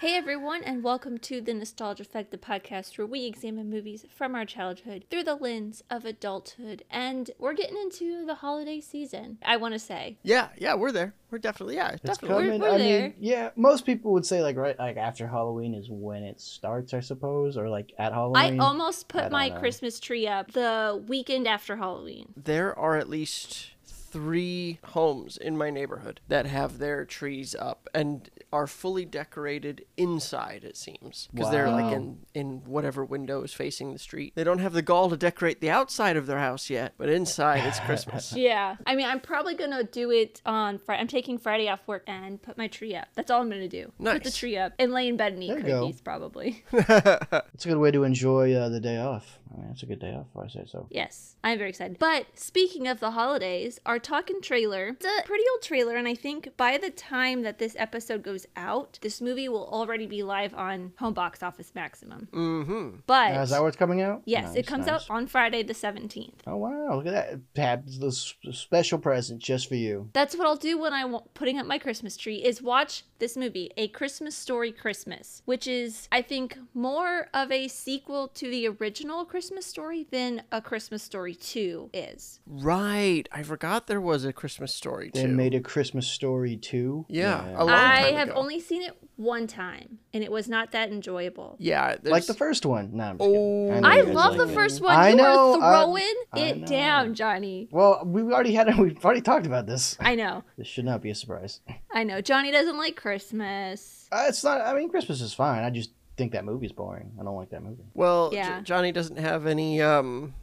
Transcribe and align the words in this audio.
Hey 0.00 0.14
everyone, 0.16 0.62
and 0.64 0.82
welcome 0.82 1.18
to 1.18 1.42
the 1.42 1.52
Nostalgia 1.52 2.04
Effect, 2.04 2.30
the 2.30 2.38
podcast 2.38 2.96
where 2.96 3.06
we 3.06 3.26
examine 3.26 3.68
movies 3.68 4.06
from 4.08 4.34
our 4.34 4.46
childhood 4.46 5.04
through 5.10 5.24
the 5.24 5.34
lens 5.34 5.82
of 5.90 6.06
adulthood. 6.06 6.84
And 6.90 7.30
we're 7.38 7.52
getting 7.52 7.76
into 7.76 8.24
the 8.24 8.36
holiday 8.36 8.80
season, 8.80 9.36
I 9.44 9.58
want 9.58 9.74
to 9.74 9.78
say. 9.78 10.16
Yeah, 10.22 10.48
yeah, 10.56 10.72
we're 10.72 10.90
there. 10.90 11.12
We're 11.30 11.36
definitely, 11.36 11.74
yeah, 11.74 11.90
It's 11.90 12.00
definitely. 12.02 12.44
coming. 12.44 12.60
we're 12.62 12.70
I 12.70 12.78
there. 12.78 13.02
mean, 13.02 13.14
yeah, 13.20 13.50
most 13.56 13.84
people 13.84 14.12
would 14.12 14.24
say 14.24 14.40
like 14.40 14.56
right 14.56 14.78
like 14.78 14.96
after 14.96 15.26
Halloween 15.26 15.74
is 15.74 15.88
when 15.90 16.22
it 16.22 16.40
starts, 16.40 16.94
I 16.94 17.00
suppose, 17.00 17.58
or 17.58 17.68
like 17.68 17.92
at 17.98 18.14
Halloween. 18.14 18.58
I 18.58 18.64
almost 18.64 19.08
put 19.08 19.24
don't 19.24 19.32
my 19.32 19.50
know. 19.50 19.58
Christmas 19.58 20.00
tree 20.00 20.26
up 20.26 20.52
the 20.52 21.04
weekend 21.08 21.46
after 21.46 21.76
Halloween. 21.76 22.32
There 22.42 22.76
are 22.78 22.96
at 22.96 23.10
least 23.10 23.72
three 23.84 24.78
homes 24.86 25.36
in 25.36 25.58
my 25.58 25.68
neighborhood 25.68 26.20
that 26.28 26.46
have 26.46 26.78
their 26.78 27.04
trees 27.04 27.54
up 27.54 27.88
and 27.92 28.30
are 28.52 28.66
fully 28.66 29.04
decorated 29.04 29.84
inside. 29.96 30.64
It 30.64 30.76
seems 30.76 31.28
because 31.32 31.50
they're 31.50 31.70
like 31.70 31.92
in 31.92 32.18
in 32.34 32.62
whatever 32.66 33.04
window 33.04 33.42
is 33.42 33.52
facing 33.52 33.92
the 33.92 33.98
street. 33.98 34.32
They 34.34 34.44
don't 34.44 34.58
have 34.58 34.72
the 34.72 34.82
gall 34.82 35.10
to 35.10 35.16
decorate 35.16 35.60
the 35.60 35.70
outside 35.70 36.16
of 36.16 36.26
their 36.26 36.38
house 36.38 36.68
yet, 36.70 36.94
but 36.98 37.08
inside 37.08 37.64
it's 37.66 37.80
Christmas. 37.80 38.32
Yeah. 38.40 38.76
I 38.86 38.96
mean, 38.96 39.06
I'm 39.06 39.20
probably 39.20 39.54
going 39.54 39.70
to 39.72 39.84
do 39.84 40.10
it 40.10 40.40
on 40.46 40.78
Friday. 40.78 41.00
I'm 41.00 41.08
taking 41.08 41.36
Friday 41.36 41.68
off 41.68 41.80
work 41.86 42.02
and 42.06 42.40
put 42.40 42.56
my 42.56 42.68
tree 42.68 42.94
up. 42.96 43.08
That's 43.14 43.30
all 43.30 43.42
I'm 43.42 43.50
going 43.50 43.60
to 43.60 43.68
do. 43.68 43.92
Nice. 43.98 44.14
Put 44.14 44.24
the 44.24 44.30
tree 44.30 44.56
up 44.56 44.72
and 44.78 44.92
lay 44.92 45.08
in 45.08 45.16
bed 45.16 45.34
and 45.34 45.42
eat 45.42 45.48
There 45.48 45.60
cookies, 45.60 46.00
probably. 46.00 46.64
It's 46.72 47.66
a 47.66 47.68
good 47.68 47.78
way 47.78 47.90
to 47.90 48.04
enjoy 48.04 48.54
uh, 48.54 48.70
the 48.70 48.80
day 48.80 48.98
off. 48.98 49.38
I 49.52 49.60
mean, 49.60 49.70
it's 49.72 49.82
a 49.82 49.86
good 49.86 49.98
day 49.98 50.14
off, 50.14 50.26
if 50.34 50.40
I 50.40 50.48
say 50.48 50.64
so. 50.70 50.86
Yes, 50.90 51.34
I'm 51.42 51.58
very 51.58 51.70
excited. 51.70 51.98
But 51.98 52.26
speaking 52.38 52.86
of 52.86 53.00
the 53.00 53.10
holidays, 53.10 53.80
our 53.84 53.98
talking 53.98 54.40
trailer, 54.40 54.88
it's 54.88 55.04
a 55.04 55.26
pretty 55.26 55.44
old 55.52 55.62
trailer, 55.62 55.96
and 55.96 56.06
I 56.06 56.14
think 56.14 56.56
by 56.56 56.78
the 56.78 56.90
time 56.90 57.42
that 57.42 57.58
this 57.58 57.74
episode 57.78 58.22
goes 58.22 58.46
out, 58.56 58.98
this 59.02 59.20
movie 59.20 59.48
will 59.48 59.66
already 59.66 60.06
be 60.06 60.22
live 60.22 60.54
on 60.54 60.92
Home 60.98 61.14
Box 61.14 61.42
Office 61.42 61.72
Maximum. 61.74 62.28
mm-hmm. 62.32 62.98
But 63.06 63.36
Uh, 63.36 63.40
is 63.40 63.50
that 63.50 63.62
what's 63.62 63.76
coming 63.76 64.00
out? 64.00 64.22
yes, 64.24 64.54
it 64.54 64.66
comes 64.68 64.86
nice. 64.86 65.02
out 65.02 65.10
on 65.10 65.26
Friday 65.26 65.64
the 65.64 65.74
17th. 65.74 66.34
Oh 66.46 66.56
wow! 66.56 66.96
Look 66.96 67.06
at 67.06 67.12
that. 67.12 67.54
Tabs 67.54 67.98
the 67.98 68.12
special 68.12 68.98
present 68.98 69.40
just 69.42 69.68
for 69.68 69.74
you. 69.74 70.10
That's 70.12 70.36
what 70.36 70.46
I'll 70.46 70.56
do 70.56 70.78
when 70.78 70.92
I'm 70.92 71.18
putting 71.34 71.58
up 71.58 71.66
my 71.66 71.78
Christmas 71.78 72.16
tree 72.16 72.36
is 72.36 72.62
watch 72.62 73.02
this 73.18 73.36
movie, 73.36 73.70
A 73.76 73.88
Christmas 73.88 74.36
Story 74.36 74.70
Christmas, 74.72 75.42
which 75.44 75.66
is 75.66 76.08
I 76.12 76.22
think 76.22 76.56
more 76.72 77.28
of 77.34 77.50
a 77.50 77.66
sequel 77.66 78.28
to 78.28 78.48
the 78.48 78.68
original 78.68 79.24
Christmas 79.24 79.39
story 79.44 80.06
than 80.10 80.42
A 80.52 80.60
Christmas 80.60 81.02
Story 81.02 81.34
2 81.34 81.90
is. 81.94 82.40
Right, 82.46 83.24
I 83.32 83.42
forgot 83.42 83.86
there 83.86 84.00
was 84.00 84.24
a 84.24 84.32
Christmas 84.32 84.74
story 84.74 85.10
too. 85.10 85.22
They 85.22 85.26
made 85.26 85.54
a 85.54 85.60
Christmas 85.60 86.06
story 86.06 86.56
too. 86.56 87.06
Yeah, 87.08 87.44
a 87.56 87.64
long 87.64 87.70
I 87.70 88.12
have 88.12 88.28
ago. 88.28 88.38
only 88.38 88.60
seen 88.60 88.82
it 88.82 88.96
one 89.16 89.46
time, 89.46 89.98
and 90.14 90.22
it 90.24 90.30
was 90.30 90.48
not 90.48 90.72
that 90.72 90.90
enjoyable. 90.90 91.56
yeah, 91.58 91.96
like 92.02 92.26
the 92.26 92.34
first 92.34 92.64
one. 92.66 92.90
No, 92.96 93.04
I'm 93.04 93.18
just 93.18 93.28
Oh. 93.28 93.66
kidding. 93.68 93.82
know 93.82 93.88
I 93.88 94.00
love 94.02 94.36
like 94.36 94.46
the 94.46 94.52
it. 94.52 94.54
first 94.54 94.80
one. 94.80 94.96
I 94.96 95.10
you 95.10 95.16
know. 95.16 95.60
are 95.60 95.84
throwing 95.84 96.14
I 96.32 96.38
it 96.40 96.66
down, 96.66 97.14
Johnny. 97.14 97.68
Well, 97.70 98.02
we 98.04 98.22
already 98.22 98.52
had 98.54 98.78
we've 98.78 99.04
already 99.04 99.20
talked 99.22 99.46
about 99.46 99.66
this. 99.66 99.96
I 100.00 100.14
know. 100.14 100.44
This 100.56 100.66
should 100.66 100.84
not 100.84 101.02
be 101.02 101.10
a 101.10 101.14
surprise. 101.14 101.60
I 101.92 102.04
know. 102.04 102.20
Johnny 102.20 102.50
doesn't 102.52 102.76
like 102.78 102.96
Christmas. 102.96 104.08
Uh, 104.12 104.24
it's 104.28 104.42
not. 104.44 104.60
I 104.60 104.74
mean, 104.74 104.88
Christmas 104.90 105.20
is 105.20 105.32
fine. 105.32 105.64
I 105.64 105.70
just 105.70 105.90
think 106.20 106.32
that 106.32 106.44
movie's 106.44 106.72
boring. 106.72 107.12
I 107.18 107.24
don't 107.24 107.34
like 107.36 107.50
that 107.50 107.62
movie. 107.62 107.82
Well, 107.94 108.30
J- 108.30 108.60
Johnny 108.62 108.92
doesn't 108.92 109.16
have 109.18 109.46
any. 109.46 109.80
Um, 109.80 110.34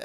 uh, 0.00 0.04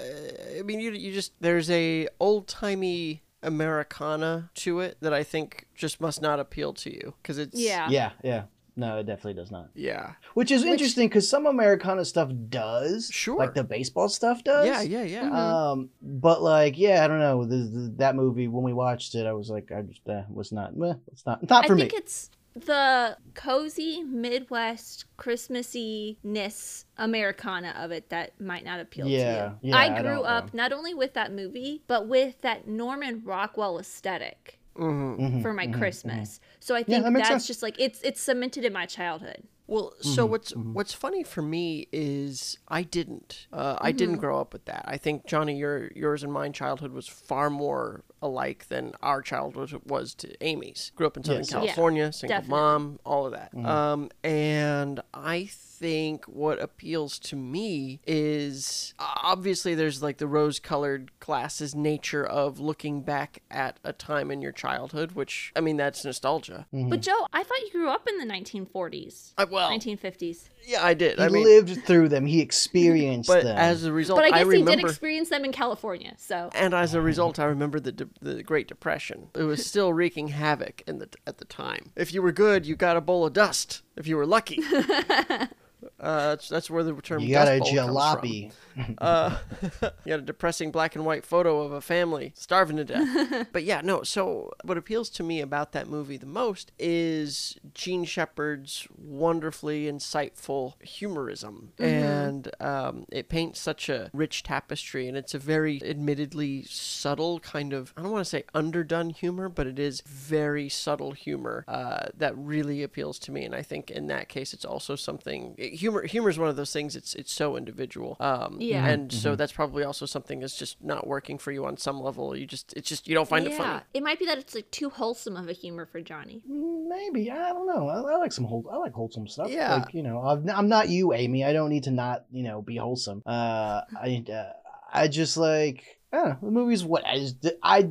I 0.58 0.61
mean, 0.63 0.80
you 0.80 0.91
you 0.91 1.13
just 1.13 1.33
there's 1.39 1.69
a 1.69 2.08
old 2.19 2.47
timey 2.47 3.22
Americana 3.44 4.50
to 4.55 4.80
it 4.80 4.97
that 5.02 5.13
I 5.13 5.23
think 5.23 5.67
just 5.75 6.02
must 6.02 6.22
not 6.22 6.39
appeal 6.39 6.73
to 6.73 6.91
you 6.94 7.13
because 7.22 7.38
it's 7.38 7.59
Yeah. 7.59 7.88
Yeah, 7.89 8.11
yeah. 8.23 8.44
No, 8.78 8.97
it 9.00 9.05
definitely 9.05 9.33
does 9.33 9.52
not. 9.52 9.67
yeah 9.75 10.13
Which 10.33 10.50
is 10.50 10.63
interesting 10.63 11.09
because 11.09 11.28
some 11.30 11.45
Americana 11.45 12.06
stuff 12.06 12.31
does. 12.50 13.09
Sure. 13.11 13.38
Like 13.38 13.53
the 13.53 13.66
baseball 13.66 14.07
stuff 14.09 14.44
does. 14.44 14.66
yeah 14.66 14.81
yeah 14.81 15.03
yeah. 15.03 15.29
Mhm. 15.29 15.34
Um, 15.35 15.90
but 16.01 16.41
like, 16.41 16.78
yeah, 16.79 17.03
I 17.03 17.07
don't 17.07 17.19
know. 17.19 17.44
The, 17.46 17.57
the, 17.57 17.94
that 17.97 18.16
movie 18.16 18.47
when 18.47 18.63
we 18.63 18.73
watched 18.73 19.13
it, 19.13 19.25
I 19.28 19.34
was 19.34 19.50
like, 19.50 19.72
I 19.72 19.81
just 19.81 20.07
uh, 20.07 20.23
was 20.29 20.51
not. 20.51 20.75
Meh, 20.78 20.94
it's 21.12 21.25
not. 21.25 21.47
Not 21.50 21.66
I 21.66 21.67
for 21.67 21.75
me. 21.75 21.81
think 21.81 21.94
it's 22.01 22.29
the 22.53 23.17
cozy 23.34 24.03
Midwest 24.03 25.06
Christmassy 25.17 26.19
ness 26.23 26.85
Americana 26.97 27.73
of 27.78 27.91
it 27.91 28.09
that 28.09 28.39
might 28.41 28.66
not 28.66 28.79
appeal 28.79 29.07
Yeah, 29.07 29.23
to 29.23 29.29
you. 29.29 29.69
yeah, 29.69 29.78
I 29.78 29.85
I 29.85 30.01
grew 30.01 30.17
don't 30.17 30.25
up 30.25 30.53
not 30.53 30.72
only 30.73 30.94
with 30.94 31.13
that 31.13 31.31
movie, 31.31 31.84
but 31.88 32.07
with 32.07 32.41
that 32.41 32.67
Norman 32.67 33.22
Rockwell 33.23 33.79
aesthetic 33.79 34.59
hmm 34.75 35.16
Mhm, 35.16 35.41
for 35.41 35.53
my 35.53 35.67
mhm, 35.67 35.73
Christmas. 35.78 36.40
So 36.59 36.75
I 36.75 36.79
Yeah, 36.79 36.85
think 36.85 37.03
that 37.03 37.13
that's 37.13 37.29
sense. 37.29 37.47
just 37.47 37.63
like 37.63 37.79
it's 37.79 38.01
it's 38.03 38.22
cemented 38.22 38.66
in 38.66 38.73
my 38.73 38.85
childhood. 38.85 39.44
Well, 39.72 39.94
so 40.02 40.24
Mm-hmm, 40.24 40.32
what's 40.32 40.52
what's 40.56 40.94
funny 40.94 41.24
for 41.24 41.42
me 41.42 41.88
is 41.94 42.58
I 42.68 42.84
didn't. 42.84 43.48
Uh, 43.54 43.78
I 43.80 43.92
didn't 43.94 44.16
Mm-hmm. 44.16 44.20
grow 44.22 44.42
up 44.42 44.52
with 44.52 44.66
that. 44.66 44.84
I 44.86 44.98
think 44.98 45.26
Johnny, 45.26 45.58
your 45.58 45.90
yours 45.96 46.24
and 46.24 46.34
mine 46.34 46.52
childhood 46.52 46.92
was 46.92 47.08
far 47.08 47.50
more 47.50 48.04
alike 48.22 48.68
than 48.68 48.92
our 49.02 49.22
childhood 49.22 49.80
was 49.86 50.14
to 50.16 50.28
Amy's. 50.46 50.92
Grew 50.96 51.08
up 51.08 51.16
in 51.16 51.24
Southern 51.24 51.42
Yes. 51.44 51.52
Yeah, 51.52 51.59
California, 51.59 52.12
single 52.12 52.38
definitely. 52.38 52.59
mom, 52.59 53.00
all 53.06 53.26
of 53.26 53.32
that. 53.32 53.56
Mm-hmm. 53.56 53.66
Um, 53.66 54.09
and 54.26 55.00
I 55.14 55.50
think 55.81 56.25
what 56.25 56.62
appeals 56.62 57.18
to 57.18 57.36
me 57.36 58.00
is 58.06 58.94
obviously 59.00 59.74
there's 59.74 60.03
like 60.03 60.18
the 60.19 60.28
rose-colored 60.28 61.12
glasses 61.19 61.74
nature 61.74 62.24
of 62.24 62.59
looking 62.59 63.02
back 63.02 63.42
at 63.50 63.80
a 63.84 63.91
time 63.91 64.30
in 64.30 64.41
your 64.44 64.52
childhood, 64.52 65.14
which 65.14 65.52
I 65.56 65.59
mean 65.59 65.78
that's 65.78 66.06
nostalgia. 66.06 66.68
Mm-hmm. 66.72 66.90
But 66.90 67.02
Joe, 67.02 67.25
I 67.34 67.41
thought 67.41 67.59
you 67.62 67.72
grew 67.72 67.90
up 67.90 68.08
in 68.08 68.20
the 68.20 68.31
1940s, 68.31 69.34
I, 69.40 69.46
well, 69.46 69.72
1950s. 69.72 70.50
yeah, 70.68 70.86
I 70.86 70.94
did. 70.94 71.18
He 71.18 71.25
I 71.25 71.30
mean, 71.30 71.44
lived 71.44 71.84
through 71.86 72.09
them. 72.09 72.28
He 72.28 72.41
experienced 72.41 73.28
but 73.28 73.44
them. 73.44 73.58
as 73.58 73.84
a 73.84 73.91
result, 73.91 74.20
But 74.20 74.25
I 74.25 74.30
guess 74.30 74.40
he 74.40 74.59
remember. 74.59 74.72
did 74.75 74.86
experience 74.86 75.30
them 75.30 75.44
in 75.44 75.52
California. 75.52 76.14
So 76.18 76.52
and 76.53 76.75
as 76.75 76.94
a 76.94 77.02
result, 77.02 77.40
I 77.40 77.46
remember 77.46 77.80
the 77.80 77.91
de- 77.91 78.09
the 78.22 78.44
Great 78.44 78.68
Depression. 78.68 79.30
It 79.34 79.44
was 79.44 79.66
still 79.66 79.94
wreaking 79.94 80.28
havoc 80.28 80.84
in 80.86 81.00
the 81.00 81.09
at 81.25 81.40
the 81.40 81.46
time. 81.46 81.90
If 81.96 82.14
you 82.14 82.22
were 82.22 82.31
good, 82.31 82.68
you 82.68 82.75
got 82.75 82.97
a 82.97 83.02
bowl 83.02 83.25
of 83.25 83.34
dust. 83.34 83.81
If 83.97 84.06
you 84.08 84.16
were 84.16 84.28
lucky, 84.28 84.62
uh, 86.00 86.30
that's 86.30 86.50
that's 86.50 86.69
where 86.69 86.84
the 86.84 86.94
term 87.02 87.22
you 87.22 87.34
got 87.34 87.47
a 87.47 87.59
dust 87.59 87.74
bowl 87.74 87.88
jalopy. 87.88 88.52
Uh, 88.97 89.38
you 90.06 90.12
had 90.12 90.22
a 90.22 90.24
depressing 90.24 90.72
black 90.72 90.96
and 90.96 91.06
white 91.06 91.25
photo 91.25 91.62
of 91.62 91.72
a 91.72 91.81
family 91.81 92.34
starving 92.36 92.78
to 92.78 92.86
death. 92.86 93.47
but 93.52 93.64
yeah, 93.64 93.81
no. 93.81 94.03
So 94.03 94.53
what 94.64 94.78
appeals 94.78 95.09
to 95.12 95.24
me 95.24 95.41
about 95.41 95.72
that 95.74 95.88
movie 95.88 96.18
the 96.18 96.25
most 96.25 96.72
is 96.80 97.58
Jean 97.74 98.06
Shepherd's 98.06 98.88
wonderfully 98.97 99.86
insightful 99.86 100.81
humorism, 100.81 101.74
and 101.80 102.50
um, 102.59 103.06
it 103.12 103.30
paints 103.30 103.59
such 103.59 103.90
a 103.90 104.09
rich 104.14 104.44
tapestry, 104.44 105.08
and 105.08 105.18
it's 105.18 105.34
a 105.34 105.40
very 105.40 105.81
admittedly 105.84 106.64
subtle 106.64 107.40
kind 107.40 107.74
of 107.74 107.94
I 107.97 108.02
don't 108.02 108.12
want 108.12 108.25
to 108.25 108.30
say 108.30 108.46
underdone 108.53 109.09
humor, 109.09 109.50
but 109.50 109.68
it 109.68 109.80
is 109.80 110.02
very 110.02 110.70
subtle 110.70 111.12
humor 111.12 111.66
uh, 111.68 112.08
that 112.18 112.38
really 112.38 112.84
appeals 112.84 113.20
to 113.20 113.31
me, 113.31 113.44
and 113.44 113.56
I 113.56 113.62
think 113.62 113.91
in 113.91 114.08
that 114.08 114.30
case 114.30 114.53
it's 114.53 114.66
also 114.66 114.96
something 114.96 115.56
humor. 115.72 116.04
Humor 116.06 116.30
is 116.30 116.38
one 116.40 116.50
of 116.50 116.56
those 116.56 116.72
things. 116.74 116.96
It's 116.96 117.16
it's 117.16 117.32
so 117.34 117.56
individual. 117.58 118.18
Um, 118.20 118.58
Yeah. 118.59 118.86
and 118.88 119.12
so 119.12 119.36
that's 119.36 119.52
probably 119.52 119.84
also 119.84 120.06
something 120.06 120.40
that's 120.40 120.58
just 120.58 120.84
not 120.84 121.08
working 121.08 121.38
for 121.38 121.52
you 121.52 121.66
on 121.66 121.78
some 121.78 122.00
level. 122.02 122.36
You 122.36 122.46
just 122.46 122.74
it's 122.76 122.88
just 122.90 123.08
you 123.08 123.16
don't 123.16 123.28
find 123.28 123.46
it 123.48 123.54
funny. 123.54 123.70
yeah, 123.70 123.82
it 123.94 124.04
might 124.04 124.20
be 124.20 124.26
that 124.26 124.38
it's 124.38 124.54
like 124.56 124.70
too 124.72 124.90
wholesome 124.90 125.36
of 125.38 125.48
a 125.50 125.54
humor 125.54 125.86
for 125.86 126.02
Johnny. 126.02 126.42
Maybe 126.48 127.32
I 127.32 127.50
don't 127.50 127.68
know. 127.68 127.88
I, 127.88 128.14
I 128.14 128.16
like 128.18 128.32
some 128.34 128.46
whole. 128.46 128.66
I 128.72 128.78
like 128.78 128.94
wholesome 128.94 129.28
stuff. 129.28 129.50
Yeah. 129.50 129.76
Like 129.76 129.94
you 129.94 130.04
know, 130.04 130.22
I'm, 130.22 130.50
I'm 130.50 130.68
not 130.70 130.90
you, 130.90 131.14
Amy. 131.14 131.44
I 131.46 131.54
don't 131.54 131.70
need 131.70 131.84
to 131.84 131.92
not 131.92 132.26
you 132.32 132.44
know 132.44 132.62
be 132.62 132.76
wholesome. 132.78 133.24
Uh, 133.26 133.82
I 134.00 134.24
uh, 134.32 134.52
I 134.94 135.08
just 135.08 135.38
like. 135.38 135.84
I 136.14 136.18
don't 136.18 136.28
know, 136.30 136.38
the 136.42 136.52
movie's 136.52 136.84
what 136.84 137.06
I 137.08 137.20
just 137.20 137.38
I 137.64 137.90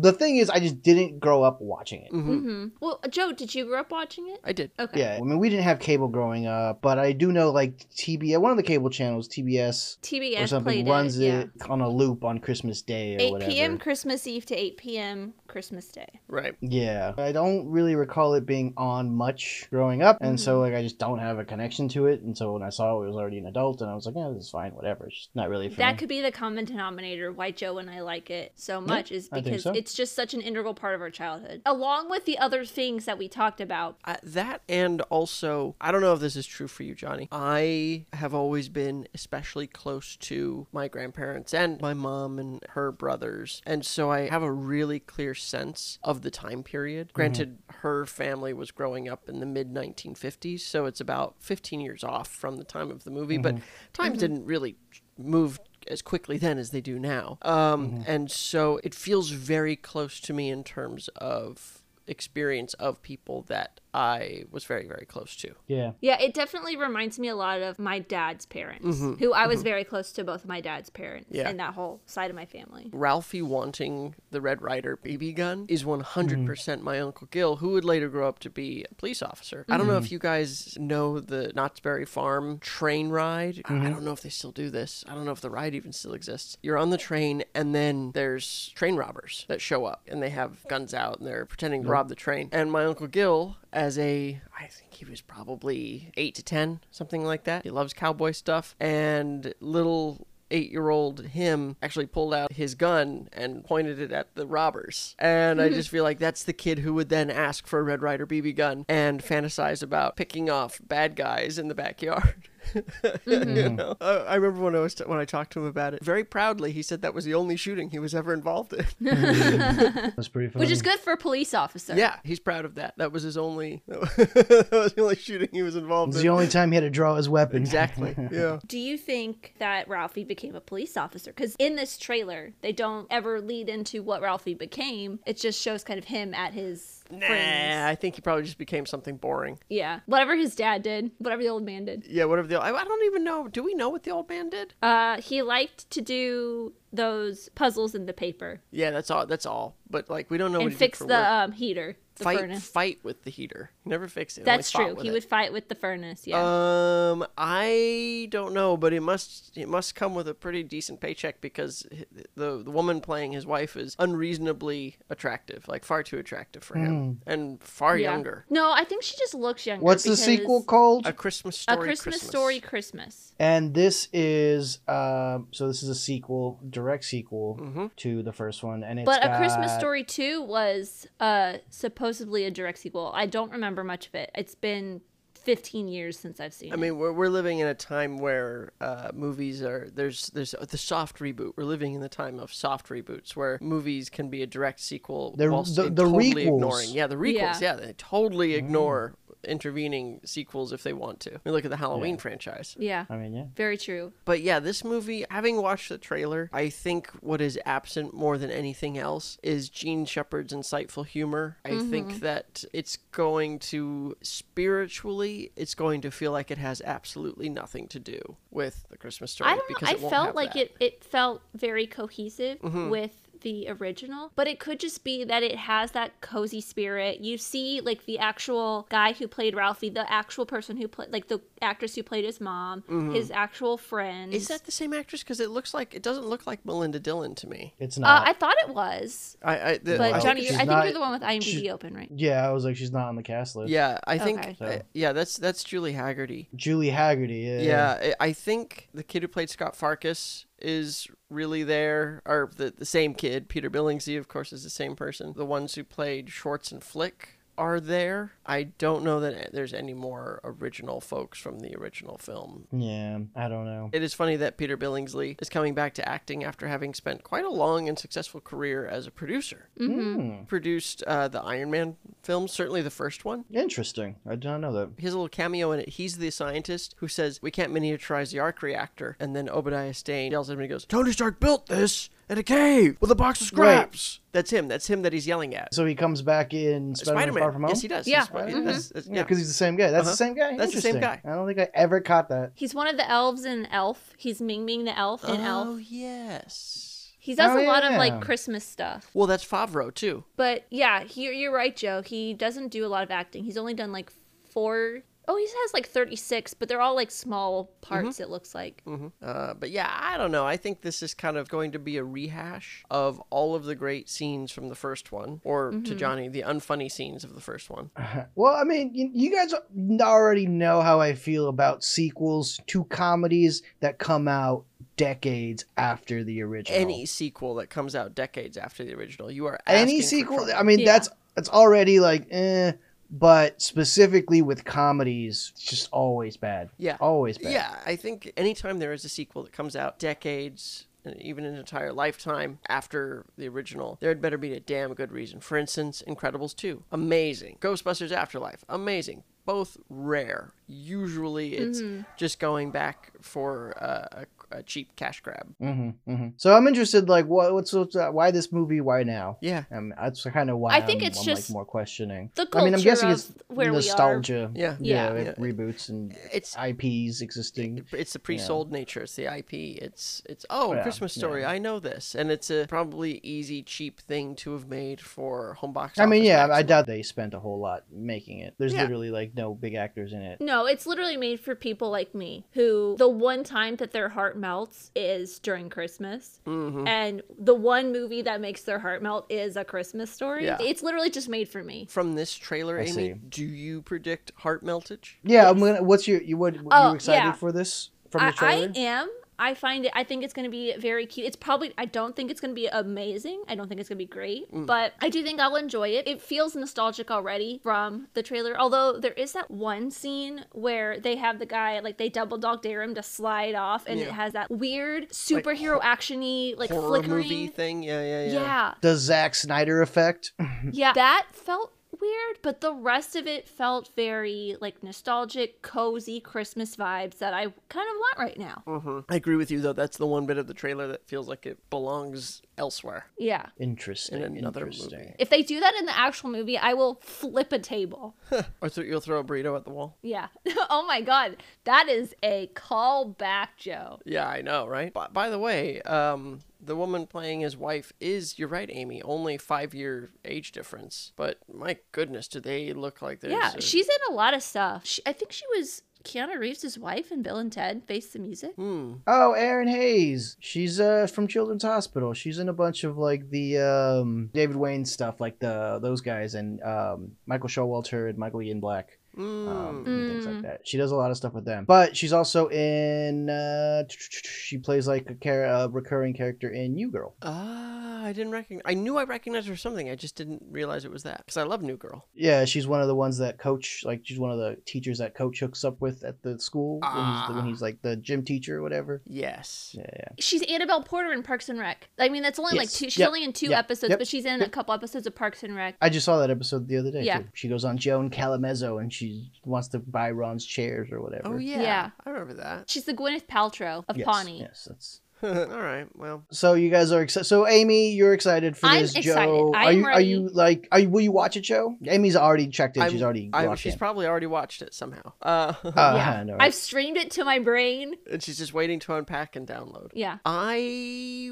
the 0.00 0.12
thing 0.12 0.36
is 0.36 0.50
I 0.50 0.60
just 0.60 0.82
didn't 0.82 1.18
grow 1.18 1.42
up 1.42 1.60
watching 1.60 2.02
it. 2.02 2.10
hmm 2.10 2.38
hmm 2.38 2.66
Well, 2.80 3.00
Joe, 3.10 3.32
did 3.32 3.54
you 3.54 3.64
grow 3.66 3.80
up 3.80 3.90
watching 3.90 4.28
it? 4.28 4.40
I 4.44 4.52
did. 4.52 4.70
Okay. 4.78 5.00
Yeah, 5.00 5.16
I 5.16 5.20
mean 5.20 5.38
we 5.38 5.48
didn't 5.48 5.64
have 5.64 5.78
cable 5.78 6.08
growing 6.08 6.46
up, 6.46 6.80
but 6.82 6.98
I 6.98 7.12
do 7.12 7.32
know 7.32 7.50
like 7.50 7.88
TBS, 7.90 8.38
one 8.38 8.50
of 8.50 8.56
the 8.56 8.62
cable 8.62 8.90
channels, 8.90 9.28
TBS 9.28 9.98
TBS 10.00 10.36
or 10.36 10.42
TBS 10.44 10.48
something, 10.48 10.86
runs 10.86 11.18
it. 11.18 11.50
it, 11.56 11.70
on 11.70 11.80
a 11.80 11.88
loop 11.88 12.24
on 12.24 12.38
Christmas 12.38 12.82
Day 12.82 13.16
or 13.16 13.20
Yeah. 13.20 13.26
8 13.26 13.32
whatever. 13.32 13.50
p.m. 13.52 13.78
Christmas 13.78 14.26
Eve 14.26 14.46
to 14.46 14.54
8 14.56 14.76
p.m. 14.76 15.34
Christmas 15.48 15.86
Day. 15.88 16.20
Right. 16.28 16.54
Yeah, 16.60 17.12
I 17.16 17.32
don't 17.32 17.68
really 17.68 17.94
recall 17.96 18.34
it 18.34 18.44
being 18.46 18.74
on 18.76 19.14
much 19.14 19.66
growing 19.70 20.02
up, 20.02 20.18
and 20.20 20.38
so 20.38 20.60
like 20.60 20.74
I 20.74 20.82
just 20.82 20.98
don't 20.98 21.18
have 21.18 21.38
a 21.38 21.44
connection 21.44 21.88
to 21.90 22.06
it. 22.06 22.22
And 22.22 22.36
so 22.36 22.52
when 22.52 22.62
I 22.62 22.70
saw 22.70 23.00
it, 23.00 23.04
it 23.04 23.06
was 23.08 23.16
already 23.16 23.38
an 23.38 23.46
adult, 23.46 23.80
and 23.80 23.90
I 23.90 23.94
was 23.94 24.06
like, 24.06 24.14
yeah, 24.16 24.30
this 24.34 24.44
is 24.44 24.50
fine, 24.50 24.72
whatever. 24.74 25.06
It's 25.06 25.16
just 25.16 25.36
not 25.36 25.48
really 25.48 25.68
for 25.68 25.76
That 25.76 25.92
me. 25.92 25.98
could 25.98 26.08
be 26.08 26.20
the 26.20 26.32
common 26.32 26.64
denominator 26.64 27.32
why 27.32 27.50
Joe 27.50 27.78
and 27.78 27.88
I 27.90 28.00
like 28.00 28.30
it 28.30 28.52
so 28.56 28.80
much 28.80 29.10
is 29.12 29.28
because 29.28 29.63
so. 29.64 29.72
it's 29.72 29.94
just 29.94 30.14
such 30.14 30.34
an 30.34 30.40
integral 30.40 30.74
part 30.74 30.94
of 30.94 31.00
our 31.00 31.10
childhood, 31.10 31.62
along 31.66 32.10
with 32.10 32.24
the 32.24 32.38
other 32.38 32.64
things 32.64 33.04
that 33.04 33.18
we 33.18 33.28
talked 33.28 33.60
about. 33.60 33.98
Uh, 34.04 34.16
that 34.22 34.62
and 34.68 35.00
also, 35.02 35.74
I 35.80 35.92
don't 35.92 36.00
know 36.00 36.12
if 36.14 36.20
this 36.20 36.36
is 36.36 36.46
true 36.46 36.68
for 36.68 36.82
you, 36.82 36.94
Johnny. 36.94 37.28
I 37.32 38.06
have 38.12 38.34
always 38.34 38.68
been 38.68 39.08
especially 39.14 39.66
close 39.66 40.16
to 40.16 40.66
my 40.72 40.88
grandparents 40.88 41.54
and 41.54 41.80
my 41.80 41.94
mom 41.94 42.38
and 42.38 42.62
her 42.70 42.92
brothers. 42.92 43.62
And 43.66 43.84
so 43.84 44.10
I 44.10 44.28
have 44.28 44.42
a 44.42 44.52
really 44.52 45.00
clear 45.00 45.34
sense 45.34 45.98
of 46.02 46.22
the 46.22 46.30
time 46.30 46.62
period. 46.62 47.12
Granted, 47.12 47.58
her 47.80 48.06
family 48.06 48.52
was 48.52 48.70
growing 48.70 49.08
up 49.08 49.28
in 49.28 49.40
the 49.40 49.46
mid 49.46 49.72
1950s, 49.72 50.60
so 50.60 50.86
it's 50.86 51.00
about 51.00 51.36
15 51.40 51.80
years 51.80 52.04
off 52.04 52.28
from 52.28 52.56
the 52.56 52.64
time 52.64 52.90
of 52.90 53.04
the 53.04 53.10
movie, 53.10 53.38
but 53.38 53.56
times 53.92 54.18
didn't 54.18 54.44
really 54.44 54.76
move 55.18 55.60
as 55.88 56.02
quickly 56.02 56.38
then 56.38 56.58
as 56.58 56.70
they 56.70 56.80
do 56.80 56.98
now. 56.98 57.38
Um, 57.42 58.04
And 58.06 58.30
so 58.30 58.80
it 58.82 58.94
feels 58.94 59.30
very 59.30 59.76
close 59.76 60.20
to 60.20 60.32
me 60.32 60.50
in 60.50 60.64
terms 60.64 61.08
of 61.16 61.82
experience 62.06 62.74
of 62.74 63.02
people 63.02 63.42
that 63.48 63.80
I 63.94 64.44
was 64.50 64.64
very, 64.64 64.86
very 64.88 65.06
close 65.06 65.36
to. 65.36 65.54
Yeah. 65.68 65.92
Yeah, 66.00 66.20
it 66.20 66.34
definitely 66.34 66.76
reminds 66.76 67.18
me 67.18 67.28
a 67.28 67.36
lot 67.36 67.62
of 67.62 67.78
my 67.78 68.00
dad's 68.00 68.44
parents, 68.44 68.84
mm-hmm. 68.84 69.14
who 69.14 69.32
I 69.32 69.46
was 69.46 69.60
mm-hmm. 69.60 69.64
very 69.64 69.84
close 69.84 70.10
to 70.12 70.24
both 70.24 70.42
of 70.42 70.48
my 70.48 70.60
dad's 70.60 70.90
parents 70.90 71.28
Yeah. 71.30 71.48
and 71.48 71.60
that 71.60 71.74
whole 71.74 72.00
side 72.04 72.28
of 72.30 72.36
my 72.36 72.46
family. 72.46 72.90
Ralphie 72.92 73.42
wanting 73.42 74.16
the 74.30 74.40
Red 74.40 74.60
Ryder 74.60 74.98
BB 75.02 75.36
gun 75.36 75.66
is 75.68 75.84
mm. 75.84 76.02
100% 76.02 76.80
my 76.80 77.00
Uncle 77.00 77.28
Gil, 77.30 77.56
who 77.56 77.70
would 77.70 77.84
later 77.84 78.08
grow 78.08 78.28
up 78.28 78.40
to 78.40 78.50
be 78.50 78.84
a 78.90 78.94
police 78.96 79.22
officer. 79.22 79.64
I 79.68 79.76
don't 79.76 79.86
know 79.86 79.96
if 79.96 80.08
mm. 80.08 80.12
you 80.12 80.18
guys 80.18 80.76
know 80.78 81.20
the 81.20 81.52
Knott's 81.54 81.80
Berry 81.80 82.04
Farm 82.04 82.58
train 82.58 83.10
ride. 83.10 83.62
I 83.66 83.74
I 83.84 83.90
don't 83.90 84.02
know 84.02 84.12
if 84.12 84.22
they 84.22 84.28
still 84.30 84.50
do 84.50 84.70
this. 84.70 85.04
I 85.06 85.14
don't 85.14 85.24
know 85.24 85.32
if 85.32 85.40
the 85.40 85.50
ride 85.50 85.74
even 85.74 85.92
still 85.92 86.14
exists. 86.14 86.56
You're 86.62 86.78
on 86.78 86.90
the 86.90 86.96
train, 86.96 87.44
and 87.54 87.74
then 87.74 88.12
there's 88.12 88.72
train 88.74 88.96
robbers 88.96 89.44
that 89.48 89.60
show 89.60 89.84
up, 89.84 90.02
and 90.08 90.22
they 90.22 90.30
have 90.30 90.66
guns 90.68 90.94
out, 90.94 91.18
and 91.18 91.26
they're 91.26 91.44
pretending 91.44 91.82
to 91.82 91.88
rob 91.88 92.08
the 92.08 92.14
train. 92.14 92.48
And 92.50 92.72
my 92.72 92.84
Uncle 92.84 93.06
Gil, 93.06 93.56
as 93.72 93.83
a, 93.98 94.40
I 94.58 94.66
think 94.66 94.94
he 94.94 95.04
was 95.04 95.20
probably 95.20 96.10
8 96.16 96.34
to 96.36 96.42
10, 96.42 96.80
something 96.90 97.24
like 97.24 97.44
that. 97.44 97.64
He 97.64 97.70
loves 97.70 97.92
cowboy 97.92 98.32
stuff. 98.32 98.74
And 98.80 99.54
little 99.60 100.26
eight 100.50 100.70
year 100.70 100.88
old 100.88 101.20
him 101.26 101.76
actually 101.82 102.06
pulled 102.06 102.32
out 102.32 102.52
his 102.52 102.74
gun 102.74 103.28
and 103.32 103.64
pointed 103.64 103.98
it 103.98 104.12
at 104.12 104.34
the 104.34 104.46
robbers. 104.46 105.16
And 105.18 105.60
I 105.60 105.68
just 105.68 105.88
feel 105.90 106.04
like 106.04 106.18
that's 106.18 106.44
the 106.44 106.52
kid 106.52 106.80
who 106.80 106.94
would 106.94 107.08
then 107.08 107.30
ask 107.30 107.66
for 107.66 107.80
a 107.80 107.82
Red 107.82 108.02
Ryder 108.02 108.26
BB 108.26 108.56
gun 108.56 108.84
and 108.88 109.22
fantasize 109.22 109.82
about 109.82 110.16
picking 110.16 110.48
off 110.48 110.80
bad 110.86 111.16
guys 111.16 111.58
in 111.58 111.68
the 111.68 111.74
backyard. 111.74 112.48
you 112.74 112.82
mm-hmm. 112.82 113.76
know? 113.76 113.96
I 114.00 114.36
remember 114.36 114.64
when 114.64 114.76
I 114.76 114.80
was 114.80 114.98
when 114.98 115.18
I 115.18 115.24
talked 115.24 115.52
to 115.54 115.60
him 115.60 115.66
about 115.66 115.94
it. 115.94 116.04
Very 116.04 116.24
proudly, 116.24 116.72
he 116.72 116.82
said 116.82 117.02
that 117.02 117.14
was 117.14 117.24
the 117.24 117.34
only 117.34 117.56
shooting 117.56 117.90
he 117.90 117.98
was 117.98 118.14
ever 118.14 118.32
involved 118.32 118.72
in. 118.72 118.86
That's 119.00 120.28
pretty 120.28 120.50
funny. 120.50 120.64
Which 120.64 120.70
is 120.70 120.82
good 120.82 121.00
for 121.00 121.12
a 121.12 121.16
police 121.16 121.54
officer. 121.54 121.94
yeah, 121.94 122.16
he's 122.24 122.40
proud 122.40 122.64
of 122.64 122.76
that. 122.76 122.94
That 122.98 123.12
was 123.12 123.22
his 123.22 123.36
only. 123.36 123.82
That 124.24 124.68
was 124.72 124.92
the 124.92 125.02
only 125.02 125.16
shooting 125.16 125.48
he 125.52 125.62
was 125.62 125.76
involved 125.76 126.10
It's 126.10 126.18
in. 126.18 126.22
the 126.22 126.28
only 126.28 126.48
time 126.48 126.70
he 126.70 126.76
had 126.76 126.82
to 126.82 126.90
draw 126.90 127.16
his 127.16 127.28
weapon. 127.28 127.62
exactly. 127.62 128.14
Yeah. 128.30 128.58
Do 128.66 128.78
you 128.78 128.96
think 128.96 129.54
that 129.58 129.88
Ralphie 129.88 130.24
became 130.24 130.54
a 130.54 130.60
police 130.60 130.96
officer? 130.96 131.30
Because 131.30 131.54
in 131.58 131.76
this 131.76 131.98
trailer, 131.98 132.52
they 132.62 132.72
don't 132.72 133.06
ever 133.10 133.40
lead 133.40 133.68
into 133.68 134.02
what 134.02 134.22
Ralphie 134.22 134.54
became. 134.54 135.20
It 135.26 135.36
just 135.36 135.60
shows 135.60 135.84
kind 135.84 135.98
of 135.98 136.06
him 136.06 136.34
at 136.34 136.52
his 136.52 136.93
Nah, 137.10 137.26
friends. 137.26 137.84
I 137.84 137.94
think 137.94 138.14
he 138.14 138.20
probably 138.20 138.44
just 138.44 138.58
became 138.58 138.86
something 138.86 139.16
boring. 139.16 139.58
Yeah, 139.68 140.00
whatever 140.06 140.36
his 140.36 140.54
dad 140.54 140.82
did, 140.82 141.10
whatever 141.18 141.42
the 141.42 141.48
old 141.48 141.62
man 141.62 141.84
did. 141.84 142.06
Yeah, 142.06 142.24
whatever 142.24 142.48
the 142.48 142.60
I, 142.60 142.72
I 142.74 142.84
don't 142.84 143.04
even 143.04 143.24
know. 143.24 143.48
Do 143.48 143.62
we 143.62 143.74
know 143.74 143.88
what 143.90 144.04
the 144.04 144.10
old 144.10 144.28
man 144.28 144.50
did? 144.50 144.74
Uh, 144.82 145.20
he 145.20 145.42
liked 145.42 145.90
to 145.90 146.00
do 146.00 146.72
those 146.94 147.48
puzzles 147.50 147.94
in 147.94 148.06
the 148.06 148.12
paper 148.12 148.60
Yeah, 148.70 148.90
that's 148.90 149.10
all. 149.10 149.26
That's 149.26 149.46
all. 149.46 149.76
But 149.90 150.10
like, 150.10 150.30
we 150.30 150.38
don't 150.38 150.50
know 150.52 150.58
what 150.58 150.64
and 150.66 150.72
he 150.72 150.78
fix 150.78 150.98
the 150.98 151.32
um, 151.32 151.52
heater, 151.52 151.96
the 152.16 152.24
fight 152.24 152.40
furnace. 152.40 152.66
fight 152.66 152.98
with 153.04 153.22
the 153.22 153.30
heater. 153.30 153.70
He 153.84 153.90
never 153.90 154.08
fixed 154.08 154.38
it. 154.38 154.44
That's 154.44 154.70
true. 154.72 154.96
He 155.00 155.08
it. 155.08 155.12
would 155.12 155.24
fight 155.24 155.52
with 155.52 155.68
the 155.68 155.74
furnace. 155.76 156.26
Yeah. 156.26 156.38
Um, 156.40 157.24
I 157.38 158.26
don't 158.30 158.52
know, 158.54 158.76
but 158.76 158.92
it 158.92 159.02
must 159.02 159.56
it 159.56 159.68
must 159.68 159.94
come 159.94 160.14
with 160.14 160.26
a 160.26 160.34
pretty 160.34 160.62
decent 160.64 161.00
paycheck 161.00 161.40
because 161.40 161.86
the 162.34 162.62
the 162.64 162.70
woman 162.70 163.00
playing 163.00 163.32
his 163.32 163.46
wife 163.46 163.76
is 163.76 163.94
unreasonably 164.00 164.96
attractive, 165.10 165.68
like 165.68 165.84
far 165.84 166.02
too 166.02 166.18
attractive 166.18 166.64
for 166.64 166.76
him, 166.76 167.20
and 167.26 167.62
far 167.62 167.96
Yeah. 167.96 168.10
younger. 168.12 168.46
No, 168.50 168.72
I 168.72 168.84
think 168.84 169.02
she 169.04 169.16
just 169.16 169.34
looks 169.34 169.64
younger. 169.66 169.84
What's 169.84 170.02
the 170.04 170.16
sequel 170.16 170.64
called? 170.64 171.06
A 171.06 171.12
Christmas 171.12 171.56
Story. 171.58 171.74
A 171.74 171.76
story. 171.76 171.86
Christmas, 171.86 172.22
Story 172.28 172.60
Christmas. 172.60 173.32
And 173.38 173.74
this 173.74 174.08
is 174.12 174.78
um 174.88 175.48
so 175.52 175.68
this 175.68 175.82
is 175.84 175.88
a 175.88 175.94
sequel, 175.94 176.58
direct 176.84 177.04
sequel 177.04 177.58
Mm-hmm. 177.60 177.86
to 177.96 178.22
the 178.22 178.32
first 178.32 178.62
one, 178.62 178.82
and 178.84 178.98
it's 178.98 179.06
But 179.06 179.24
A 179.24 179.36
Christmas 179.38 179.72
Story 179.74 180.04
2 180.04 180.42
was 180.42 181.06
uh 181.20 181.54
supposedly 181.70 182.44
a 182.44 182.50
direct 182.50 182.78
sequel. 182.78 183.10
I 183.14 183.26
don't 183.26 183.50
remember 183.52 183.82
much 183.84 184.06
of 184.08 184.14
it. 184.14 184.30
It's 184.34 184.54
been 184.54 185.00
15 185.34 185.88
years 185.88 186.18
since 186.18 186.40
I've 186.40 186.54
seen 186.54 186.70
it. 186.70 186.72
I 186.72 186.74
it. 186.76 186.80
mean, 186.80 186.96
we're, 186.96 187.12
we're 187.12 187.28
living 187.28 187.58
in 187.58 187.66
a 187.66 187.74
time 187.74 188.16
where 188.16 188.72
uh, 188.80 189.10
movies 189.12 189.62
are 189.62 189.88
there's 189.94 190.28
there's 190.28 190.54
the 190.70 190.78
soft 190.78 191.18
reboot. 191.18 191.52
We're 191.56 191.64
living 191.64 191.92
in 191.94 192.00
the 192.00 192.08
time 192.08 192.38
of 192.40 192.52
soft 192.52 192.88
reboots 192.88 193.36
where 193.36 193.58
movies 193.60 194.08
can 194.08 194.30
be 194.30 194.42
a 194.42 194.46
direct 194.46 194.80
sequel 194.80 195.34
The- 195.36 195.50
whilst 195.50 195.76
the- 195.76 195.82
they 195.84 195.88
the 195.90 196.04
totally 196.04 196.32
requels. 196.34 196.54
ignoring 196.54 196.90
yeah 196.92 197.06
the 197.08 197.16
requels 197.16 197.60
Yeah. 197.60 197.74
yeah, 197.74 197.74
they 197.76 197.92
totally 197.94 198.54
ignore 198.54 199.14
intervening 199.44 200.20
sequels 200.24 200.72
if 200.72 200.82
they 200.82 200.92
want 200.92 201.20
to. 201.20 201.34
I 201.34 201.38
mean, 201.44 201.54
look 201.54 201.64
at 201.64 201.70
the 201.70 201.76
Halloween 201.76 202.16
franchise. 202.18 202.76
yeah, 202.78 203.06
I 203.10 203.16
mean, 203.16 203.32
yeah. 203.34 203.44
very 203.56 203.76
true. 203.78 204.12
But 204.24 204.40
yeah, 204.42 204.60
this 204.60 204.84
movie, 204.84 205.24
having 205.30 205.60
watched 205.60 205.88
the 205.88 205.98
trailer, 205.98 206.48
I 206.52 206.68
think 206.70 207.08
what 207.20 207.40
is 207.40 207.58
absent 207.64 208.14
more 208.14 208.38
than 208.38 208.50
anything 208.50 208.98
else 208.98 209.38
is 209.42 209.68
Jean 209.68 210.04
Shepherd's 210.06 210.52
insightful 210.52 211.06
humor. 211.06 211.56
I 211.64 211.78
think 211.78 212.20
that 212.20 212.64
it's 212.72 212.98
going 213.12 213.58
to 213.60 214.16
spiritually, 214.22 215.52
it's 215.56 215.74
going 215.74 216.00
to 216.02 216.10
feel 216.10 216.32
like 216.32 216.50
it 216.50 216.58
has 216.58 216.82
absolutely 216.84 217.48
nothing 217.48 217.88
to 217.88 217.98
do 217.98 218.36
with 218.50 218.84
the 218.90 218.96
Christmas 218.96 219.32
story 219.32 219.50
I 219.50 219.56
don't 219.56 219.68
know. 219.70 219.74
because 219.80 219.88
I 219.88 219.92
it 220.06 220.10
felt 220.10 220.34
like 220.34 220.52
that. 220.54 220.60
it 220.62 220.76
it 220.80 221.04
felt 221.04 221.42
very 221.54 221.86
cohesive 221.86 222.60
Mm-hmm. 222.60 222.88
with 222.90 223.23
the 223.44 223.68
original, 223.68 224.32
but 224.34 224.48
it 224.48 224.58
could 224.58 224.80
just 224.80 225.04
be 225.04 225.22
that 225.22 225.44
it 225.44 225.54
has 225.54 225.92
that 225.92 226.20
cozy 226.20 226.60
spirit. 226.60 227.20
You 227.20 227.38
see 227.38 227.80
like 227.80 228.06
the 228.06 228.18
actual 228.18 228.88
guy 228.90 229.12
who 229.12 229.28
played 229.28 229.54
Ralphie, 229.54 229.90
the 229.90 230.10
actual 230.10 230.46
person 230.46 230.76
who 230.78 230.88
played 230.88 231.12
like 231.12 231.28
the 231.28 231.40
actress 231.64 231.96
who 231.96 232.02
played 232.04 232.24
his 232.24 232.40
mom, 232.40 232.84
his 233.12 233.30
actual 233.32 233.76
friends. 233.76 234.28
Mm-hmm. 234.28 234.36
Is 234.36 234.48
that 234.48 234.64
the 234.64 234.70
same 234.70 234.92
actress? 234.92 235.22
Because 235.24 235.40
it 235.40 235.50
looks 235.50 235.74
like 235.74 235.94
it 235.94 236.02
doesn't 236.02 236.26
look 236.26 236.46
like 236.46 236.64
Melinda 236.64 237.00
Dillon 237.00 237.34
to 237.36 237.48
me. 237.48 237.74
It's 237.80 237.98
uh, 237.98 238.02
not. 238.02 238.28
I 238.28 238.32
thought 238.34 238.54
it 238.68 238.74
was. 238.74 239.36
I, 239.42 239.58
I 239.72 239.78
the, 239.78 239.96
But 239.98 240.12
I 240.14 240.20
Johnny, 240.20 240.42
think 240.42 240.54
I 240.54 240.58
think 240.58 240.68
not- 240.70 240.84
you're 240.84 240.92
the 240.94 241.00
one 241.00 241.12
with 241.12 241.22
IMDb 241.22 241.42
she's- 241.42 241.72
open, 241.72 241.94
right? 241.94 242.08
yeah, 242.14 242.46
I 242.48 242.52
was 242.52 242.64
like, 242.64 242.76
she's 242.76 242.92
not 242.92 243.08
on 243.08 243.16
the 243.16 243.22
cast 243.24 243.56
list. 243.56 243.70
yeah, 243.70 243.98
I 244.06 244.18
think 244.18 244.38
Okay. 244.38 244.56
So- 244.58 244.64
uh, 244.66 244.78
yeah, 244.92 245.12
that's 245.12 245.36
that's 245.38 245.64
Julie 245.64 245.94
Hagerty. 245.94 246.46
Julie 246.54 246.90
Hagerty. 246.90 247.44
Yeah. 247.44 247.60
Yeah, 248.00 248.14
I 248.20 248.28
I 248.28 248.32
think 248.32 248.88
the 248.94 249.02
kid 249.02 249.22
who 249.22 249.28
played 249.28 249.50
Scut 249.50 249.74
Farkus 249.74 250.44
is 250.60 251.08
really 251.30 251.62
there, 251.62 252.22
or 252.24 252.50
the 252.56 252.70
the 252.76 252.84
same 252.86 253.14
kid. 253.14 253.48
Peter 253.48 253.68
Billingsley, 253.70 254.18
of 254.18 254.28
course, 254.28 254.52
is 254.52 254.62
the 254.62 254.70
same 254.70 254.94
person. 254.94 255.32
The 255.36 255.44
ones 255.44 255.74
who 255.74 255.84
played 255.84 256.30
Schwartz 256.30 256.70
and 256.72 256.82
Flick 256.82 257.38
are 257.56 257.80
there. 257.80 258.32
I 258.46 258.64
don't 258.64 259.04
know 259.04 259.20
that 259.20 259.52
there's 259.52 259.72
any 259.74 259.94
more 259.94 260.40
original 260.44 261.00
folks 261.00 261.38
from 261.38 261.60
the 261.60 261.74
original 261.76 262.18
film. 262.18 262.66
Yeah, 262.72 263.20
I 263.34 263.48
don't 263.48 263.64
know. 263.64 263.90
It 263.92 264.02
is 264.02 264.14
funny 264.14 264.36
that 264.36 264.56
Peter 264.56 264.76
Billingsley 264.76 265.40
is 265.40 265.48
coming 265.48 265.74
back 265.74 265.94
to 265.94 266.08
acting 266.08 266.44
after 266.44 266.68
having 266.68 266.94
spent 266.94 267.22
quite 267.24 267.44
a 267.44 267.50
long 267.50 267.88
and 267.88 267.98
successful 267.98 268.40
career 268.40 268.86
as 268.86 269.06
a 269.06 269.10
producer. 269.10 269.68
Hmm. 269.78 270.44
Produced 270.44 271.02
uh, 271.04 271.28
the 271.28 271.40
Iron 271.42 271.70
Man 271.70 271.96
films, 272.22 272.52
certainly 272.52 272.82
the 272.82 272.90
first 272.90 273.24
one. 273.24 273.44
Interesting. 273.52 274.16
I 274.26 274.30
did 274.36 274.44
not 274.44 274.60
know 274.60 274.72
that. 274.72 274.90
his 274.98 275.14
little 275.14 275.28
cameo 275.28 275.72
in 275.72 275.80
it, 275.80 275.88
he's 275.90 276.18
the 276.18 276.30
scientist 276.30 276.94
who 276.98 277.08
says, 277.08 277.40
We 277.42 277.50
can't 277.50 277.72
miniaturize 277.72 278.30
the 278.32 278.40
arc 278.40 278.62
reactor. 278.62 279.16
And 279.20 279.34
then 279.34 279.48
Obadiah 279.48 279.94
Stane 279.94 280.32
yells 280.32 280.50
at 280.50 280.54
him 280.54 280.60
and 280.60 280.64
he 280.64 280.74
goes, 280.74 280.84
Tony 280.84 281.12
Stark 281.12 281.40
built 281.40 281.66
this 281.66 282.10
in 282.28 282.38
a 282.38 282.42
cave 282.42 282.96
with 283.00 283.10
a 283.10 283.14
box 283.14 283.40
of 283.40 283.46
scraps. 283.48 284.20
That's 284.32 284.50
him. 284.50 284.68
That's 284.68 284.86
him 284.88 285.02
that 285.02 285.12
he's 285.12 285.26
yelling 285.26 285.54
at. 285.54 285.72
So 285.74 285.84
he 285.84 285.94
comes 285.94 286.22
back 286.22 286.52
in 286.54 286.94
Spider-Man, 286.94 287.22
Spider 287.28 287.38
Far 287.38 287.52
From 287.52 287.62
Home? 287.62 287.68
Yes, 287.70 287.80
he 287.82 287.88
does. 287.88 288.08
Yeah. 288.08 288.20
He's 288.20 288.26
Spi- 288.26 288.44
that's- 288.52 288.88
that's- 288.88 289.06
Yeah, 289.06 289.14
yeah. 289.16 289.22
because 289.22 289.38
he's 289.38 289.48
the 289.48 289.54
same 289.54 289.76
guy. 289.76 289.90
That's 289.90 290.02
Uh-huh. 290.02 290.10
the 290.10 290.16
same 290.16 290.34
guy. 290.34 290.56
That's 290.56 290.74
the 290.74 290.80
same 290.80 291.00
guy. 291.00 291.20
I 291.24 291.28
don't 291.34 291.46
think 291.46 291.58
I 291.60 291.68
ever 291.74 292.00
caught 292.00 292.28
that. 292.30 292.52
He's 292.54 292.74
one 292.74 292.88
of 292.88 292.96
the 292.96 293.08
elves 293.08 293.44
in 293.44 293.66
Elf. 293.66 294.12
He's 294.16 294.40
Ming 294.40 294.64
Ming 294.64 294.84
the 294.84 294.98
elf 294.98 295.24
in 295.24 295.40
Oh, 295.40 295.44
Elf. 295.44 295.66
Oh 295.68 295.76
yes. 295.76 297.12
He 297.18 297.34
does 297.34 297.52
Oh, 297.56 297.60
a 297.60 297.66
lot 297.66 297.84
of 297.84 297.92
like 297.92 298.20
Christmas 298.20 298.64
stuff. 298.64 299.10
Well, 299.14 299.26
that's 299.26 299.44
Favreau, 299.46 299.94
too. 299.94 300.24
But 300.36 300.64
yeah, 300.70 301.04
he, 301.04 301.30
you're 301.40 301.54
right, 301.54 301.74
Joe. 301.74 302.02
He 302.02 302.34
doesn't 302.34 302.68
do 302.68 302.84
a 302.84 302.88
lot 302.88 303.02
of 303.02 303.10
acting. 303.10 303.44
He's 303.44 303.56
only 303.56 303.72
done 303.74 303.92
like 303.92 304.12
four 304.50 305.00
Oh, 305.26 305.36
he 305.36 305.44
has 305.46 305.72
like 305.74 305.88
36, 305.88 306.54
but 306.54 306.68
they're 306.68 306.80
all 306.80 306.94
like 306.94 307.10
small 307.10 307.72
parts, 307.80 308.20
it 308.20 308.28
looks 308.28 308.54
like. 308.54 308.82
hmm 308.84 309.08
Uh, 309.22 309.54
but 309.54 309.70
yeah, 309.70 309.90
I 309.90 310.16
don't 310.18 310.30
know. 310.30 310.46
I 310.46 310.56
think 310.56 310.82
this 310.82 311.02
is 311.02 311.14
kind 311.14 311.36
of 311.36 311.48
going 311.48 311.72
to 311.72 311.78
be 311.78 311.96
a 311.96 312.04
rehash 312.04 312.84
of 312.90 313.20
all 313.30 313.54
of 313.54 313.64
the 313.64 313.74
great 313.74 314.08
scenes 314.10 314.52
from 314.52 314.68
the 314.68 314.74
first 314.74 315.12
one, 315.12 315.40
or 315.44 315.72
to 315.84 315.94
Johnny, 315.94 316.28
the 316.28 316.42
unfunny 316.42 316.90
scenes 316.90 317.24
of 317.24 317.34
the 317.34 317.40
first 317.40 317.70
one. 317.70 317.90
Well, 318.36 318.54
I 318.54 318.64
mean, 318.64 318.90
you, 318.94 319.10
you 319.14 319.30
guys 319.32 319.54
already 320.00 320.46
know 320.46 320.80
how 320.82 321.00
I 321.00 321.14
feel 321.14 321.48
about 321.48 321.84
sequels 321.84 322.60
to 322.66 322.84
comedies 322.84 323.62
that 323.80 323.98
come 323.98 324.28
out 324.28 324.64
decades 324.96 325.64
after 325.76 326.24
the 326.24 326.42
original. 326.42 326.78
Any 326.80 327.06
sequel 327.06 327.54
that 327.56 327.68
comes 327.70 327.94
out 327.94 328.14
decades 328.14 328.56
after 328.56 328.84
the 328.84 328.94
original, 328.94 329.30
you 329.30 329.46
are 329.46 329.58
any 329.66 329.82
asking 329.82 330.00
for 330.00 330.06
sequel. 330.06 330.36
trouble. 330.38 330.52
I 330.56 330.62
mean, 330.62 330.80
Yeah. 330.80 330.86
that's 330.92 331.08
that's 331.34 331.48
already 331.48 331.98
like, 332.00 332.26
eh. 332.30 332.72
But 333.10 333.62
specifically 333.62 334.42
with 334.42 334.64
comedies, 334.64 335.52
it's 335.54 335.64
just 335.64 335.88
always 335.92 336.36
bad. 336.36 336.70
Yeah. 336.78 336.96
always 337.00 337.38
bad. 337.38 337.52
Yeah, 337.52 337.76
I 337.86 337.96
think 337.96 338.32
anytime 338.36 338.78
there 338.78 338.92
is 338.92 339.04
a 339.04 339.08
sequel 339.08 339.42
that 339.44 339.52
comes 339.52 339.76
out 339.76 339.98
decades, 339.98 340.86
and 341.04 341.20
even 341.20 341.44
an 341.44 341.54
entire 341.54 341.92
lifetime 341.92 342.58
after 342.68 343.24
the 343.36 343.48
original, 343.48 343.98
there 344.00 344.10
had 344.10 344.20
better 344.20 344.38
be 344.38 344.54
a 344.54 344.60
damn 344.60 344.94
good 344.94 345.12
reason. 345.12 345.40
For 345.40 345.56
instance, 345.56 346.02
Incredibles 346.06 346.56
2, 346.56 346.82
amazing. 346.92 347.58
Ghostbusters 347.60 348.10
Afterlife, 348.10 348.64
amazing. 348.68 349.22
Both 349.44 349.76
rare. 349.90 350.54
Usually 350.66 351.54
it's 351.54 351.82
just 352.16 352.38
going 352.38 352.70
back 352.70 353.12
for 353.20 353.74
uh, 353.76 354.22
a, 354.22 354.26
a 354.50 354.62
cheap 354.62 354.94
cash 354.96 355.20
grab. 355.20 355.54
hmm 355.58 355.90
hmm 356.06 356.28
So 356.36 356.54
I'm 356.54 356.66
interested, 356.68 357.08
like, 357.08 357.26
what, 357.26 357.52
what's, 357.54 357.72
what's 357.72 357.96
uh, 357.96 358.10
why 358.10 358.30
this 358.30 358.52
movie? 358.52 358.80
Why 358.80 359.02
now? 359.02 359.38
Yeah. 359.40 359.64
Um, 359.72 359.92
that's 360.00 360.22
kind 360.24 360.50
of 360.50 360.58
why 360.58 360.74
I 360.74 360.80
think 360.80 361.02
I'm, 361.02 361.08
it's 361.08 361.18
I'm, 361.18 361.24
just 361.24 361.50
like 361.50 361.54
more 361.54 361.64
questioning. 361.64 362.30
the 362.34 362.48
I 362.52 362.58
mean, 362.64 362.68
I'm 362.68 362.72
culture 362.74 362.84
guessing 362.84 363.10
of 363.10 363.18
it's 363.18 363.32
where 363.48 363.70
we 363.72 363.78
are. 363.78 363.80
nostalgia. 363.80 364.50
Yeah. 364.54 364.76
yeah, 364.80 365.06
Yeah. 365.06 365.10
like 365.12 365.26
Yeah. 365.26 365.44
reboots 365.44 365.88
and 365.88 366.16
It's 366.32 366.56
IPs 366.56 367.20
existing. 367.20 367.84
it's 367.92 368.12
the 368.12 368.18
pre-sold 368.18 368.70
nature. 368.72 369.02
It's 369.02 369.14
the 369.16 369.26
IP. 369.26 369.52
It's 369.82 370.22
it's 370.26 370.46
oh 370.50 370.74
Yeah, 370.74 370.82
Christmas 370.82 371.12
Story. 371.14 371.42
yeah. 371.42 371.50
I 371.50 371.58
know 371.58 371.78
this, 371.80 372.14
and 372.14 372.30
it's 372.30 372.50
a 372.50 372.66
probably 372.68 373.20
easy, 373.22 373.62
cheap 373.62 374.00
thing 374.00 374.34
to 374.36 374.52
have 374.52 374.68
made 374.68 375.00
for 375.00 375.54
home 375.54 375.72
box. 375.72 375.98
I 375.98 376.06
mean, 376.06 376.22
office 376.22 376.28
yeah, 376.28 376.48
I 376.52 376.62
doubt 376.62 376.86
they 376.86 377.02
spent 377.02 377.34
a 377.34 377.40
whole 377.40 377.58
lot 377.58 377.84
making 377.92 378.38
it. 378.40 378.54
There's 378.58 378.72
Yeah. 378.74 378.82
literally 378.82 379.10
like 379.10 379.34
no 379.34 379.54
big 379.54 379.74
actors 379.74 380.12
in 380.12 380.20
it. 380.22 380.40
No, 380.40 380.66
it's 380.66 380.86
literally 380.86 381.16
made 381.16 381.40
for 381.40 381.54
people 381.54 381.90
like 381.90 382.14
me 382.14 382.46
who 382.52 382.96
the 382.98 383.08
one 383.08 383.44
time 383.44 383.76
that 383.76 383.92
their 383.92 384.10
heart 384.10 384.33
melts 384.36 384.90
is 384.94 385.38
during 385.38 385.68
Christmas. 385.70 386.40
Mhm. 386.46 386.86
And 386.88 387.22
the 387.38 387.54
one 387.54 387.92
movie 387.92 388.22
that 388.22 388.40
makes 388.40 388.62
their 388.62 388.78
heart 388.78 389.02
melt 389.02 389.26
is 389.30 389.56
a 389.56 389.64
Christmas 389.64 390.10
story. 390.10 390.44
Yeah. 390.44 390.58
It's 390.60 390.82
literally 390.82 391.10
just 391.10 391.28
made 391.28 391.48
for 391.48 391.62
me. 391.62 391.86
From 391.90 392.14
this 392.14 392.34
trailer, 392.34 392.78
I 392.78 392.82
Amy, 392.82 392.92
see. 392.92 393.12
do 393.12 393.44
you 393.44 393.82
predict 393.82 394.32
heart 394.36 394.64
meltage? 394.64 395.14
Yeah, 395.22 395.48
I'm 395.48 395.58
gonna. 395.58 395.82
What's 395.82 396.06
your 396.08 396.20
you? 396.22 396.36
What 396.36 396.56
Oh, 396.70 396.90
you 396.90 396.94
excited 396.96 397.18
yeah. 397.18 397.32
for 397.32 397.52
this 397.52 397.90
from 398.10 398.26
the 398.26 398.32
trailer? 398.32 398.72
I 398.74 398.78
am. 398.78 399.10
I 399.38 399.54
find 399.54 399.84
it. 399.84 399.92
I 399.94 400.04
think 400.04 400.22
it's 400.24 400.32
going 400.32 400.44
to 400.44 400.50
be 400.50 400.76
very 400.76 401.06
cute. 401.06 401.26
It's 401.26 401.36
probably. 401.36 401.72
I 401.76 401.84
don't 401.86 402.14
think 402.14 402.30
it's 402.30 402.40
going 402.40 402.52
to 402.52 402.60
be 402.60 402.66
amazing. 402.66 403.42
I 403.48 403.54
don't 403.54 403.68
think 403.68 403.80
it's 403.80 403.88
going 403.88 403.98
to 403.98 404.04
be 404.04 404.08
great, 404.10 404.50
Mm. 404.52 404.66
but 404.66 404.92
I 405.00 405.08
do 405.08 405.22
think 405.22 405.40
I'll 405.40 405.56
enjoy 405.56 405.88
it. 405.88 406.06
It 406.06 406.22
feels 406.22 406.54
nostalgic 406.54 407.10
already 407.10 407.60
from 407.62 408.08
the 408.14 408.22
trailer. 408.22 408.58
Although 408.58 408.98
there 408.98 409.12
is 409.12 409.32
that 409.32 409.50
one 409.50 409.90
scene 409.90 410.44
where 410.52 411.00
they 411.00 411.16
have 411.16 411.38
the 411.38 411.46
guy 411.46 411.80
like 411.80 411.98
they 411.98 412.08
double 412.08 412.38
dog 412.38 412.62
dare 412.62 412.82
him 412.82 412.94
to 412.94 413.02
slide 413.02 413.54
off, 413.54 413.84
and 413.86 413.98
it 414.00 414.10
has 414.10 414.32
that 414.34 414.50
weird 414.50 415.08
superhero 415.10 415.80
actiony 415.80 416.56
like 416.56 416.70
Horror 416.70 416.88
flickering. 416.88 417.10
movie 417.28 417.46
thing? 417.48 417.82
Yeah, 417.82 418.02
yeah, 418.02 418.24
yeah. 418.26 418.32
yeah, 418.32 418.74
the 418.80 418.96
Zack 418.96 419.34
Snyder 419.34 419.82
effect. 419.82 420.32
yeah. 420.70 420.92
That 420.92 421.26
felt 421.32 421.72
weird, 422.04 422.38
but 422.42 422.60
the 422.60 422.72
rest 422.74 423.16
of 423.16 423.26
it 423.26 423.48
felt 423.48 423.90
very 423.96 424.56
like 424.60 424.82
nostalgic, 424.82 425.62
cozy 425.62 426.20
Christmas 426.20 426.76
vibes 426.76 427.18
that 427.18 427.32
I 427.34 427.44
kind 427.44 427.88
of 427.88 427.96
want 427.96 428.18
right 428.18 428.38
now. 428.38 428.62
hmm 428.66 429.00
I 429.08 429.16
agree 429.16 429.36
with 429.36 429.50
you 429.50 429.60
though. 429.60 429.72
That's 429.72 429.96
the 429.96 430.06
one 430.06 430.26
bit 430.26 430.38
of 430.38 430.46
the 430.46 430.54
trailer 430.54 430.86
that 430.88 431.06
feels 431.06 431.28
like 431.28 431.46
it 431.46 431.58
belongs 431.70 432.42
elsewhere. 432.58 433.06
Yeah. 433.18 433.46
Interesting. 433.58 434.22
In 434.22 434.36
another 434.36 434.66
interesting. 434.66 434.98
movie. 434.98 435.14
If 435.18 435.30
they 435.30 435.42
do 435.42 435.60
that 435.60 435.74
in 435.74 435.86
the 435.86 435.96
actual 435.96 436.30
movie, 436.30 436.56
I 436.58 436.74
will 436.74 437.00
flip 437.02 437.52
a 437.52 437.58
table. 437.58 438.14
Or 438.60 438.68
th- 438.70 438.86
you'll 438.86 439.00
throw 439.00 439.18
a 439.18 439.24
burrito 439.24 439.56
at 439.56 439.64
the 439.64 439.70
wall. 439.70 439.98
Yeah. 440.02 440.28
oh 440.70 440.84
my 440.86 441.00
god. 441.00 441.36
That 441.64 441.88
is 441.88 442.14
a 442.22 442.50
callback, 442.54 443.48
Joe. 443.58 443.98
Yeah, 444.04 444.26
I 444.26 444.42
know, 444.42 444.66
right? 444.66 444.92
By, 444.92 445.08
by 445.08 445.28
the 445.30 445.38
way, 445.38 445.80
um, 445.82 446.40
the 446.64 446.76
woman 446.76 447.06
playing 447.06 447.40
his 447.40 447.56
wife 447.56 447.92
is, 448.00 448.38
you're 448.38 448.48
right, 448.48 448.68
Amy, 448.72 449.02
only 449.02 449.36
five 449.38 449.74
year 449.74 450.10
age 450.24 450.52
difference. 450.52 451.12
But 451.16 451.38
my 451.52 451.76
goodness, 451.92 452.28
do 452.28 452.40
they 452.40 452.72
look 452.72 453.02
like 453.02 453.20
there's 453.20 453.32
yeah, 453.34 453.52
a- 453.56 453.60
she's 453.60 453.86
in 453.88 454.12
a 454.12 454.14
lot 454.14 454.34
of 454.34 454.42
stuff. 454.42 454.86
She, 454.86 455.02
I 455.06 455.12
think 455.12 455.32
she 455.32 455.44
was 455.56 455.82
Keanu 456.04 456.38
Reeves' 456.38 456.78
wife 456.78 457.10
in 457.10 457.22
Bill 457.22 457.38
and 457.38 457.50
Ted 457.50 457.82
Face 457.86 458.12
the 458.12 458.18
Music. 458.18 458.54
Hmm. 458.56 458.94
Oh, 459.06 459.34
Erinn 459.36 459.70
Hayes. 459.70 460.36
She's 460.38 460.78
uh 460.78 461.06
from 461.06 461.26
Children's 461.26 461.62
Hospital. 461.62 462.12
She's 462.12 462.38
in 462.38 462.48
a 462.48 462.52
bunch 462.52 462.84
of 462.84 462.98
like 462.98 463.30
the 463.30 463.58
um 463.58 464.30
David 464.34 464.56
Wain 464.56 464.84
stuff, 464.84 465.20
like 465.20 465.38
the 465.38 465.78
those 465.80 466.02
guys, 466.02 466.34
and 466.34 466.62
um 466.62 467.12
Michael 467.26 467.48
Showalter 467.48 468.08
and 468.10 468.18
Michael 468.18 468.42
Ian 468.42 468.60
Black. 468.60 468.98
Um, 469.16 469.84
Mm. 469.84 469.86
and 469.86 470.12
things 470.12 470.26
like 470.26 470.34
Mm. 470.36 470.42
that. 470.42 470.66
She 470.66 470.76
does 470.76 470.90
a 470.90 470.96
lot 470.96 471.10
of 471.10 471.16
stuff 471.16 471.34
with 471.34 471.44
them. 471.44 471.64
But 471.66 471.96
she's 471.96 472.12
also 472.12 472.48
in. 472.48 473.30
Uh, 473.30 473.84
she 473.88 474.58
plays 474.58 474.86
like 474.88 475.08
a, 475.10 475.14
char- 475.14 475.44
a 475.44 475.68
recurring 475.68 476.14
character 476.14 476.48
in 476.50 476.74
New 476.74 476.90
Girl. 476.90 477.14
Ah, 477.22 478.04
I 478.04 478.12
didn't 478.12 478.32
recognize. 478.32 478.62
I 478.64 478.74
knew 478.74 478.96
I 478.98 479.04
recognized 479.04 479.46
her 479.46 479.52
from 479.54 479.58
something. 479.58 479.88
I 479.88 479.94
just 479.94 480.16
didn't 480.16 480.42
realize 480.50 480.84
it 480.84 480.90
was 480.90 481.04
that. 481.04 481.18
Because 481.18 481.36
I 481.36 481.44
love 481.44 481.62
New 481.62 481.76
Girl. 481.76 482.06
Yeah, 482.14 482.44
she's 482.44 482.66
one 482.66 482.80
of 482.80 482.88
the 482.88 482.94
ones 482.94 483.18
that 483.18 483.38
coach. 483.38 483.82
Like 483.84 484.00
she's 484.04 484.18
one 484.18 484.30
of 484.30 484.38
the 484.38 484.56
teachers 484.66 484.98
that 484.98 485.14
coach 485.14 485.40
hooks 485.40 485.64
up 485.64 485.80
with 485.80 486.04
at 486.04 486.22
the 486.22 486.38
school 486.38 486.80
when, 486.80 486.90
he's, 486.90 487.28
when 487.28 487.38
Ah. 487.38 487.44
he's 487.46 487.62
like 487.62 487.82
the 487.82 487.96
gym 487.96 488.24
teacher 488.24 488.58
or 488.58 488.62
whatever. 488.62 489.02
Yes. 489.06 489.74
Yeah, 489.78 489.86
yeah. 489.96 490.08
She's 490.18 490.42
Annabel 490.42 490.82
Porter 490.82 491.12
in 491.12 491.22
Parks 491.22 491.48
and 491.48 491.58
Rec. 491.58 491.88
I 491.98 492.08
mean, 492.08 492.22
that's 492.22 492.38
only 492.38 492.56
like 492.56 492.70
two. 492.70 492.86
She's 492.90 492.98
Yep. 492.98 493.08
only 493.08 493.24
in 493.24 493.32
two 493.32 493.50
Yep. 493.50 493.58
episodes, 493.58 493.90
Yep. 493.90 493.98
but 494.00 494.08
she's 494.08 494.24
in 494.24 494.42
a 494.42 494.48
couple 494.48 494.74
episodes 494.74 495.06
of 495.06 495.14
Parks 495.14 495.42
and 495.42 495.54
Rec. 495.54 495.76
I 495.80 495.88
just 495.88 496.04
saw 496.04 496.18
that 496.18 496.30
episode 496.30 496.68
the 496.68 496.76
other 496.78 496.90
day. 496.90 497.02
Yeah. 497.02 497.18
too. 497.18 497.28
She 497.34 497.48
goes 497.48 497.64
on 497.64 497.76
Joan 497.78 498.10
Callamezzo 498.10 498.80
and 498.80 498.92
she 498.92 499.03
wants 499.44 499.68
to 499.68 499.78
buy 499.78 500.10
Ron's 500.10 500.44
chairs 500.44 500.90
or 500.92 501.00
whatever. 501.00 501.34
Oh, 501.34 501.38
yeah. 501.38 501.62
Yeah. 501.62 501.90
I 502.04 502.10
remember 502.10 502.34
that. 502.34 502.68
She's 502.68 502.84
the 502.84 502.94
Gwyneth 502.94 503.26
Paltrow 503.26 503.84
of 503.88 503.96
yes, 503.96 504.06
Pawnee. 504.06 504.40
Yes, 504.40 504.66
that's. 504.68 505.00
All 505.52 505.60
right. 505.62 505.86
Well, 505.94 506.24
So 506.30 506.54
you 506.54 506.70
guys 506.70 506.92
are 506.92 507.02
excited. 507.02 507.24
So 507.26 507.46
Amy, 507.46 507.92
you're 507.92 508.12
excited 508.14 508.56
for 508.56 508.66
I'm 508.66 508.82
this, 508.82 508.94
excited. 508.96 509.26
Joe. 509.28 509.52
I 509.54 509.64
are 509.64 509.70
am 509.70 509.78
you? 509.78 509.86
Are 509.86 510.00
you 510.00 510.28
like? 510.28 510.68
Are 510.72 510.80
you? 510.80 510.90
Will 510.90 511.00
you 511.00 511.12
watch 511.12 511.36
it, 511.36 511.42
Joe? 511.42 511.76
Amy's 511.86 512.16
already 512.16 512.48
checked 512.48 512.76
in. 512.76 512.82
I'm- 512.82 512.92
she's 512.92 513.02
already. 513.02 513.30
I, 513.32 513.46
locked 513.46 513.60
she's 513.60 513.72
in. 513.74 513.78
probably 513.78 514.06
already 514.06 514.26
watched 514.26 514.62
it 514.62 514.74
somehow. 514.74 515.12
Uh, 515.22 515.54
Uh, 515.64 515.72
yeah. 515.76 516.20
I 516.20 516.24
know, 516.24 516.36
I've 516.38 516.54
streamed 516.54 516.96
it 516.96 517.10
to 517.12 517.24
my 517.24 517.38
brain. 517.38 517.94
and 518.10 518.22
she's 518.22 518.38
just 518.38 518.52
waiting 518.54 518.78
to 518.80 518.94
unpack 518.94 519.36
and 519.36 519.46
download. 519.46 519.90
Yeah. 519.94 520.18
I 520.24 521.30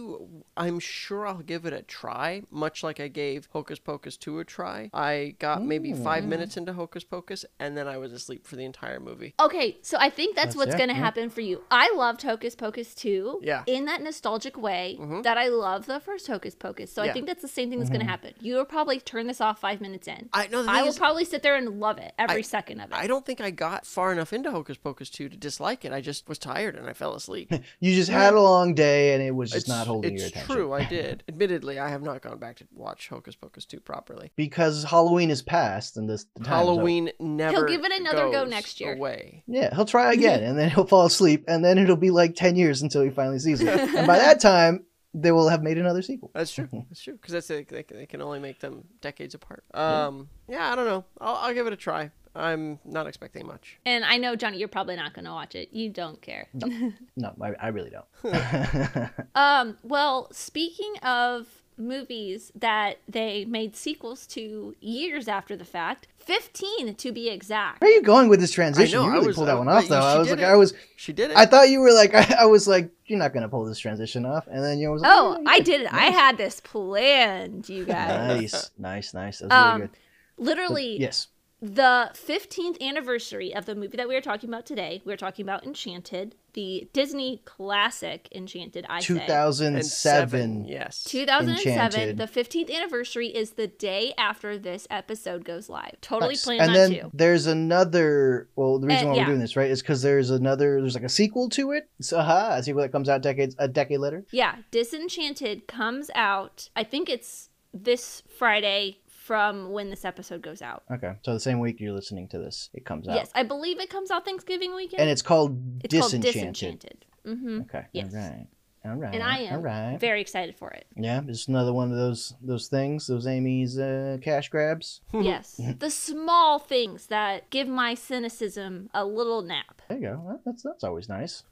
I'm 0.56 0.78
sure 0.78 1.26
I'll 1.26 1.38
give 1.42 1.64
it 1.66 1.72
a 1.72 1.82
try, 1.82 2.42
much 2.50 2.82
like 2.82 3.00
I 3.00 3.08
gave 3.08 3.48
Hocus 3.52 3.78
Pocus 3.78 4.16
2 4.16 4.38
a 4.40 4.44
try. 4.44 4.90
I 4.92 5.34
got 5.38 5.62
maybe 5.64 5.92
five 5.92 6.24
minutes 6.24 6.56
into 6.56 6.72
Hocus 6.72 7.04
Pocus, 7.04 7.44
and 7.58 7.76
then 7.76 7.88
I 7.88 7.98
was 7.98 8.12
asleep 8.12 8.46
for 8.46 8.56
the 8.56 8.64
entire 8.64 9.00
movie. 9.00 9.34
Okay, 9.40 9.78
so 9.82 9.96
I 9.98 10.10
think 10.10 10.36
that's, 10.36 10.54
That's- 10.54 10.56
what's 10.56 10.76
going 10.76 10.88
to 10.88 10.94
yeah. 10.94 11.00
happen 11.00 11.30
for 11.30 11.40
you. 11.40 11.62
I 11.70 11.92
loved 11.96 12.22
Hocus 12.22 12.54
Pocus 12.54 12.94
2 12.94 13.40
Yeah. 13.42 13.62
in 13.66 13.81
that 13.86 14.02
nostalgic 14.02 14.56
way 14.60 14.96
Mhm. 15.00 15.22
that 15.22 15.38
I 15.38 15.48
love 15.48 15.86
the 15.86 16.00
first 16.00 16.26
Hocus 16.26 16.54
Pocus. 16.54 16.92
So 16.92 17.02
Yeah. 17.02 17.10
I 17.10 17.12
think 17.12 17.26
that's 17.26 17.42
the 17.42 17.48
same 17.48 17.70
thing 17.70 17.78
that's 17.78 17.90
Mm-hmm. 17.90 17.98
going 17.98 18.06
to 18.06 18.10
happen. 18.10 18.34
You'll 18.40 18.64
probably 18.64 19.00
turn 19.00 19.26
this 19.26 19.40
off 19.40 19.60
five 19.60 19.80
minutes 19.80 20.06
in. 20.08 20.28
I 20.32 20.46
know 20.48 20.62
the 20.62 20.70
I 20.70 20.82
will 20.82 20.88
is, 20.88 20.98
probably 20.98 21.24
sit 21.24 21.42
there 21.42 21.56
and 21.56 21.80
love 21.80 21.98
it 21.98 22.12
every 22.18 22.38
I- 22.38 22.42
second 22.42 22.80
of 22.80 22.90
it. 22.90 22.94
I 22.96 23.06
don't 23.06 23.24
think 23.26 23.40
I 23.40 23.50
got 23.50 23.86
far 23.86 24.12
enough 24.12 24.32
into 24.32 24.50
Hocus 24.50 24.76
Pocus 24.78 25.10
2 25.10 25.28
to 25.28 25.36
dislike 25.36 25.84
it. 25.84 25.92
I 25.92 26.00
just 26.00 26.28
was 26.28 26.38
tired 26.38 26.76
and 26.76 26.88
I 26.88 26.92
fell 26.92 27.14
asleep. 27.14 27.52
You 27.80 27.94
just 27.94 28.10
had 28.10 28.34
a 28.34 28.40
long 28.40 28.74
day 28.74 29.14
and 29.14 29.22
it 29.22 29.32
was 29.34 29.50
just 29.50 29.62
it's 29.62 29.68
not 29.68 29.86
holding 29.86 30.14
it's 30.14 30.22
your 30.22 30.28
attention. 30.28 30.50
It's 30.52 30.54
true, 30.54 30.72
I 30.72 30.84
did. 30.88 31.24
Admittedly, 31.28 31.78
I 31.78 31.88
have 31.88 32.02
not 32.02 32.22
gone 32.22 32.38
back 32.38 32.56
to 32.58 32.64
watch 32.74 33.08
Hocus 33.08 33.34
Pocus 33.34 33.64
2 33.64 33.80
properly. 33.80 34.30
because 34.36 34.84
Halloween 34.84 35.30
is 35.30 35.42
past 35.42 35.96
and 35.96 36.08
this 36.08 36.24
the 36.34 36.40
time's 36.44 36.48
up. 36.48 36.54
Halloween 36.54 37.10
never 37.18 37.56
He'll 37.58 37.66
give 37.66 37.84
it 37.84 37.92
another 37.92 38.30
go 38.30 38.44
next 38.44 38.80
year. 38.80 38.94
Away. 38.94 39.42
Yeah, 39.46 39.74
he'll 39.74 39.84
try 39.84 40.12
again 40.12 40.42
and 40.44 40.58
then 40.58 40.70
he'll 40.70 40.86
fall 40.86 41.06
asleep 41.06 41.44
and 41.48 41.64
then 41.64 41.78
it'll 41.78 41.96
be 41.96 42.10
like 42.10 42.34
ten 42.34 42.56
years 42.56 42.82
until 42.82 43.02
he 43.02 43.10
finally 43.10 43.38
sees 43.38 43.60
it. 43.60 43.71
and 43.96 44.06
by 44.06 44.18
that 44.18 44.40
time, 44.40 44.84
they 45.14 45.30
will 45.32 45.48
have 45.48 45.62
made 45.62 45.78
another 45.78 46.02
sequel. 46.02 46.30
That's 46.34 46.52
true. 46.52 46.68
That's 46.72 47.02
true. 47.02 47.14
Because 47.14 47.32
that's 47.34 47.46
they, 47.46 47.64
they, 47.64 47.82
they 47.82 48.06
can 48.06 48.22
only 48.22 48.38
make 48.38 48.60
them 48.60 48.84
decades 49.00 49.34
apart. 49.34 49.64
Um, 49.74 50.28
yeah, 50.48 50.72
I 50.72 50.76
don't 50.76 50.86
know. 50.86 51.04
I'll, 51.20 51.36
I'll 51.36 51.54
give 51.54 51.66
it 51.66 51.72
a 51.72 51.76
try. 51.76 52.10
I'm 52.34 52.78
not 52.84 53.06
expecting 53.06 53.46
much. 53.46 53.78
and 53.84 54.06
I 54.06 54.16
know, 54.16 54.36
Johnny, 54.36 54.56
you're 54.56 54.68
probably 54.68 54.96
not 54.96 55.12
going 55.12 55.26
to 55.26 55.32
watch 55.32 55.54
it. 55.54 55.68
You 55.72 55.90
don't 55.90 56.20
care. 56.22 56.48
No, 56.54 57.34
I, 57.42 57.52
I 57.60 57.68
really 57.68 57.90
don't. 57.90 58.06
Um, 59.34 59.76
well, 59.82 60.28
speaking 60.32 60.94
of 61.02 61.46
movies 61.86 62.50
that 62.54 62.98
they 63.08 63.44
made 63.44 63.76
sequels 63.76 64.26
to 64.28 64.74
years 64.80 65.28
after 65.28 65.56
the 65.56 65.64
fact, 65.64 66.08
15 66.18 66.94
to 66.94 67.12
be 67.12 67.28
exact. 67.28 67.80
Where 67.80 67.90
are 67.90 67.94
you 67.94 68.02
going 68.02 68.28
with 68.28 68.40
this 68.40 68.50
transition? 68.52 68.98
know, 68.98 69.04
you 69.06 69.10
I 69.10 69.14
really 69.14 69.26
was- 69.28 69.36
pulled 69.36 69.48
that 69.48 69.56
I- 69.56 69.58
one 69.58 69.68
off, 69.68 69.88
though. 69.88 69.98
I 70.00 70.18
was 70.18 70.30
like, 70.30 70.38
it. 70.38 70.44
I 70.44 70.56
was, 70.56 70.74
She 70.96 71.12
did 71.12 71.30
it. 71.32 71.36
I 71.36 71.46
thought 71.46 71.68
you 71.68 71.80
were 71.80 71.92
like, 71.92 72.14
I, 72.14 72.36
I 72.40 72.46
was 72.46 72.66
like, 72.68 72.90
you're 73.06 73.18
not 73.18 73.34
gonna 73.34 73.48
pull 73.48 73.64
this 73.64 73.78
transition 73.78 74.24
off, 74.24 74.46
and 74.46 74.62
then 74.64 74.78
you 74.78 74.90
was 74.90 75.02
like, 75.02 75.10
Oh, 75.12 75.38
yeah, 75.42 75.50
I 75.50 75.60
did 75.60 75.80
it. 75.82 75.92
I 75.92 76.06
had 76.06 76.36
this 76.38 76.60
planned, 76.60 77.68
you 77.68 77.84
guys. 77.84 78.52
Nice, 78.52 78.70
nice, 78.78 79.14
nice. 79.14 79.38
That's 79.40 79.50
really 79.52 79.62
Um, 79.72 79.80
good. 79.82 79.90
But 80.38 80.44
Literally, 80.44 81.00
yes, 81.00 81.28
the 81.60 82.10
15th 82.14 82.80
anniversary 82.80 83.54
of 83.54 83.66
the 83.66 83.74
movie 83.74 83.96
that 83.96 84.08
we 84.08 84.16
are 84.16 84.20
talking 84.20 84.48
about 84.50 84.66
today, 84.66 85.02
we 85.04 85.12
are 85.12 85.16
talking 85.16 85.44
about 85.44 85.64
Enchanted, 85.64 86.34
the 86.54 86.88
Disney 86.92 87.40
classic 87.44 88.28
Enchanted. 88.34 88.84
I 88.88 89.00
say. 89.00 89.06
2007. 89.14 90.64
yes. 90.66 91.04
2007, 91.04 91.82
Enchanted. 91.82 92.16
the 92.18 92.26
15th 92.26 92.74
anniversary 92.74 93.28
is 93.28 93.52
the 93.52 93.66
day 93.66 94.12
after 94.18 94.58
this 94.58 94.86
episode 94.90 95.44
goes 95.44 95.68
live. 95.68 95.96
Totally 96.00 96.30
Nice. 96.34 96.44
planned 96.44 96.60
and 96.62 96.70
on 96.70 96.74
then 96.76 96.90
to. 96.90 97.10
there's 97.14 97.46
another. 97.46 98.48
Well, 98.56 98.78
the 98.78 98.86
reason 98.86 99.06
Uh, 99.08 99.10
why 99.10 99.16
yeah. 99.16 99.22
we're 99.22 99.26
doing 99.28 99.38
this, 99.40 99.56
right, 99.56 99.70
is 99.70 99.82
because 99.82 100.02
there's 100.02 100.30
another. 100.30 100.80
There's 100.80 100.94
like 100.94 101.04
a 101.04 101.08
sequel 101.08 101.48
to 101.50 101.72
it. 101.72 101.88
So, 102.00 102.18
uh, 102.18 102.56
a 102.58 102.62
sequel 102.62 102.82
that 102.82 102.92
comes 102.92 103.08
out 103.08 103.22
decades 103.22 103.54
a 103.58 103.68
decade 103.68 103.98
later. 104.00 104.24
Yeah, 104.30 104.56
Disenchanted 104.70 105.66
comes 105.66 106.10
out. 106.14 106.68
I 106.76 106.84
think 106.84 107.08
it's 107.08 107.48
this 107.74 108.22
Friday 108.38 108.98
from 109.22 109.70
when 109.70 109.88
this 109.90 110.04
episode 110.04 110.42
goes 110.42 110.62
out. 110.62 110.82
Okay, 110.90 111.12
so 111.22 111.32
the 111.32 111.40
same 111.40 111.60
week 111.60 111.80
you're 111.80 111.92
listening 111.94 112.28
to 112.28 112.38
this, 112.38 112.70
it 112.74 112.84
comes 112.84 113.06
out. 113.08 113.14
Yes, 113.14 113.30
I 113.34 113.42
believe 113.44 113.78
it 113.80 113.88
comes 113.90 114.10
out 114.10 114.24
Thanksgiving 114.24 114.74
weekend. 114.74 115.00
and 115.00 115.10
it's 115.10 115.22
called 115.22 115.56
It's 115.84 115.94
called 115.94 116.10
Disenchanted. 116.12 116.34
Disenchanted. 116.54 117.04
Mm-hmm. 117.26 117.60
Okay, 117.62 117.84
Yes. 117.92 118.12
all 118.14 118.20
right, 118.20 118.46
all 118.84 118.94
right, 118.96 119.14
And 119.14 119.22
I 119.22 119.38
am 119.42 119.54
all 119.54 119.60
right. 119.60 119.96
very 120.00 120.20
excited 120.20 120.56
for 120.56 120.70
it. 120.72 120.86
Yeah, 120.96 121.20
it's 121.28 121.46
another 121.46 121.72
one 121.72 121.92
of 121.92 121.96
those 121.96 122.34
those 122.42 122.66
things, 122.66 123.06
those 123.06 123.28
Amy's 123.28 123.78
uh, 123.78 124.18
cash 124.20 124.48
grabs. 124.48 125.02
yes, 125.12 125.60
the 125.78 125.88
small 125.90 126.58
things 126.58 127.06
that 127.06 127.48
give 127.50 127.68
my 127.68 127.94
cynicism 127.94 128.90
a 128.92 129.04
little 129.04 129.42
nap. 129.42 129.82
There 129.88 129.98
you 129.98 130.04
go. 130.08 130.22
Well, 130.24 130.40
That's 130.44 130.62
that's 130.64 130.82
always 130.82 131.08
nice. 131.08 131.44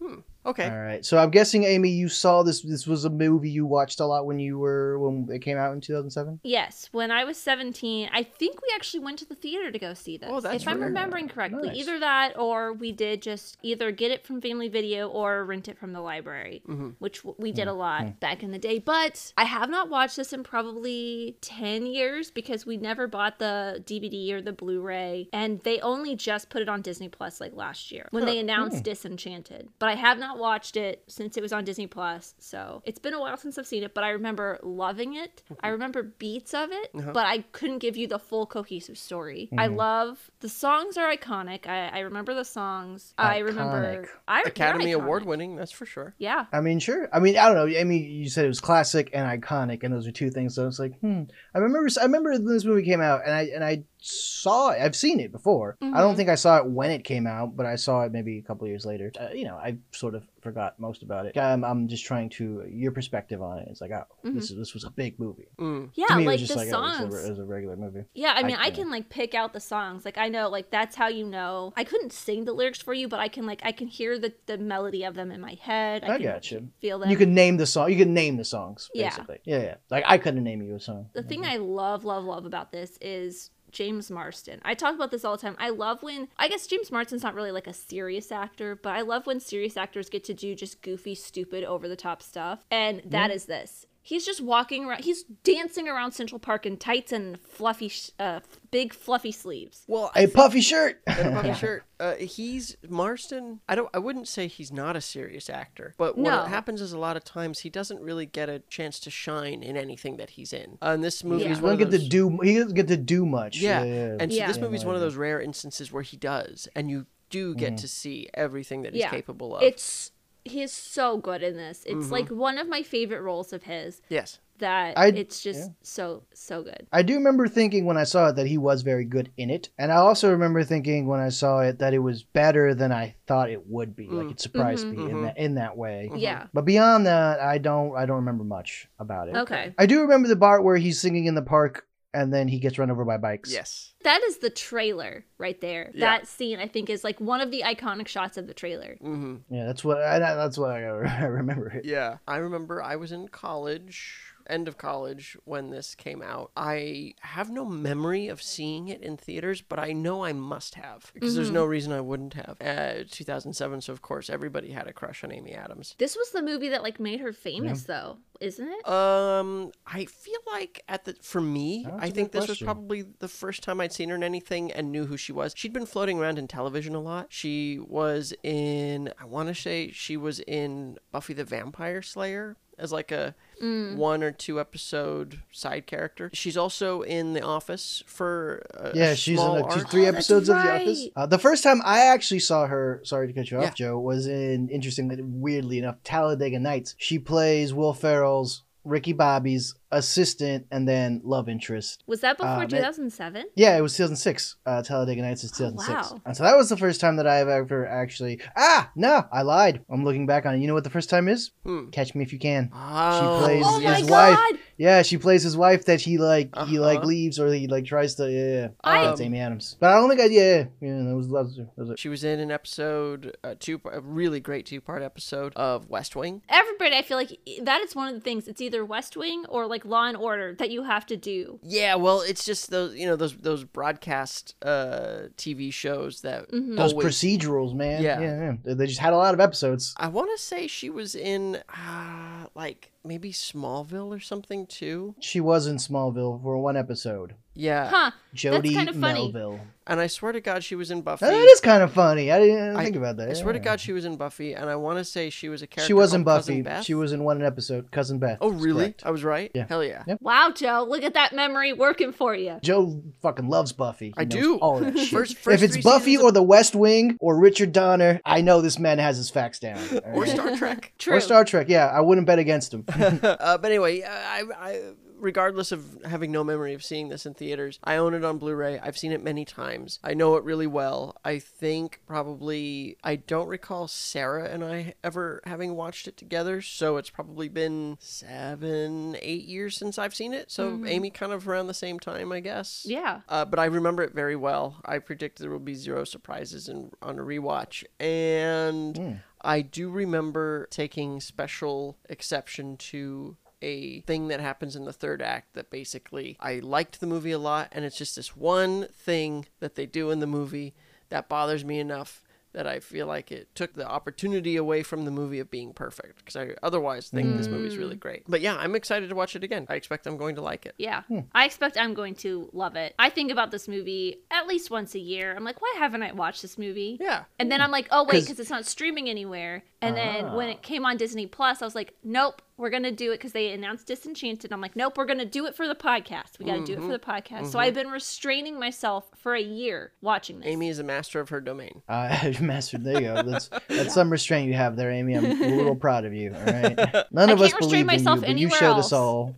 Okay. 0.46 0.68
All 0.68 0.78
right. 0.78 1.04
So 1.04 1.18
I'm 1.18 1.30
guessing 1.30 1.64
Amy, 1.64 1.90
you 1.90 2.08
saw 2.08 2.42
this. 2.42 2.62
This 2.62 2.86
was 2.86 3.04
a 3.04 3.10
movie 3.10 3.50
you 3.50 3.66
watched 3.66 4.00
a 4.00 4.06
lot 4.06 4.24
when 4.26 4.38
you 4.38 4.58
were 4.58 4.98
when 4.98 5.28
it 5.30 5.40
came 5.40 5.58
out 5.58 5.72
in 5.74 5.80
2007. 5.82 6.40
Yes, 6.42 6.88
when 6.92 7.10
I 7.10 7.24
was 7.24 7.36
17, 7.36 8.08
I 8.12 8.22
think 8.22 8.60
we 8.62 8.68
actually 8.74 9.00
went 9.00 9.18
to 9.18 9.26
the 9.26 9.34
theater 9.34 9.70
to 9.70 9.78
go 9.78 9.92
see 9.92 10.16
this. 10.16 10.30
Oh, 10.32 10.40
that's 10.40 10.62
if 10.62 10.68
I'm 10.68 10.78
rare. 10.78 10.88
remembering 10.88 11.28
correctly. 11.28 11.68
Nice. 11.68 11.76
Either 11.76 11.98
that 12.00 12.38
or 12.38 12.72
we 12.72 12.90
did 12.92 13.20
just 13.20 13.58
either 13.62 13.90
get 13.92 14.10
it 14.10 14.24
from 14.26 14.40
Family 14.40 14.68
Video 14.68 15.08
or 15.08 15.44
rent 15.44 15.68
it 15.68 15.76
from 15.78 15.92
the 15.92 16.00
library, 16.00 16.62
Mm-hmm. 16.66 16.90
which 17.00 17.22
we 17.24 17.52
did 17.52 17.68
a 17.68 17.70
Mm-hmm. 17.72 17.78
lot 17.78 18.20
back 18.20 18.42
in 18.42 18.50
the 18.50 18.58
day. 18.58 18.78
But 18.78 19.32
I 19.36 19.44
have 19.44 19.68
not 19.68 19.90
watched 19.90 20.16
this 20.16 20.32
in 20.32 20.42
probably 20.42 21.36
10 21.42 21.84
years 21.86 22.30
because 22.30 22.64
we 22.64 22.76
never 22.76 23.06
bought 23.06 23.38
the 23.38 23.82
DVD 23.86 24.32
or 24.32 24.40
the 24.42 24.52
Blu-ray 24.52 25.28
and 25.32 25.60
they 25.64 25.80
only 25.80 26.16
just 26.16 26.48
put 26.50 26.62
it 26.62 26.68
on 26.68 26.80
Disney 26.82 27.08
Plus 27.08 27.40
like 27.40 27.54
last 27.54 27.92
year 27.92 28.08
when 28.10 28.24
they 28.24 28.38
announced 28.38 28.78
Hmm. 28.78 28.82
Disenchanted. 28.82 29.68
But 29.78 29.88
I 29.90 29.94
have 29.96 30.18
not 30.18 30.29
watched 30.38 30.76
it 30.76 31.02
since 31.08 31.36
it 31.36 31.40
was 31.42 31.52
on 31.52 31.64
Disney 31.64 31.86
Plus. 31.86 32.34
So, 32.38 32.82
it's 32.84 32.98
been 32.98 33.14
a 33.14 33.20
while 33.20 33.36
since 33.36 33.58
I've 33.58 33.66
seen 33.66 33.82
it, 33.82 33.94
but 33.94 34.04
I 34.04 34.10
remember 34.10 34.58
loving 34.62 35.14
it. 35.14 35.42
I 35.62 35.68
remember 35.68 36.02
beats 36.02 36.54
of 36.54 36.70
it, 36.72 36.90
Uh-huh. 36.94 37.12
but 37.12 37.26
I 37.26 37.38
couldn't 37.52 37.78
give 37.78 37.96
you 37.96 38.06
the 38.06 38.18
full 38.18 38.46
cohesive 38.46 38.98
story. 38.98 39.48
I 39.56 39.66
Mm-hmm. 39.68 39.76
love 39.76 40.30
the 40.40 40.48
songs 40.48 40.96
are 40.96 41.10
iconic. 41.10 41.66
I, 41.66 41.88
I 41.88 41.98
remember 42.00 42.34
the 42.34 42.44
songs. 42.44 43.14
I 43.18 43.38
remember 43.38 44.08
I, 44.28 44.42
Academy. 44.42 44.92
Award 44.92 45.24
winning, 45.26 45.56
that's 45.56 45.72
for 45.72 45.86
sure. 45.86 46.14
Yeah. 46.18 46.46
I 46.52 46.60
mean, 46.60 46.78
sure. 46.78 47.08
I 47.12 47.18
mean, 47.20 47.36
I 47.36 47.46
don't 47.52 47.54
know. 47.56 47.78
I 47.78 47.84
mean, 47.84 48.04
you 48.04 48.28
said 48.28 48.44
it 48.44 48.48
was 48.48 48.60
classic 48.60 49.10
and 49.12 49.26
iconic, 49.42 49.82
and 49.84 49.92
those 49.94 50.06
are 50.06 50.12
two 50.12 50.30
things. 50.30 50.54
So 50.54 50.66
it's 50.66 50.78
like, 50.78 50.98
hmm. 51.00 51.22
I 51.54 51.58
remember. 51.58 51.88
I 52.00 52.04
remember 52.04 52.30
when 52.32 52.44
this 52.46 52.64
movie 52.64 52.84
came 52.84 53.00
out, 53.00 53.22
and 53.24 53.34
I 53.34 53.42
and 53.54 53.62
I 53.64 53.84
saw 53.98 54.70
it. 54.70 54.80
I've 54.80 54.96
seen 54.96 55.20
it 55.20 55.30
before. 55.32 55.76
I 55.82 56.00
don't 56.00 56.14
Mhm. 56.14 56.16
think 56.16 56.28
I 56.30 56.34
saw 56.34 56.56
it 56.58 56.66
when 56.66 56.90
it 56.90 57.04
came 57.04 57.26
out, 57.26 57.56
but 57.56 57.66
I 57.66 57.76
saw 57.76 58.02
it 58.02 58.12
maybe 58.12 58.38
a 58.38 58.42
couple 58.42 58.66
years 58.66 58.86
later. 58.86 59.12
Uh, 59.18 59.28
you 59.34 59.44
know, 59.44 59.56
I 59.56 59.76
sort 59.92 60.14
of 60.14 60.19
forgot 60.40 60.78
most 60.78 61.02
about 61.02 61.26
it. 61.26 61.36
I'm, 61.36 61.64
I'm 61.64 61.88
just 61.88 62.04
trying 62.04 62.28
to 62.30 62.64
your 62.70 62.92
perspective 62.92 63.42
on 63.42 63.58
it. 63.58 63.68
It's 63.70 63.80
like, 63.80 63.90
oh, 63.90 64.04
this 64.24 64.50
is 64.50 64.56
this 64.56 64.74
was 64.74 64.84
a 64.84 64.90
big 64.90 65.18
movie. 65.18 65.48
Mm. 65.58 65.90
Yeah, 65.94 66.06
to 66.06 66.16
me, 66.16 66.26
like 66.26 66.38
it 66.38 66.40
was 66.42 66.48
just 66.48 66.52
the 66.52 66.58
like 66.58 66.68
songs. 66.68 66.96
oh, 67.00 67.02
it, 67.04 67.06
was 67.06 67.24
a, 67.24 67.26
it 67.26 67.30
was 67.30 67.38
a 67.38 67.44
regular 67.44 67.76
movie. 67.76 68.04
Yeah, 68.14 68.32
I 68.36 68.42
mean, 68.42 68.56
I, 68.56 68.64
I- 68.66 68.70
can 68.70 68.90
like 68.90 69.08
pick 69.08 69.34
out 69.34 69.52
the 69.52 69.60
songs. 69.60 70.04
Like 70.04 70.18
I 70.18 70.28
know, 70.28 70.48
like 70.48 70.70
that's 70.70 70.96
how 70.96 71.08
you 71.08 71.26
know. 71.26 71.72
I 71.76 71.84
couldn't 71.84 72.12
sing 72.12 72.44
the 72.44 72.52
lyrics 72.52 72.80
for 72.80 72.94
you, 72.94 73.08
but 73.08 73.20
I 73.20 73.28
can 73.28 73.46
like 73.46 73.60
I 73.64 73.72
can 73.72 73.88
hear 73.88 74.18
the 74.18 74.32
the 74.46 74.58
melody 74.58 75.04
of 75.04 75.14
them 75.14 75.30
in 75.30 75.40
my 75.40 75.56
head. 75.60 76.04
I, 76.04 76.14
I 76.14 76.16
can 76.18 76.26
gotcha. 76.26 76.62
Feel 76.80 76.98
them. 76.98 77.10
You 77.10 77.16
can 77.16 77.34
name 77.34 77.56
the 77.56 77.66
song. 77.66 77.90
You 77.90 77.96
can 77.98 78.14
name 78.14 78.36
the 78.36 78.44
songs. 78.44 78.90
Yeah. 78.94 79.10
Basically. 79.10 79.38
Yeah. 79.44 79.62
Yeah. 79.62 79.74
Like 79.90 80.04
I 80.06 80.18
couldn't 80.18 80.44
name 80.44 80.62
you 80.62 80.74
a 80.74 80.80
song. 80.80 81.10
the 81.12 81.22
thing 81.22 81.44
I 81.44 81.56
love, 81.56 82.04
love, 82.04 82.24
love 82.24 82.46
about 82.46 82.72
this 82.72 82.98
is 83.00 83.50
James 83.72 84.10
Marsden. 84.10 84.60
I 84.64 84.74
talk 84.74 84.94
about 84.94 85.10
this 85.10 85.24
all 85.24 85.36
the 85.36 85.42
time. 85.42 85.56
I 85.58 85.70
love 85.70 86.02
when 86.02 86.28
I 86.38 86.48
guess 86.48 86.66
James 86.66 86.90
Marsden's 86.90 87.22
not 87.22 87.34
really 87.34 87.52
like 87.52 87.66
a 87.66 87.72
serious 87.72 88.30
actor, 88.32 88.74
but 88.76 88.94
I 88.94 89.02
love 89.02 89.26
when 89.26 89.40
serious 89.40 89.76
actors 89.76 90.10
get 90.10 90.24
to 90.24 90.34
do 90.34 90.54
just 90.54 90.82
goofy, 90.82 91.14
stupid, 91.14 91.64
over 91.64 91.88
the 91.88 91.96
top 91.96 92.22
stuff. 92.22 92.64
And 92.70 93.02
that 93.06 93.30
is 93.30 93.46
this. 93.46 93.86
He's 94.02 94.24
just 94.24 94.40
walking 94.40 94.86
around. 94.86 95.04
He's 95.04 95.24
dancing 95.44 95.86
around 95.86 96.12
Central 96.12 96.38
Park 96.38 96.64
in 96.64 96.78
tights 96.78 97.12
and 97.12 97.38
fluffy, 97.38 97.92
uh, 98.18 98.40
big 98.70 98.94
fluffy 98.94 99.30
sleeves. 99.30 99.84
Well, 99.86 100.10
I 100.14 100.20
A 100.20 100.22
think- 100.22 100.34
puffy 100.36 100.60
shirt. 100.62 101.02
and 101.06 101.28
a 101.28 101.32
puffy 101.32 101.48
Yeah. 101.48 101.54
shirt. 101.54 101.84
Uh, 102.00 102.14
he's 102.14 102.78
Marsden. 102.88 103.60
I 103.68 103.74
don't. 103.74 103.90
I 103.92 103.98
wouldn't 103.98 104.26
say 104.26 104.46
he's 104.46 104.72
not 104.72 104.96
a 104.96 105.02
serious 105.02 105.50
actor, 105.50 105.94
but 105.98 106.16
what 106.16 106.24
No. 106.30 106.44
happens 106.44 106.80
is 106.80 106.92
a 106.94 106.98
lot 106.98 107.16
of 107.18 107.24
times 107.24 107.60
he 107.60 107.68
doesn't 107.68 108.00
really 108.00 108.24
get 108.24 108.48
a 108.48 108.60
chance 108.70 108.98
to 109.00 109.10
shine 109.10 109.62
in 109.62 109.76
anything 109.76 110.16
that 110.16 110.30
he's 110.30 110.54
in. 110.54 110.78
Uh, 110.80 110.92
and 110.94 111.04
this 111.04 111.22
movie 111.22 111.44
Yeah. 111.44 111.50
is 111.50 111.58
He 111.58 111.62
doesn't 111.62 111.72
of 111.74 111.78
get 111.78 111.90
those. 111.90 112.02
to 112.04 112.08
do. 112.08 112.38
He 112.42 112.54
doesn't 112.54 112.74
get 112.74 112.88
to 112.88 112.96
do 112.96 113.26
much. 113.26 113.58
yeah. 113.58 113.84
yeah. 113.84 114.16
and 114.18 114.32
so 114.32 114.38
Yeah. 114.38 114.46
this 114.46 114.56
Yeah, 114.56 114.62
movie 114.62 114.76
is 114.76 114.84
one 114.86 114.94
of 114.94 115.02
those 115.02 115.16
rare 115.16 115.40
instances 115.42 115.92
where 115.92 116.02
he 116.02 116.16
does, 116.16 116.68
and 116.74 116.90
you 116.90 117.04
do 117.28 117.54
get 117.54 117.76
to 117.76 117.86
see 117.86 118.28
everything 118.34 118.82
that 118.82 118.92
he's 118.94 119.02
Yeah. 119.02 119.10
capable 119.10 119.54
of. 119.56 119.62
It's 119.62 120.10
he 120.44 120.62
is 120.62 120.72
so 120.72 121.18
good 121.18 121.42
in 121.42 121.56
this. 121.56 121.84
It's 121.86 122.04
Mm-hmm. 122.06 122.12
like 122.12 122.28
one 122.30 122.58
of 122.58 122.68
my 122.68 122.82
favorite 122.82 123.22
roles 123.22 123.52
of 123.52 123.62
his. 123.64 124.00
yes. 124.08 124.38
That 124.58 124.98
I- 124.98 125.06
it's 125.06 125.40
just 125.42 125.58
yeah. 125.58 125.66
so 125.80 126.24
so 126.34 126.62
good. 126.62 126.86
I 126.92 127.00
do 127.00 127.14
remember 127.14 127.48
thinking 127.48 127.86
when 127.86 127.96
I 127.96 128.04
saw 128.04 128.28
it 128.28 128.36
that 128.36 128.46
he 128.46 128.58
was 128.58 128.82
very 128.82 129.06
good 129.06 129.30
in 129.38 129.48
it, 129.48 129.70
and 129.78 129.90
I 129.90 129.96
also 129.96 130.30
remember 130.30 130.62
thinking 130.64 131.06
when 131.06 131.18
I 131.18 131.30
saw 131.30 131.60
it 131.60 131.78
that 131.78 131.94
it 131.94 131.98
was 132.00 132.24
better 132.24 132.74
than 132.74 132.92
I 132.92 133.14
thought 133.26 133.48
it 133.48 133.66
would 133.68 133.96
be. 133.96 134.06
Like 134.08 134.26
Mm. 134.26 134.30
it 134.32 134.40
surprised 134.40 134.84
Mhm. 134.86 134.90
me 134.96 135.02
in 135.10 135.16
Mhm. 135.16 135.22
that 135.22 135.38
in 135.38 135.54
that 135.54 135.78
way. 135.78 136.10
Yeah. 136.14 136.48
But 136.52 136.66
beyond 136.66 137.06
that, 137.06 137.40
I 137.40 137.56
don't 137.56 137.96
I 137.96 138.04
don't 138.04 138.16
remember 138.16 138.44
much 138.44 138.86
about 138.98 139.28
it. 139.30 139.36
Okay. 139.36 139.74
I 139.78 139.86
do 139.86 140.02
remember 140.02 140.28
the 140.28 140.36
part 140.36 140.62
where 140.62 140.76
he's 140.76 141.00
singing 141.00 141.24
in 141.24 141.34
the 141.34 141.40
park 141.42 141.86
and 142.12 142.32
then 142.32 142.48
he 142.48 142.58
gets 142.58 142.78
run 142.78 142.90
over 142.90 143.04
by 143.04 143.16
bikes. 143.16 143.52
Yes. 143.52 143.92
That 144.02 144.22
is 144.22 144.38
the 144.38 144.50
trailer 144.50 145.24
right 145.38 145.60
there. 145.60 145.90
Yeah. 145.94 146.00
That 146.18 146.26
scene 146.26 146.58
I 146.58 146.66
think 146.68 146.90
is 146.90 147.04
like 147.04 147.20
one 147.20 147.40
of 147.40 147.50
the 147.50 147.62
iconic 147.64 148.08
shots 148.08 148.36
of 148.36 148.46
the 148.46 148.54
trailer. 148.54 148.96
hmm 149.00 149.36
Yeah, 149.48 149.66
that's 149.66 149.84
what 149.84 149.98
I, 150.02 150.18
that's 150.18 150.58
what 150.58 150.70
I, 150.70 150.82
I 151.20 151.24
remember 151.24 151.68
it. 151.68 151.84
Yeah. 151.84 152.18
I 152.26 152.36
remember 152.36 152.82
I 152.82 152.96
was 152.96 153.12
in 153.12 153.28
college, 153.28 154.16
end 154.48 154.68
of 154.68 154.78
college, 154.78 155.36
when 155.44 155.70
this 155.70 155.94
came 155.94 156.22
out. 156.22 156.50
I 156.56 157.14
have 157.20 157.50
no 157.50 157.64
memory 157.64 158.28
of 158.28 158.42
seeing 158.42 158.88
it 158.88 159.02
in 159.02 159.16
theaters, 159.16 159.60
but 159.62 159.78
I 159.78 159.92
know 159.92 160.24
I 160.24 160.32
must 160.32 160.74
have 160.76 161.10
because 161.14 161.34
there's 161.34 161.50
no 161.50 161.64
reason 161.64 161.92
I 161.92 162.00
wouldn't 162.00 162.34
have. 162.34 162.56
Uh, 162.60 163.04
2007, 163.10 163.80
so 163.80 163.92
of 163.92 164.02
course 164.02 164.30
everybody 164.30 164.70
had 164.70 164.86
a 164.86 164.92
crush 164.92 165.24
on 165.24 165.32
Amy 165.32 165.52
Adams. 165.52 165.94
This 165.98 166.16
was 166.16 166.30
the 166.30 166.42
movie 166.42 166.68
that 166.70 166.82
like 166.82 167.00
made 167.00 167.20
her 167.20 167.32
famous 167.32 167.82
though, 167.84 168.18
isn't 168.40 168.66
it? 168.68 168.88
Um, 168.88 169.72
I 169.86 170.04
feel 170.06 170.38
like 170.52 170.82
at 170.88 171.04
the 171.04 171.14
for 171.22 171.40
me, 171.40 171.82
That's 171.84 171.96
a 171.96 171.98
I 172.02 172.06
good 172.06 172.14
think 172.14 172.32
this 172.32 172.46
question. 172.46 172.66
was 172.66 172.74
probably 172.74 173.02
the 173.18 173.28
first 173.28 173.62
time 173.62 173.80
I'd 173.80 173.92
seen 173.92 174.08
her 174.10 174.14
in 174.14 174.22
anything 174.22 174.70
and 174.72 174.90
knew 174.92 175.06
who 175.06 175.16
she 175.16 175.32
was. 175.32 175.52
She'd 175.56 175.72
been 175.72 175.86
floating 175.86 176.18
around 176.18 176.38
in 176.38 176.48
television 176.48 176.94
a 176.94 177.00
lot. 177.00 177.26
She 177.30 177.78
was 177.78 178.32
in, 178.42 179.12
I 179.20 179.24
want 179.24 179.48
to 179.48 179.54
say, 179.54 179.90
she 179.92 180.16
was 180.16 180.40
in 180.40 180.98
Buffy 181.12 181.34
the 181.34 181.44
Vampire 181.44 182.02
Slayer 182.02 182.56
as 182.80 182.92
like 182.92 183.12
a 183.12 183.34
Mm. 183.62 183.96
one 183.96 184.22
or 184.22 184.30
two 184.32 184.58
episode 184.58 185.40
side 185.52 185.86
character. 185.86 186.30
She's 186.32 186.56
also 186.56 187.02
in 187.02 187.34
The 187.34 187.42
Office 187.42 188.02
for 188.06 188.64
a, 188.72 188.96
Yeah, 188.96 189.10
a 189.10 189.16
she's 189.16 189.32
in 189.38 189.44
small 189.44 189.60
like 189.60 189.68
two, 189.74 189.80
arc. 189.80 189.90
three 189.90 190.00
Oh, 190.02 190.04
that's 190.12 190.14
episodes 190.30 190.48
of 190.48 190.56
The 190.62 190.72
Office. 190.72 191.08
Uh, 191.14 191.26
the 191.26 191.38
first 191.38 191.62
time 191.62 191.82
I 191.84 192.06
actually 192.06 192.40
saw 192.40 192.66
her, 192.66 193.02
sorry 193.04 193.26
to 193.26 193.34
cut 193.34 193.50
you 193.50 193.58
off, 193.58 193.64
Yeah. 193.64 193.70
Joe, 193.74 193.98
was 193.98 194.26
in 194.26 194.70
interestingly, 194.70 195.20
weirdly 195.20 195.78
enough, 195.78 195.96
Talladega 196.04 196.58
Nights. 196.58 196.94
She 196.96 197.18
plays 197.18 197.74
Will 197.74 197.92
Ferrell's 197.92 198.62
Ricky 198.84 199.12
Bobby's 199.12 199.74
assistant 199.92 200.66
and 200.70 200.88
then 200.88 201.20
love 201.24 201.48
interest. 201.48 202.02
Was 202.06 202.20
that 202.20 202.36
before 202.38 202.60
that- 202.60 202.70
2007? 202.70 203.44
Yeah, 203.56 203.76
it 203.76 203.80
was 203.80 203.96
2006. 203.96 204.56
Uh, 204.64 204.82
Talladega 204.82 205.22
Nights 205.22 205.44
is 205.44 205.50
2006. 205.52 206.12
wow. 206.12 206.20
And 206.24 206.36
so 206.36 206.44
that 206.44 206.56
was 206.56 206.68
the 206.68 206.76
first 206.76 207.00
time 207.00 207.16
that 207.16 207.26
I've 207.26 207.48
ever 207.48 207.86
actually. 207.86 208.40
Ah, 208.56 208.90
no, 208.96 209.24
I 209.32 209.42
lied. 209.42 209.84
I'm 209.90 210.04
looking 210.04 210.26
back 210.26 210.46
on 210.46 210.54
it. 210.54 210.58
You 210.60 210.66
know 210.68 210.74
what 210.74 210.84
the 210.84 210.90
first 210.90 211.10
time 211.10 211.28
is? 211.28 211.50
Hmm. 211.64 211.90
Catch 211.90 212.14
Me 212.14 212.22
If 212.22 212.32
You 212.32 212.38
Can. 212.38 212.70
Oh, 212.72 213.40
plays 213.44 213.64
Oh 213.66 213.80
my 213.80 213.94
his 213.94 214.08
god! 214.08 214.58
Wife. 214.80 214.84
Yeah, 214.90 215.02
she 215.02 215.18
plays 215.18 215.42
his 215.42 215.56
wife 215.56 215.84
that 215.86 216.00
he 216.00 216.18
like 216.18 216.56
he 216.66 216.78
like 216.78 216.98
Uh-huh. 216.98 217.06
leaves 217.06 217.38
or 217.38 217.52
he 217.52 217.66
like 217.66 217.84
tries 217.84 218.14
to. 218.16 218.30
Yeah, 218.30 218.60
yeah. 218.60 218.68
I- 218.82 219.04
That's 219.04 219.20
Amy 219.20 219.38
Adams. 219.40 219.76
But 219.80 219.90
I 219.90 219.94
don't 219.96 220.08
think 220.08 220.20
I. 220.20 220.26
Yeah, 220.26 220.40
yeah. 220.40 220.64
yeah 220.80 221.04
that 221.08 221.16
was 221.16 221.26
that 221.28 221.32
was, 221.44 221.56
that 221.56 221.68
was 221.76 221.90
it. 221.90 221.98
She 221.98 222.08
was 222.08 222.24
in 222.24 222.40
an 222.40 222.50
episode, 222.50 223.36
a 223.44 223.54
two, 223.54 223.80
a 223.90 224.00
really 224.00 224.40
great 224.40 224.66
two 224.66 224.80
part 224.80 225.02
episode 225.02 225.52
of 225.56 225.88
West 225.88 226.16
Wing. 226.16 226.42
Everybody, 226.48 226.96
I 226.96 227.02
feel 227.02 227.16
like 227.16 227.36
that 227.62 227.80
is 227.82 227.94
one 227.94 228.08
of 228.08 228.14
the 228.14 228.20
things. 228.20 228.48
It's 228.48 228.60
either 228.60 228.84
West 228.84 229.16
Wing 229.16 229.44
or 229.48 229.66
like 229.66 229.84
Law 229.84 230.06
and 230.06 230.16
Order 230.16 230.54
that 230.58 230.70
you 230.70 230.82
have 230.84 231.06
to 231.06 231.16
do. 231.16 231.58
Yeah, 231.62 231.96
well, 231.96 232.20
it's 232.22 232.44
just 232.44 232.70
those 232.70 232.94
you 232.96 233.06
know 233.06 233.16
those 233.16 233.36
those 233.36 233.64
broadcast 233.64 234.54
uh, 234.62 235.28
TV 235.36 235.72
shows 235.72 236.22
that 236.22 236.50
Mhm. 236.50 236.76
Those 236.76 236.92
always. 236.92 237.06
procedurals, 237.06 237.74
man. 237.74 238.02
Yeah. 238.02 238.20
yeah, 238.20 238.40
yeah. 238.40 238.52
They- 238.64 238.74
They 238.74 238.86
just 238.86 239.00
had 239.00 239.12
a 239.12 239.16
lot 239.16 239.34
of 239.34 239.40
episodes. 239.40 239.94
I 239.98 240.08
want 240.08 240.30
to 240.36 240.42
say 240.42 240.66
she 240.66 240.88
was 240.90 241.14
in 241.14 241.56
uh, 241.68 242.46
like 242.54 242.92
maybe 243.04 243.32
Smallville 243.32 244.08
or 244.08 244.20
something 244.20 244.66
too. 244.66 245.14
She 245.20 245.40
was 245.40 245.66
in 245.66 245.76
Smallville 245.76 246.42
for 246.42 246.58
one 246.58 246.76
episode. 246.76 247.34
Yeah. 247.54 247.88
Huh. 247.90 248.10
Jody 248.32 248.70
kinda 248.70 248.92
funny. 248.92 249.32
Melville. 249.32 249.60
And 249.86 249.98
I 249.98 250.06
swear 250.06 250.30
to 250.30 250.40
God, 250.40 250.62
she 250.62 250.76
was 250.76 250.92
in 250.92 251.02
Buffy. 251.02 251.26
That 251.26 251.34
is 251.34 251.58
kind 251.60 251.82
of 251.82 251.92
funny. 251.92 252.30
I 252.30 252.38
didn't 252.38 252.76
I- 252.76 252.84
think 252.84 252.94
about 252.94 253.16
that. 253.16 253.28
I 253.28 253.32
swear 253.32 253.52
to. 253.54 253.58
God, 253.58 253.80
she 253.80 253.92
was 253.92 254.04
in 254.04 254.16
Buffy, 254.16 254.54
and 254.54 254.70
I 254.70 254.76
want 254.76 254.98
to 254.98 255.04
say 255.04 255.30
she 255.30 255.48
was 255.48 255.62
a 255.62 255.66
character. 255.66 255.88
She 255.88 255.94
was 255.94 256.14
in 256.14 256.22
Buffy. 256.22 256.62
Beth. 256.62 256.84
She 256.84 256.94
was 256.94 257.12
in 257.12 257.24
one 257.24 257.42
episode, 257.42 257.90
Cousin 257.90 258.20
Beth. 258.20 258.38
Oh, 258.40 258.50
really? 258.50 258.84
correct. 258.84 259.02
I 259.04 259.10
was 259.10 259.24
right. 259.24 259.50
Yeah. 259.52 259.66
Hell 259.68 259.82
yeah. 259.82 260.04
Yep. 260.06 260.18
Wow, 260.20 260.52
Joe, 260.54 260.86
look 260.88 261.02
at 261.02 261.14
that 261.14 261.34
memory 261.34 261.72
working 261.72 262.12
for 262.12 262.36
you. 262.36 262.58
Joe 262.62 263.02
fucking 263.20 263.48
loves 263.48 263.72
Buffy. 263.72 264.08
He 264.08 264.14
I 264.16 264.22
knows 264.24 264.32
do. 264.32 264.56
all 264.58 264.78
that 264.78 264.96
shit. 264.96 265.08
First- 265.08 265.36
first 265.38 265.60
if 265.60 265.68
it's 265.74 265.82
Buffy 265.82 266.16
or 266.16 266.28
of- 266.28 266.34
The 266.34 266.42
West 266.44 266.76
Wing 266.76 267.16
or 267.20 267.36
Richard 267.36 267.72
Donner, 267.72 268.20
I 268.24 268.42
know 268.42 268.60
this 268.60 268.78
man 268.78 268.98
has 269.00 269.16
his 269.16 269.28
facts 269.28 269.58
down. 269.58 269.80
all 269.92 270.00
Or? 270.20 270.26
Star 270.26 270.56
Trek. 270.56 270.92
True. 270.98 271.16
Or 271.16 271.20
Star 271.20 271.44
Trek. 271.44 271.66
Yeah, 271.68 271.86
I 271.88 272.00
wouldn't 272.00 272.28
bet 272.28 272.38
against 272.38 272.72
him. 272.72 272.84
uh, 272.88 273.58
but 273.58 273.64
anyway, 273.66 274.02
I, 274.02 274.44
I, 274.56 274.80
regardless 275.20 275.72
of 275.72 276.02
having 276.04 276.32
no 276.32 276.42
memory 276.42 276.74
of 276.74 276.84
seeing 276.84 277.08
this 277.08 277.26
in 277.26 277.34
theaters, 277.34 277.78
I 277.84 277.96
own 277.96 278.14
it 278.14 278.24
on 278.24 278.38
Blu-ray. 278.38 278.78
I've 278.78 278.98
seen 278.98 279.12
it 279.12 279.22
many 279.22 279.44
times. 279.44 279.98
I 280.02 280.14
know 280.14 280.36
it 280.36 280.44
really 280.44 280.66
well. 280.66 281.16
I 281.24 281.38
think 281.38 282.00
probably 282.06 282.96
I 283.04 283.16
don't 283.16 283.48
recall 283.48 283.88
Sarah 283.88 284.48
and 284.48 284.64
I 284.64 284.94
ever 285.04 285.40
having 285.44 285.76
watched 285.76 286.08
it 286.08 286.16
together, 286.16 286.60
so 286.60 286.96
it's 286.96 287.10
probably 287.10 287.48
been 287.48 287.98
seven, 288.00 289.16
eight 289.20 289.44
years 289.44 289.76
since 289.76 289.98
I've 289.98 290.14
seen 290.14 290.32
it. 290.32 290.50
So 290.50 290.84
Amy 290.86 291.10
kind 291.10 291.32
of 291.32 291.48
around 291.48 291.66
the 291.66 291.74
same 291.74 291.98
time, 292.00 292.32
I 292.32 292.40
guess. 292.40 292.84
Yeah. 292.88 293.20
Uh, 293.28 293.44
but 293.44 293.58
I 293.58 293.66
remember 293.66 294.02
it 294.02 294.14
very 294.14 294.36
well. 294.36 294.80
I 294.84 294.98
predict 294.98 295.38
there 295.38 295.50
will 295.50 295.58
be 295.58 295.74
zero 295.74 296.04
surprises 296.04 296.68
in, 296.68 296.90
on 297.02 297.18
a 297.18 297.22
rewatch. 297.22 297.84
And 297.98 299.20
I 299.42 299.62
do 299.62 299.90
remember 299.90 300.66
taking 300.70 301.20
special 301.20 301.96
exception 302.08 302.76
to 302.76 303.36
a 303.62 304.00
thing 304.02 304.28
that 304.28 304.40
happens 304.40 304.74
in 304.76 304.84
the 304.84 304.92
third 304.92 305.20
act 305.22 305.54
that 305.54 305.70
basically 305.70 306.36
I 306.40 306.60
liked 306.60 307.00
the 307.00 307.06
movie 307.06 307.32
a 307.32 307.38
lot. 307.38 307.68
And 307.72 307.84
it's 307.84 307.98
just 307.98 308.16
this 308.16 308.36
one 308.36 308.86
thing 308.92 309.46
that 309.60 309.74
they 309.74 309.86
do 309.86 310.10
in 310.10 310.20
the 310.20 310.26
movie 310.26 310.74
that 311.10 311.28
bothers 311.28 311.64
me 311.64 311.78
enough 311.78 312.22
that 312.52 312.66
I 312.66 312.80
feel 312.80 313.06
like 313.06 313.30
it 313.30 313.46
took 313.54 313.74
the 313.74 313.86
opportunity 313.88 314.56
away 314.56 314.82
from 314.82 315.04
the 315.04 315.12
movie 315.12 315.38
of 315.38 315.52
being 315.52 315.72
perfect 315.72 316.16
because 316.18 316.34
I 316.34 316.56
otherwise 316.64 317.08
think 317.08 317.36
this 317.36 317.46
movie's 317.46 317.76
really 317.76 317.94
great. 317.94 318.24
But 318.26 318.40
yeah, 318.40 318.56
I'm 318.56 318.74
excited 318.74 319.08
to 319.10 319.14
watch 319.14 319.36
it 319.36 319.44
again. 319.44 319.66
I 319.68 319.74
expect 319.76 320.04
I'm 320.08 320.16
going 320.16 320.34
to 320.34 320.40
like 320.42 320.66
it. 320.66 320.74
Yeah. 320.76 321.02
Hmm. 321.02 321.20
I 321.32 321.44
expect 321.44 321.78
I'm 321.78 321.94
going 321.94 322.16
to 322.16 322.48
love 322.52 322.74
it. 322.74 322.92
I 322.98 323.08
think 323.08 323.30
about 323.30 323.52
this 323.52 323.68
movie 323.68 324.16
at 324.32 324.48
least 324.48 324.68
once 324.68 324.96
a 324.96 324.98
year. 324.98 325.32
I'm 325.36 325.44
like, 325.44 325.62
why 325.62 325.72
haven't 325.78 326.02
I 326.02 326.10
watched 326.10 326.42
this 326.42 326.58
movie? 326.58 326.96
Yeah. 327.00 327.22
And 327.38 327.52
then 327.52 327.60
I'm 327.62 327.70
like, 327.70 327.86
oh, 327.92 328.02
wait, 328.02 328.22
because 328.24 328.40
it's 328.40 328.50
not 328.50 328.66
streaming 328.66 329.08
anywhere. 329.08 329.62
And 329.80 329.96
then 329.96 330.32
when 330.32 330.48
Ah. 330.48 330.52
it 330.52 330.62
came 330.62 330.84
on 330.84 330.96
Disney 330.96 331.28
Plus, 331.28 331.62
I 331.62 331.64
was 331.64 331.76
like, 331.76 331.94
nope, 332.02 332.42
we're 332.60 332.70
going 332.70 332.82
to 332.82 332.92
do 332.92 333.10
it 333.10 333.16
because 333.16 333.32
they 333.32 333.52
announced 333.52 333.86
Disenchanted. 333.86 334.52
I'm 334.52 334.60
like, 334.60 334.76
nope, 334.76 334.98
we're 334.98 335.06
going 335.06 335.18
to 335.18 335.24
do 335.24 335.46
it 335.46 335.56
for 335.56 335.66
the 335.66 335.74
podcast. 335.74 336.38
We 336.38 336.44
got 336.44 336.56
to 336.56 336.64
do 336.64 336.74
it 336.74 336.80
for 336.80 336.92
the 336.92 336.98
podcast. 336.98 337.46
So 337.50 337.58
I've 337.58 337.74
been 337.74 337.90
restraining 337.90 338.58
myself 338.58 339.10
for 339.16 339.34
a 339.34 339.40
year 339.40 339.92
watching 340.02 340.40
this. 340.40 340.48
Amy 340.48 340.68
is 340.68 340.78
a 340.78 340.84
master 340.84 341.20
of 341.20 341.30
her 341.30 341.40
domain. 341.40 341.82
Uh, 341.88 342.32
master, 342.40 342.76
there 342.78 343.00
you 343.00 343.08
go. 343.08 343.22
That's 343.22 343.50
that's 343.68 343.94
some 343.94 344.10
restraint 344.10 344.48
you 344.48 344.54
have 344.54 344.76
there, 344.76 344.90
Amy. 344.90 345.14
I'm 345.14 345.24
a 345.24 345.56
little 345.56 345.74
proud 345.76 346.04
of 346.04 346.12
you. 346.12 346.34
All 346.34 346.44
right. 346.44 346.76
None 347.10 347.30
I 347.30 347.32
of 347.32 347.40
us 347.40 347.50
can't 347.50 347.60
restrain 347.60 347.60
believe 347.60 347.80
in 347.80 347.86
myself 347.86 348.16
you, 348.16 348.20
but 348.20 348.28
you 348.28 348.34
anywhere 348.34 348.58
showed 348.58 348.76
else. 348.76 348.86
us 348.86 348.92
all. 348.92 349.36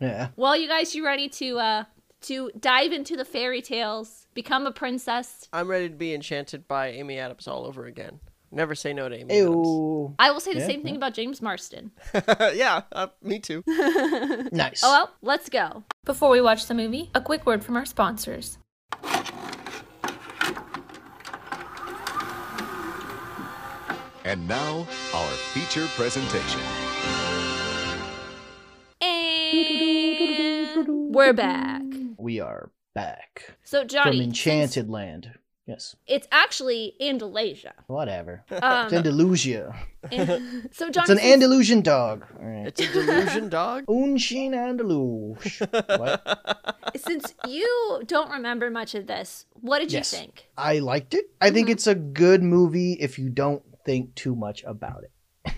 Yeah. 0.00 0.28
Well, 0.36 0.56
you 0.56 0.68
guys, 0.68 0.94
you 0.94 1.04
ready 1.04 1.28
to 1.28 1.58
uh 1.58 1.84
to 2.22 2.52
dive 2.58 2.92
into 2.92 3.16
the 3.16 3.24
fairy 3.24 3.60
tales, 3.60 4.28
become 4.32 4.64
a 4.66 4.70
princess? 4.70 5.48
I'm 5.52 5.68
ready 5.68 5.88
to 5.88 5.94
be 5.96 6.14
enchanted 6.14 6.68
by 6.68 6.90
Amy 6.90 7.18
Adams 7.18 7.48
all 7.48 7.66
over 7.66 7.86
again. 7.86 8.20
Never 8.54 8.74
say 8.74 8.92
no 8.92 9.08
to 9.08 9.14
Amy 9.14 9.34
Adams. 9.40 9.66
Ew. 9.66 10.14
I 10.18 10.30
will 10.30 10.40
say 10.40 10.52
the 10.52 10.60
Yeah, 10.60 10.66
same 10.66 10.82
thing 10.82 10.96
about 10.96 11.14
James 11.14 11.40
Marsden. 11.40 11.90
yeah, 12.54 12.82
uh, 12.92 13.06
me 13.22 13.38
too. 13.38 13.62
Nice. 14.52 14.82
Oh 14.84 14.90
well, 14.92 15.10
let's 15.22 15.48
go. 15.48 15.84
Before 16.04 16.28
we 16.30 16.40
watch 16.42 16.66
the 16.66 16.74
movie, 16.74 17.10
a 17.14 17.20
quick 17.22 17.46
word 17.46 17.64
from 17.64 17.76
our 17.76 17.86
sponsors. 17.86 18.58
And 24.24 24.46
now, 24.46 24.86
our 25.14 25.28
feature 25.52 25.86
presentation. 25.96 26.60
And 29.00 31.14
we're 31.14 31.32
back. 31.32 31.82
we 32.16 32.38
are 32.40 32.70
back 32.94 33.56
So 33.64 33.80
from 33.80 33.88
Johnny, 33.88 34.18
since 34.18 34.26
Enchanted 34.28 34.90
Land. 34.90 35.32
Yes. 35.66 35.94
it's 36.08 36.26
actually 36.32 36.94
Andalusia. 37.00 37.72
Whatever. 37.86 38.42
It's 38.50 38.60
Um, 38.62 38.92
Andalusia. 38.92 39.74
so 40.10 40.16
Johnny, 40.18 40.58
It's 40.90 40.96
an 40.96 41.18
since- 41.18 41.22
Andalusian 41.22 41.82
dog. 41.82 42.26
All 42.40 42.44
right. 42.46 42.66
It's 42.66 42.80
a 42.80 42.92
delusion 42.92 43.48
dog. 43.48 43.84
Unshin 43.88 44.50
Andalus. 44.58 45.98
what? 45.98 46.20
since 46.96 47.34
you 47.46 48.02
don't 48.06 48.30
remember 48.30 48.70
much 48.70 48.94
of 48.96 49.06
this, 49.06 49.46
what 49.60 49.78
did 49.78 49.92
Yes. 49.92 50.12
you 50.12 50.18
think? 50.18 50.48
I 50.58 50.80
liked 50.80 51.14
it. 51.14 51.26
I 51.40 51.50
think 51.50 51.68
Mhm. 51.68 51.72
it's 51.72 51.86
a 51.86 51.94
good 51.94 52.42
movie 52.42 52.94
if 52.94 53.18
you 53.18 53.28
don't 53.30 53.62
think 53.86 54.14
too 54.16 54.34
much 54.34 54.64
about 54.64 55.04
it. 55.04 55.12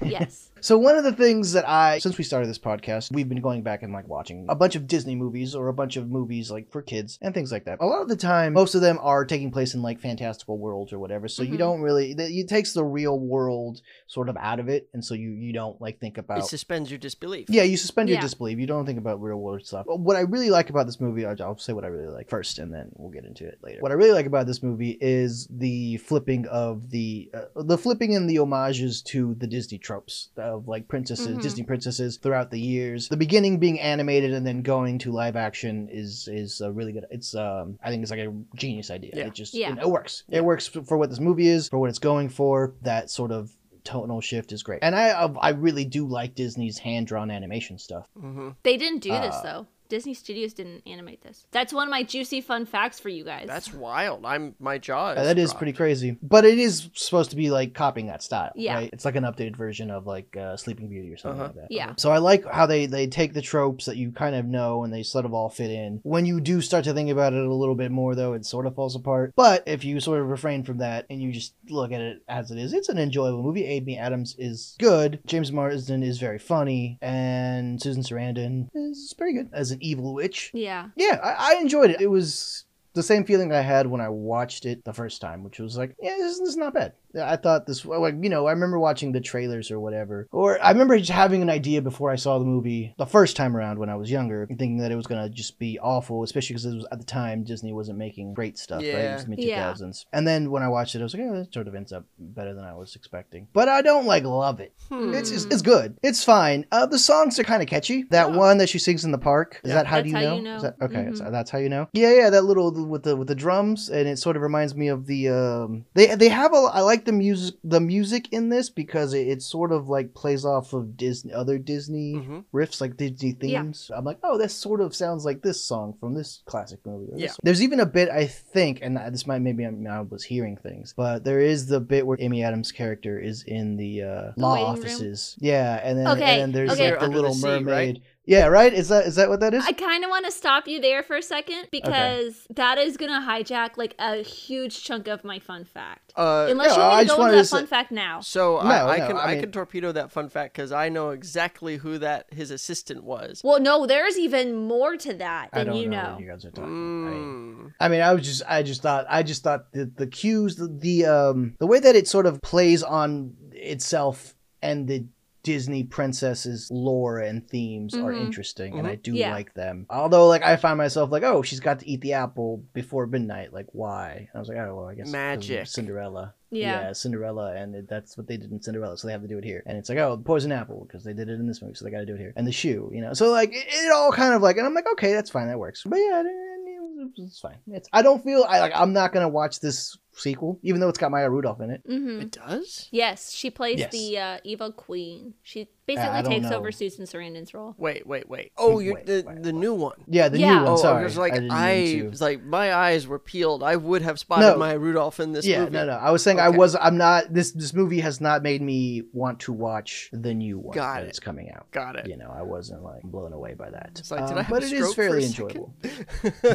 Yes. 0.05 0.51
So 0.65 0.79
one 0.79 0.97
of 0.97 1.05
the 1.05 1.13
things 1.13 1.53
that 1.53 1.69
I, 1.69 1.99
since 1.99 2.17
we 2.17 2.25
started 2.25 2.49
this 2.49 2.59
podcast, 2.59 3.13
we've 3.13 3.29
been 3.29 3.43
going 3.43 3.63
back 3.63 3.83
and 3.83 3.93
like 3.93 4.09
watching 4.09 4.47
a 4.49 4.55
bunch 4.55 4.77
of 4.77 4.87
Disney 4.87 5.15
movies 5.15 5.55
or 5.55 5.69
a 5.69 5.75
bunch 5.75 5.99
of 5.99 6.09
movies 6.09 6.51
like 6.51 6.73
for 6.73 6.81
kids 6.81 7.19
and 7.21 7.35
things 7.35 7.53
like 7.53 7.67
that. 7.67 7.83
A 7.83 7.85
lot 7.85 8.01
of 8.01 8.09
the 8.09 8.17
time, 8.17 8.55
most 8.55 8.75
of 8.75 8.81
them 8.81 8.99
are 9.03 9.27
taking 9.27 9.51
place 9.51 9.75
in 9.75 9.83
like 9.83 10.01
fantastical 10.01 10.57
worlds 10.57 10.91
or 10.91 10.99
whatever. 10.99 11.29
So 11.29 11.43
you 11.43 11.57
Mhm. 11.57 11.59
don't 11.59 11.81
really, 11.83 12.13
it 12.13 12.19
it 12.19 12.49
takes 12.49 12.73
the 12.73 12.83
real 12.83 13.21
world 13.21 13.83
sort 14.07 14.31
of 14.31 14.39
out 14.39 14.59
of 14.59 14.71
it, 14.71 14.89
and 14.95 15.05
so 15.05 15.13
you 15.13 15.33
you 15.33 15.53
don't 15.53 15.79
like 15.83 16.01
think 16.01 16.17
about. 16.17 16.37
It 16.37 16.41
about. 16.41 16.49
suspends 16.49 16.91
your 16.91 16.97
disbelief. 16.99 17.51
Yeah, 17.51 17.65
you 17.65 17.77
suspend 17.77 18.09
your 18.09 18.17
Yeah. 18.17 18.23
disbelief. 18.23 18.59
You 18.59 18.67
don't 18.67 18.87
think 18.87 18.97
about 18.99 19.21
real 19.21 19.37
world 19.37 19.67
stuff. 19.67 19.85
What 19.87 20.17
I 20.17 20.21
really 20.21 20.49
like 20.49 20.71
about 20.71 20.87
this 20.87 20.99
movie, 20.99 21.27
I'll 21.27 21.37
I'll 21.43 21.59
say 21.59 21.75
what 21.75 21.85
I 21.85 21.89
really 21.89 22.09
like 22.11 22.31
first, 22.31 22.59
and 22.59 22.73
then 22.73 22.89
we'll 22.95 23.11
get 23.13 23.27
into 23.27 23.47
it 23.47 23.59
later. 23.63 23.83
What 23.83 23.91
I 23.93 23.97
really 23.97 24.13
like 24.13 24.25
about 24.25 24.47
this 24.47 24.63
movie 24.63 24.97
is 24.99 25.47
the 25.51 25.99
flipping 25.99 26.47
of 26.47 26.89
the 26.89 27.31
uh, 27.35 27.63
the 27.63 27.77
flipping 27.77 28.17
and 28.17 28.31
the 28.31 28.37
homages 28.37 29.03
to 29.13 29.35
the 29.35 29.47
Disney 29.47 29.77
tropes 29.77 30.31
of 30.55 30.69
like 30.69 30.89
princesses, 30.89 31.37
Mhm. 31.37 31.43
Disney 31.43 31.63
princesses 31.65 32.17
throughout 32.17 32.51
the 32.51 32.61
years. 32.61 33.09
The 33.09 33.17
beginning 33.17 33.59
being 33.59 33.79
animated 33.81 34.33
and 34.33 34.47
then 34.47 34.63
going 34.63 34.99
to 35.01 35.13
live 35.13 35.37
action 35.37 35.89
is 35.91 36.29
is 36.33 36.61
a 36.61 36.73
really 36.73 36.93
good. 36.93 37.05
It's 37.11 37.35
um 37.35 37.79
I 37.83 37.91
think 37.91 38.03
it's 38.03 38.11
like 38.11 38.21
a 38.21 38.33
genius 38.57 38.91
idea. 38.91 39.11
Yeah. 39.15 39.27
It 39.27 39.35
just 39.35 39.55
Yeah. 39.55 39.73
it, 39.73 39.79
it 39.81 39.89
works. 39.91 40.25
Yeah. 40.29 40.39
It 40.39 40.45
works 40.45 40.67
for 40.69 40.97
what 40.97 41.11
this 41.11 41.21
movie 41.21 41.49
is, 41.49 41.69
for 41.69 41.79
what 41.79 41.91
it's 41.91 41.99
going 41.99 42.29
for. 42.29 42.75
That 42.83 43.11
sort 43.11 43.31
of 43.33 43.55
tonal 43.85 44.21
shift 44.23 44.51
is 44.53 44.63
great. 44.63 44.79
And 44.83 44.95
I 44.95 45.09
I 45.41 45.51
really 45.51 45.85
do 45.85 46.07
like 46.07 46.35
Disney's 46.35 46.79
hand 46.79 47.07
drawn 47.07 47.31
animation 47.31 47.79
stuff. 47.79 48.09
Mm-hmm. 48.17 48.51
They 48.63 48.77
didn't 48.79 49.01
do 49.03 49.11
this 49.11 49.35
Uh, 49.35 49.43
though. 49.43 49.67
Disney 49.95 50.15
Studios 50.15 50.53
didn't 50.55 50.83
animate 50.89 51.23
this. 51.23 51.47
That's 51.53 51.73
one 51.73 51.87
of 51.87 51.91
my 51.93 52.03
juicy 52.03 52.41
fun 52.41 52.67
facts 52.67 52.99
for 52.99 53.09
you 53.11 53.23
guys. 53.23 53.47
That's 53.47 53.73
wild. 53.73 54.25
I'm 54.27 54.57
my 54.59 54.79
jaw. 54.79 55.13
Is 55.13 55.19
Uh, 55.19 55.23
that 55.23 55.39
is 55.39 55.51
dropped. 55.51 55.59
pretty 55.59 55.73
crazy. 55.73 56.19
But 56.21 56.45
it 56.45 56.59
is 56.59 56.91
supposed 56.95 57.31
to 57.31 57.37
be 57.37 57.51
like 57.53 57.75
copying 57.75 58.09
that 58.09 58.21
style. 58.21 58.51
Yeah. 58.57 58.75
Right? 58.75 58.91
It's 58.93 59.05
like 59.05 59.15
an 59.15 59.23
updated 59.23 59.55
version 59.55 59.93
of 59.93 60.05
like 60.05 60.37
uh, 60.37 60.57
Sleeping 60.57 60.89
Beauty 60.89 61.13
or 61.13 61.17
something 61.17 61.41
Uh-huh. 61.41 61.53
like 61.55 61.69
that. 61.69 61.73
Yeah. 61.73 61.93
So 61.97 62.11
I 62.11 62.19
like 62.19 62.45
how 62.45 62.67
they 62.67 62.87
they 62.87 63.07
take 63.07 63.35
the 63.35 63.41
tropes 63.43 63.85
that 63.85 63.97
you 63.97 64.11
kind 64.11 64.35
of 64.35 64.47
know 64.47 64.83
and 64.83 64.93
they 64.93 65.05
sort 65.05 65.27
of 65.27 65.33
all 65.33 65.49
fit 65.49 65.71
in. 65.71 66.01
When 66.03 66.27
you 66.27 66.41
do 66.41 66.61
start 66.61 66.83
to 66.87 66.93
think 66.93 67.09
about 67.11 67.33
it 67.33 67.45
a 67.47 67.55
little 67.55 67.77
bit 67.77 67.93
more 67.93 68.17
though, 68.17 68.33
it 68.33 68.45
sort 68.45 68.67
of 68.67 68.75
falls 68.75 68.97
apart. 68.97 69.33
But 69.37 69.63
if 69.67 69.85
you 69.85 70.01
sort 70.01 70.21
of 70.21 70.27
refrain 70.27 70.65
from 70.65 70.79
that 70.79 71.07
and 71.09 71.23
you 71.23 71.31
just 71.31 71.55
look 71.69 71.93
at 71.93 72.01
it 72.01 72.23
as 72.29 72.51
it 72.51 72.59
is, 72.59 72.73
it's 72.73 72.89
an 72.89 72.99
enjoyable 72.99 73.45
movie. 73.45 73.65
Amy 73.67 73.97
Adams 73.97 74.35
is 74.41 74.75
good. 74.81 75.21
James 75.25 75.53
Marsden 75.53 76.03
is 76.03 76.19
very 76.19 76.41
funny, 76.41 76.99
and 77.01 77.81
Susan 77.81 78.03
Sarandon 78.03 78.69
is 78.75 79.15
pretty 79.17 79.35
good 79.35 79.51
as 79.53 79.71
an 79.71 79.79
evil 79.85 80.15
witch. 80.15 80.51
yeah. 80.55 80.89
Yeah, 80.97 81.19
I, 81.23 81.57
I 81.57 81.61
enjoyed 81.61 81.91
it. 81.91 82.01
It 82.01 82.07
was 82.07 82.65
the 82.95 83.03
same 83.03 83.25
feeling 83.25 83.53
I 83.53 83.61
had 83.61 83.87
when 83.87 84.01
I 84.01 84.09
watched 84.09 84.67
it 84.67 84.85
the 84.85 84.93
first 84.93 85.21
time, 85.21 85.43
which 85.43 85.59
was 85.59 85.77
like, 85.77 85.95
yeah, 86.01 86.17
this, 86.17 86.39
this 86.39 86.49
is 86.51 86.57
not 86.57 86.75
bad. 86.75 86.93
I 87.21 87.37
thought 87.37 87.67
this, 87.67 87.85
well, 87.85 88.01
like, 88.01 88.17
you 88.21 88.29
know, 88.29 88.47
I 88.47 88.53
remember 88.53 88.79
watching 88.79 89.13
the 89.13 89.21
trailers 89.21 89.71
or 89.71 89.79
whatever, 89.81 90.27
or 90.33 90.63
I 90.63 90.71
remember 90.71 90.99
just 90.99 91.11
having 91.11 91.43
an 91.43 91.51
idea 91.51 91.81
before 91.83 92.11
I 92.11 92.17
saw 92.17 92.39
the 92.39 92.45
movie 92.45 92.95
the 92.99 93.07
first 93.07 93.37
time 93.37 93.57
around 93.57 93.79
when 93.79 93.89
I 93.89 93.95
was 93.97 94.11
younger, 94.11 94.47
thinking 94.47 94.79
that 94.79 94.91
it 94.93 94.97
was 94.97 95.07
gonna 95.07 95.29
just 95.29 95.59
be 95.59 95.79
awful, 95.79 96.23
especially 96.23 96.55
because 96.55 96.67
it 96.67 96.75
was 96.75 96.87
at 96.93 96.99
the 96.99 97.05
time 97.07 97.45
Disney 97.45 97.73
wasn't 97.73 97.99
making 97.99 98.35
great 98.35 98.59
stuff, 98.59 98.79
right? 98.81 98.89
It 98.89 98.93
Yeah. 98.93 99.15
was 99.15 99.27
mid 99.29 99.39
Yeah. 99.41 99.73
2000s. 99.73 100.07
And 100.13 100.27
then 100.27 100.51
when 100.51 100.63
I 100.63 100.69
watched 100.69 100.95
it, 100.95 101.01
I 101.01 101.03
was 101.05 101.15
like, 101.15 101.23
oh, 101.25 101.35
it 101.41 101.53
sort 101.55 101.69
of 101.69 101.75
ends 101.75 101.93
up 101.93 102.05
better 102.19 102.55
than 102.55 102.65
I 102.65 102.75
was 102.75 102.97
expecting. 102.97 103.49
But 103.53 103.69
I 103.69 103.83
don't 103.83 104.07
like 104.07 104.25
love 104.25 104.61
it. 104.61 104.73
Hmm. 104.89 105.15
It's 105.15 105.31
it's, 105.31 105.45
it's 105.47 105.63
good. 105.63 105.97
It's 106.03 106.25
fine. 106.25 106.67
Uh, 106.73 106.87
the 106.87 106.99
songs 106.99 107.39
are 107.39 107.45
kind 107.45 107.63
of 107.63 107.69
catchy. 107.69 108.05
That 108.11 108.31
Oh. 108.31 108.39
one 108.39 108.59
that 108.59 108.69
she 108.69 108.79
sings 108.79 109.05
in 109.05 109.13
the 109.13 109.19
park. 109.19 109.61
Is 109.65 109.69
Yeah. 109.71 109.77
that 109.77 109.87
how 109.87 109.97
That's 109.97 110.05
do 110.05 110.11
you 110.11 110.17
how 110.17 110.23
know? 110.23 110.37
you 110.37 110.43
know. 110.43 110.57
Is 110.57 110.63
that, 110.63 110.77
okay, 110.83 111.05
Mhm. 111.11 111.19
so 111.19 111.31
that's 111.31 111.51
how 111.51 111.59
you 111.59 111.69
know. 111.69 111.89
Yeah, 111.93 112.13
yeah. 112.15 112.31
That 112.31 112.45
little 112.45 112.73
with 112.87 113.03
the 113.05 113.17
with 113.17 113.29
the 113.29 113.35
drums, 113.35 113.89
and 113.89 114.09
it 114.09 114.19
sort 114.19 114.37
of 114.37 114.43
reminds 114.43 114.75
me 114.75 114.89
of 114.89 115.07
the 115.07 115.29
um. 115.29 115.85
They 115.95 116.15
they 116.15 116.29
have 116.29 116.53
a. 116.53 116.57
I 116.73 116.81
like 116.81 117.04
the 117.05 117.13
music 117.13 117.55
the 117.65 117.81
music 117.81 118.33
in 118.33 118.49
this 118.49 118.71
because 118.71 119.15
it, 119.15 119.27
it 119.29 119.43
sort 119.43 119.73
of 119.73 119.89
like 119.89 120.15
plays 120.15 120.45
off 120.45 120.73
of 120.73 120.97
Disney 120.97 121.33
other 121.33 121.59
Disney 121.59 122.15
Mhm. 122.15 122.45
riffs 122.53 122.81
like 122.81 122.97
Disney 122.97 123.37
Yeah. 123.41 123.63
themes. 123.63 123.91
I'm 123.95 124.05
like, 124.05 124.19
oh, 124.23 124.39
this 124.39 124.55
sort 124.55 124.81
of 124.81 124.95
sounds 124.95 125.25
like 125.25 125.43
this 125.43 125.61
song 125.61 125.95
from 126.01 126.15
this 126.15 126.43
classic 126.47 126.81
movie. 126.87 127.13
Yeah. 127.17 127.27
this- 127.29 127.39
There's 127.43 127.63
even 127.63 127.81
a 127.81 127.87
bit 127.87 128.09
I 128.11 128.27
think, 128.27 128.81
and 128.83 128.97
this 129.13 129.27
might 129.27 129.41
maybe 129.41 129.65
I'm, 129.65 129.87
I 129.87 130.01
was 130.01 130.25
hearing 130.25 130.57
things, 130.57 130.95
but 130.97 131.25
there 131.25 131.41
is 131.41 131.67
the 131.67 131.81
bit 131.81 132.07
where 132.07 132.17
Amy 132.21 132.43
Adams' 132.45 132.73
character 132.73 133.19
is 133.19 133.43
in 133.43 133.77
the 133.77 134.03
uh, 134.03 134.33
law 134.37 134.55
waiting 134.55 134.67
room? 134.67 134.79
offices. 134.79 135.37
Yeah, 135.41 135.81
and 135.83 135.99
then 135.99 136.07
Okay, 136.09 136.41
and 136.41 136.41
then 136.41 136.53
there's 136.53 136.73
okay. 136.73 136.91
like 136.91 136.99
the 137.01 137.05
Under 137.05 137.17
the 137.17 137.23
Little 137.23 137.35
sea, 137.35 137.65
right? 137.65 138.01
Mermaid. 138.27 138.41
Yeah, 138.41 138.47
right? 138.49 138.73
Is 138.73 138.89
that 138.89 139.07
is 139.07 139.17
that 139.17 139.29
what 139.29 139.41
that 139.41 139.53
is? 139.55 139.65
I 139.67 139.73
kind 139.73 140.03
of 140.05 140.11
want 140.11 140.25
to 140.25 140.31
stop 140.33 140.67
you 140.67 140.81
there 140.81 141.03
for 141.03 141.17
a 141.17 141.23
second 141.23 141.69
because 141.71 142.47
that 142.51 142.79
is 142.79 142.97
going 142.97 143.11
to 143.11 143.19
hijack 143.27 143.77
like 143.77 143.95
a 143.99 144.23
huge 144.23 144.83
chunk 144.83 145.09
of 145.09 145.25
my 145.25 145.39
fun 145.39 145.65
fact. 145.65 146.13
Uh, 146.17 146.47
Unless 146.49 146.77
no, 146.77 146.83
you 146.83 146.89
want 146.89 147.09
to 147.09 147.15
go 147.15 147.19
wanted 147.19 147.33
into 147.33 147.37
to 147.37 147.43
that 147.43 147.47
say- 147.49 147.57
fun 147.59 147.67
fact 147.67 147.93
now. 147.93 148.21
so 148.21 148.55
No, 148.63 148.69
I, 148.69 148.95
I 148.95 148.99
no, 148.99 149.07
can 149.09 149.17
I 149.17 149.27
I, 149.33 149.41
can 149.41 149.53
torpedo 149.53 149.93
that 149.93 150.11
fun 150.13 150.29
fact 150.29 150.55
because 150.55 150.73
I 150.73 150.89
know 150.89 151.11
exactly 151.11 151.77
who 151.77 151.99
that 151.99 152.27
his 152.33 152.51
assistant 152.51 153.05
was. 153.05 153.41
Well, 153.45 153.61
no, 153.61 153.87
there's 153.87 154.19
even 154.19 154.55
more 154.57 154.97
to 154.97 155.15
that 155.15 155.51
I 155.53 155.59
than 155.59 155.67
don't 155.69 155.77
you 155.77 155.89
know, 155.89 156.03
know. 156.03 156.11
what 156.13 156.21
you 156.21 156.27
guys 156.29 156.45
are 156.45 156.51
talking. 156.51 157.07
I 157.07 157.11
mean, 157.11 157.45
Mm. 157.65 157.73
I 157.81 157.89
mean, 157.89 158.01
I 158.01 158.13
was 158.13 158.25
just, 158.25 158.43
I 158.49 158.63
just 158.63 158.83
thought, 158.83 159.07
I 159.09 159.23
just 159.23 159.43
thought 159.43 159.73
the 159.73 159.85
the 159.87 160.07
cues, 160.07 160.57
the, 160.57 160.69
the 160.69 161.07
um, 161.07 161.55
the 161.59 161.67
way 161.67 161.79
that 161.81 161.97
it 161.97 162.07
sort 162.09 162.27
of 162.27 162.41
plays 162.43 162.83
on 162.83 163.35
itself 163.53 164.35
and 164.63 164.87
the 164.89 165.07
Disney 165.45 165.85
princesses 165.85 166.69
lore 166.73 167.19
and 167.21 167.47
themes 167.49 167.95
are 167.95 168.13
Mhm. 168.13 168.23
interesting, 168.23 168.79
and 168.79 168.87
I 168.89 168.97
do 168.97 169.13
Yeah. 169.13 169.31
like 169.33 169.55
them. 169.55 169.87
Although, 169.91 170.27
like, 170.27 170.43
I 170.43 170.57
find 170.57 170.77
myself 170.79 171.13
like, 171.13 171.23
oh, 171.23 171.43
she's 171.43 171.61
got 171.61 171.79
to 171.81 171.89
eat 171.89 172.01
the 172.01 172.15
apple 172.15 172.65
before 172.73 173.07
midnight. 173.07 173.53
Like, 173.53 173.67
why? 173.73 174.29
I 174.35 174.39
was 174.39 174.49
like, 174.49 174.59
oh, 174.59 174.75
well, 174.75 174.87
I 174.89 174.95
guess 174.95 175.13
Magic. 175.13 175.67
Cinderella. 175.69 176.35
Yeah. 176.51 176.93
Cinderella, 176.93 177.55
and 177.55 177.75
it, 177.75 177.89
that's 177.89 178.17
what 178.17 178.27
they 178.27 178.37
did 178.37 178.51
in 178.51 178.61
Cinderella, 178.63 178.97
so 178.97 179.07
they 179.07 179.13
have 179.13 179.23
to 179.23 179.29
do 179.29 179.39
it 179.39 179.45
here. 179.45 179.63
And 179.67 179.77
it's 179.77 179.89
like, 179.89 179.99
oh, 179.99 180.17
poison 180.17 180.51
apple 180.53 180.85
because 180.87 181.05
they 181.05 181.13
did 181.13 181.29
it 181.29 181.35
in 181.35 181.47
this 181.47 181.61
movie, 181.63 181.75
so 181.75 181.85
they 181.85 181.91
got 181.91 182.01
to 182.01 182.07
do 182.07 182.15
it 182.15 182.21
here. 182.21 182.33
And 182.37 182.47
the 182.47 182.53
shoe, 182.53 182.91
you 182.93 183.01
know, 183.03 183.13
so 183.13 183.31
like 183.31 183.51
it, 183.53 183.67
it 183.69 183.93
all 183.93 184.13
kind 184.13 184.35
of 184.35 184.41
like, 184.43 184.57
and 184.57 184.67
I'm 184.67 184.75
like, 184.75 184.87
okay, 184.93 185.13
that's 185.13 185.31
fine, 185.31 185.49
that 185.49 185.59
works. 185.59 185.83
But 185.85 185.97
yeah, 185.99 186.21
it, 186.21 186.27
it, 186.27 187.11
it's 187.19 187.39
fine. 187.39 187.59
It's 187.67 187.89
I 187.93 188.01
don't 188.03 188.25
feel 188.25 188.45
I 188.49 188.61
like 188.61 188.73
I'm 188.75 188.93
not 188.95 189.13
gonna 189.13 189.29
watch 189.29 189.61
this 189.61 189.99
sequel, 190.17 190.59
even 190.63 190.81
though 190.81 190.89
it's 190.89 190.99
got 190.99 191.11
Maya 191.11 191.29
Rudolph 191.31 191.61
in 191.61 191.71
it. 191.71 191.83
hmm 191.87 192.21
It 192.21 192.33
does. 192.33 192.89
Yes, 192.91 193.31
she 193.33 193.51
plays 193.51 193.79
Yes. 193.81 193.93
the 193.93 194.19
uh, 194.19 194.39
evil 194.45 194.73
queen. 194.73 195.35
She 195.43 195.69
basically 195.87 196.23
don't 196.23 196.31
takes 196.31 196.51
know. 196.51 196.57
over 196.57 196.73
Susan 196.73 197.05
Sarandon's 197.05 197.53
role. 197.53 197.75
Wait, 197.77 198.07
wait, 198.07 198.29
wait. 198.29 198.53
Oh, 198.57 198.79
you 198.79 198.95
Wait, 198.95 199.07
the 199.07 199.23
wait, 199.27 199.43
the 199.43 199.53
wait. 199.53 199.61
new 199.61 199.75
one. 199.75 199.97
Yeah, 200.09 200.29
the 200.29 200.39
Yeah. 200.39 200.55
new 200.59 200.65
one. 200.65 200.73
Oh, 200.73 200.77
sorry, 200.77 201.01
I 201.03 201.05
was 201.05 201.19
like, 201.19 201.35
I, 201.35 201.49
I, 201.51 202.03
was 202.09 202.21
like, 202.21 202.43
my 202.43 202.75
eyes 202.75 203.07
were 203.07 203.19
peeled. 203.19 203.63
I 203.63 203.77
would 203.77 204.03
have 204.03 204.19
spotted 204.19 204.47
No. 204.47 204.57
Maya 204.57 204.79
Rudolph 204.79 205.21
in 205.21 205.33
this 205.33 205.45
yeah, 205.47 205.61
movie. 205.61 205.73
no, 205.73 205.85
no. 205.87 205.93
I 205.93 206.11
was 206.11 206.23
saying 206.23 206.41
I 206.41 206.49
was. 206.49 206.75
I'm 206.81 206.97
not. 206.97 207.33
This 207.35 207.53
this 207.53 207.75
movie 207.75 208.01
has 208.01 208.21
not 208.21 208.43
made 208.43 208.63
me 208.63 209.03
want 209.13 209.41
to 209.41 209.53
watch 209.53 210.09
the 210.13 210.33
new 210.33 210.59
one 210.59 210.75
Got 210.75 210.95
that 210.97 211.05
it. 211.05 211.09
it's 211.09 211.21
coming 211.21 211.51
out. 211.51 211.71
Got 211.71 211.97
it. 211.97 212.07
You 212.09 212.17
know, 212.17 212.33
I 212.35 212.43
wasn't 212.43 212.83
like 212.83 213.03
blown 213.03 213.33
away 213.33 213.55
by 213.55 213.71
that. 213.71 213.91
It's 213.99 214.11
like, 214.11 214.21
did 214.27 214.33
Um, 214.33 214.39
I 214.39 214.43
have 214.43 214.51
but 214.51 214.63
a 214.63 214.67
it 214.67 214.73
is 214.73 214.79
stroke 214.79 214.95
for 214.95 215.03
a 215.03 215.05
fairly 215.11 215.25
enjoyable. 215.27 215.75
You're 215.83 215.93
Wait 216.45 216.55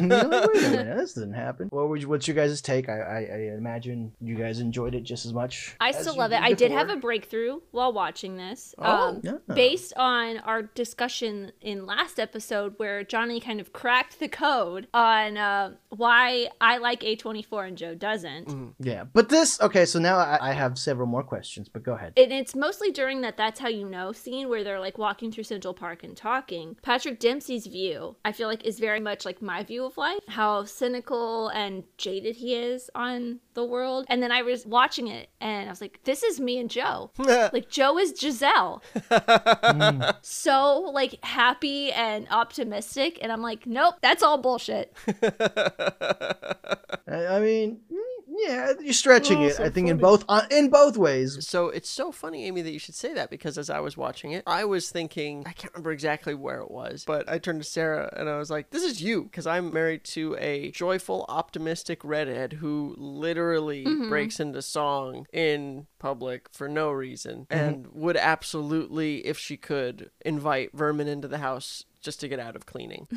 minute, 0.70 0.96
this 0.98 1.14
didn't 1.14 1.34
happen. 1.34 1.68
What 1.68 1.88
would 1.88 2.02
you, 2.02 2.08
what's 2.08 2.26
your 2.26 2.34
guys' 2.34 2.60
take? 2.60 2.88
I, 2.88 2.98
I, 3.00 3.18
I 3.18 3.49
imagine 3.56 4.12
you 4.20 4.36
guys 4.36 4.60
enjoyed 4.60 4.94
it 4.94 5.02
just 5.02 5.26
as 5.26 5.32
much. 5.32 5.74
I 5.80 5.90
as 5.90 6.00
still 6.00 6.16
love 6.16 6.32
it. 6.32 6.40
I 6.40 6.52
did 6.52 6.70
have 6.70 6.90
a 6.90 6.96
breakthrough 6.96 7.60
while 7.70 7.92
watching 7.92 8.36
this. 8.36 8.74
Oh. 8.78 8.84
um, 8.84 9.20
Yeah. 9.22 9.54
Based 9.54 9.92
on 9.96 10.38
our 10.38 10.62
discussion 10.62 11.52
in 11.60 11.86
last 11.86 12.18
episode, 12.18 12.74
where 12.78 13.04
Johnny 13.04 13.40
kind 13.40 13.60
of 13.60 13.72
cracked 13.72 14.18
the 14.20 14.28
code 14.28 14.88
on 14.94 15.36
uh, 15.36 15.74
why 15.90 16.48
I 16.60 16.78
like 16.78 17.00
A24 17.00 17.68
and 17.68 17.78
Joe 17.78 17.94
doesn't. 17.94 18.48
Mm. 18.48 18.74
Yeah, 18.78 19.04
but 19.12 19.28
this 19.28 19.60
okay. 19.60 19.84
So 19.84 19.98
now 19.98 20.16
I, 20.18 20.50
I 20.50 20.52
have 20.52 20.78
several 20.78 21.06
more 21.06 21.22
questions, 21.22 21.68
but 21.68 21.82
go 21.82 21.94
ahead. 21.94 22.14
And 22.16 22.32
it's 22.32 22.54
mostly 22.54 22.90
during 22.90 23.20
that 23.22 23.36
that's 23.36 23.60
how 23.60 23.68
you 23.68 23.88
know 23.88 24.12
scene 24.12 24.48
where 24.48 24.64
they're 24.64 24.80
like 24.80 24.98
walking 24.98 25.32
through 25.32 25.44
Central 25.44 25.74
Park 25.74 26.04
and 26.04 26.16
talking. 26.16 26.76
Patrick 26.82 27.18
Dempsey's 27.20 27.66
view, 27.66 28.16
I 28.24 28.32
feel 28.32 28.48
like, 28.48 28.64
is 28.64 28.78
very 28.78 29.00
much 29.00 29.24
like 29.24 29.42
my 29.42 29.62
view 29.62 29.84
of 29.84 29.96
life, 29.96 30.20
how 30.28 30.64
cynical 30.64 31.48
and 31.48 31.84
jaded 31.98 32.36
he 32.36 32.54
is 32.54 32.90
on 32.94 33.39
the 33.54 33.64
world. 33.64 34.06
And 34.08 34.22
then 34.22 34.30
I 34.30 34.42
was 34.42 34.64
watching 34.64 35.08
it 35.08 35.28
and 35.40 35.68
I 35.68 35.72
was 35.72 35.80
like, 35.80 36.00
this 36.04 36.22
is 36.22 36.38
me 36.40 36.58
and 36.58 36.70
Joe. 36.70 37.10
like, 37.18 37.68
Joe 37.68 37.98
is 37.98 38.14
Giselle. 38.18 38.82
so, 40.22 40.90
like, 40.94 41.22
happy 41.24 41.90
and 41.92 42.28
optimistic. 42.30 43.18
And 43.22 43.32
I'm 43.32 43.42
like, 43.42 43.66
nope, 43.66 43.96
that's 44.02 44.22
all 44.22 44.38
bullshit. 44.38 44.94
I, 47.08 47.26
I 47.26 47.40
mean, 47.40 47.80
mm, 47.92 47.96
yeah, 48.28 48.72
you're 48.80 48.92
stretching 48.92 49.38
Oh, 49.38 49.46
it. 49.46 49.54
so 49.56 49.64
I 49.64 49.70
think 49.70 49.88
in 49.88 49.98
both 49.98 50.24
uh, 50.28 50.42
in 50.50 50.70
both 50.70 50.96
ways. 50.96 51.46
So 51.46 51.68
it's 51.68 51.90
so 51.90 52.12
funny, 52.12 52.46
Amy, 52.46 52.62
that 52.62 52.70
you 52.70 52.78
should 52.78 52.94
say 52.94 53.12
that 53.14 53.28
because 53.30 53.58
as 53.58 53.68
I 53.68 53.80
was 53.80 53.96
watching 53.96 54.32
it, 54.32 54.44
I 54.46 54.64
was 54.64 54.90
thinking, 54.90 55.42
I 55.46 55.52
can't 55.52 55.72
remember 55.74 55.90
exactly 55.92 56.34
where 56.34 56.60
it 56.60 56.70
was, 56.70 57.04
but 57.04 57.28
I 57.28 57.38
turned 57.38 57.60
to 57.62 57.68
Sarah 57.68 58.12
and 58.16 58.28
I 58.28 58.38
was 58.38 58.50
like, 58.50 58.70
this 58.70 58.82
is 58.84 59.02
you. 59.02 59.24
Because 59.24 59.46
I'm 59.46 59.72
married 59.72 60.04
to 60.04 60.36
a 60.38 60.70
joyful, 60.70 61.26
optimistic 61.28 62.00
redhead 62.04 62.54
who 62.54 62.94
literally 63.30 63.84
mm-hmm. 63.84 64.08
breaks 64.08 64.40
into 64.40 64.60
song 64.60 65.24
in 65.32 65.86
public 66.00 66.48
for 66.52 66.68
no 66.68 66.90
reason 66.90 67.46
mm-hmm. 67.48 67.64
and 67.64 67.86
would 67.92 68.16
absolutely, 68.16 69.24
if 69.24 69.38
she 69.38 69.56
could, 69.56 70.10
invite 70.24 70.70
vermin 70.74 71.06
into 71.06 71.28
the 71.28 71.38
house 71.38 71.84
just 72.02 72.20
to 72.20 72.28
get 72.28 72.38
out 72.40 72.56
of 72.56 72.66
cleaning. 72.66 73.06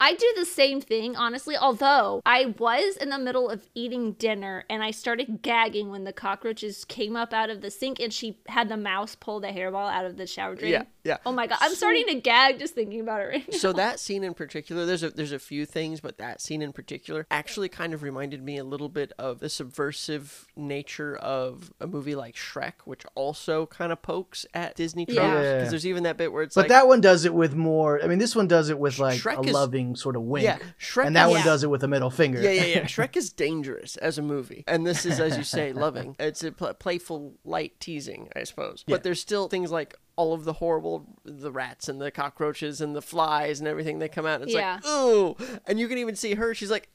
I 0.00 0.14
do 0.14 0.32
the 0.36 0.44
same 0.44 0.80
thing, 0.80 1.16
honestly, 1.16 1.56
although 1.56 2.20
I 2.26 2.54
was 2.58 2.96
in 2.96 3.10
the 3.10 3.18
middle 3.18 3.48
of 3.48 3.68
eating 3.74 4.12
dinner 4.12 4.64
and 4.68 4.82
I 4.82 4.90
started 4.90 5.42
gagging 5.42 5.90
when 5.90 6.04
the 6.04 6.12
cockroaches 6.12 6.84
came 6.84 7.16
up 7.16 7.32
out 7.32 7.50
of 7.50 7.60
the 7.60 7.70
sink 7.70 8.00
and 8.00 8.12
she 8.12 8.38
had 8.48 8.68
the 8.68 8.76
mouse 8.76 9.14
pull 9.14 9.40
the 9.40 9.48
hairball 9.48 9.90
out 9.92 10.04
of 10.04 10.16
the 10.16 10.26
shower 10.26 10.54
drain. 10.54 10.72
Yeah, 10.72 10.82
yeah. 11.04 11.18
Oh 11.24 11.32
my 11.32 11.46
god, 11.46 11.58
I'm 11.60 11.74
starting 11.74 12.06
to 12.08 12.14
gag 12.14 12.58
just 12.58 12.74
thinking 12.74 13.00
about 13.00 13.20
it 13.22 13.24
right 13.26 13.48
now. 13.52 13.58
so 13.58 13.72
that 13.72 14.00
scene 14.00 14.24
in 14.24 14.34
particular 14.34 14.84
there's 14.86 15.02
a 15.02 15.10
there's 15.10 15.32
a 15.32 15.38
few 15.38 15.66
things 15.66 16.00
but 16.00 16.18
that 16.18 16.40
scene 16.40 16.62
in 16.62 16.72
particular 16.72 17.26
actually 17.30 17.68
kind 17.68 17.94
of 17.94 18.02
reminded 18.02 18.42
me 18.42 18.58
a 18.58 18.64
little 18.64 18.88
bit 18.88 19.12
of 19.18 19.38
the 19.40 19.48
subversive 19.48 20.46
nature 20.56 21.16
of 21.16 21.72
a 21.80 21.86
movie 21.86 22.14
like 22.14 22.34
Shrek 22.34 22.72
which 22.84 23.04
also 23.14 23.66
kind 23.66 23.92
of 23.92 24.00
pokes 24.02 24.46
at 24.54 24.76
Disney 24.76 25.06
tropes 25.06 25.18
Yeah. 25.18 25.30
because 25.32 25.64
Yeah. 25.66 25.70
there's 25.70 25.86
even 25.86 26.02
that 26.04 26.16
bit 26.16 26.32
where 26.32 26.42
it's 26.42 26.54
But 26.54 26.62
like 26.62 26.68
that 26.70 26.88
one 26.88 27.00
does 27.00 27.24
it 27.24 27.34
with 27.34 27.54
more. 27.54 27.91
I 28.02 28.06
mean, 28.06 28.18
this 28.18 28.36
one 28.36 28.46
does 28.46 28.70
it 28.70 28.78
with 28.78 28.98
like 28.98 29.18
Shrek 29.20 29.38
a 29.38 29.48
is- 29.48 29.52
loving 29.52 29.96
sort 29.96 30.14
of 30.16 30.22
wink. 30.22 30.44
yeah 30.44 30.58
Shrek 30.80 31.06
and 31.06 31.16
that 31.16 31.28
is, 31.28 31.32
one 31.34 31.44
does 31.44 31.64
it 31.64 31.70
with 31.70 31.82
a 31.82 31.88
middle 31.88 32.10
finger. 32.10 32.40
yeah, 32.40 32.50
yeah, 32.50 32.64
yeah. 32.64 32.80
Shrek 32.84 33.16
is 33.16 33.32
dangerous 33.32 33.96
as 33.96 34.18
a 34.18 34.22
movie, 34.22 34.64
and 34.68 34.86
this 34.86 35.04
is, 35.06 35.18
as 35.20 35.36
you 35.36 35.44
say, 35.44 35.72
loving. 35.86 36.14
It's 36.20 36.44
a 36.44 36.52
pl- 36.52 36.74
playful, 36.74 37.34
light 37.44 37.78
teasing, 37.80 38.28
I 38.36 38.44
suppose. 38.44 38.84
Yeah. 38.86 38.94
But 38.94 39.02
there's 39.02 39.20
still 39.20 39.48
things 39.48 39.70
like 39.72 39.96
all 40.16 40.34
of 40.34 40.44
the 40.44 40.52
horrible, 40.52 41.06
the 41.24 41.50
rats 41.50 41.88
and 41.88 42.00
the 42.00 42.10
cockroaches 42.10 42.80
and 42.82 42.94
the 42.94 43.00
flies 43.02 43.60
and 43.60 43.66
everything 43.68 43.98
that 44.00 44.12
come 44.12 44.26
out. 44.26 44.40
And 44.42 44.44
it's 44.44 44.52
Yeah. 44.52 44.74
like, 44.74 44.86
ooh, 44.86 45.36
and 45.66 45.80
you 45.80 45.88
can 45.88 45.96
even 45.98 46.14
see 46.16 46.34
her. 46.34 46.54
She's 46.54 46.70
like, 46.70 46.90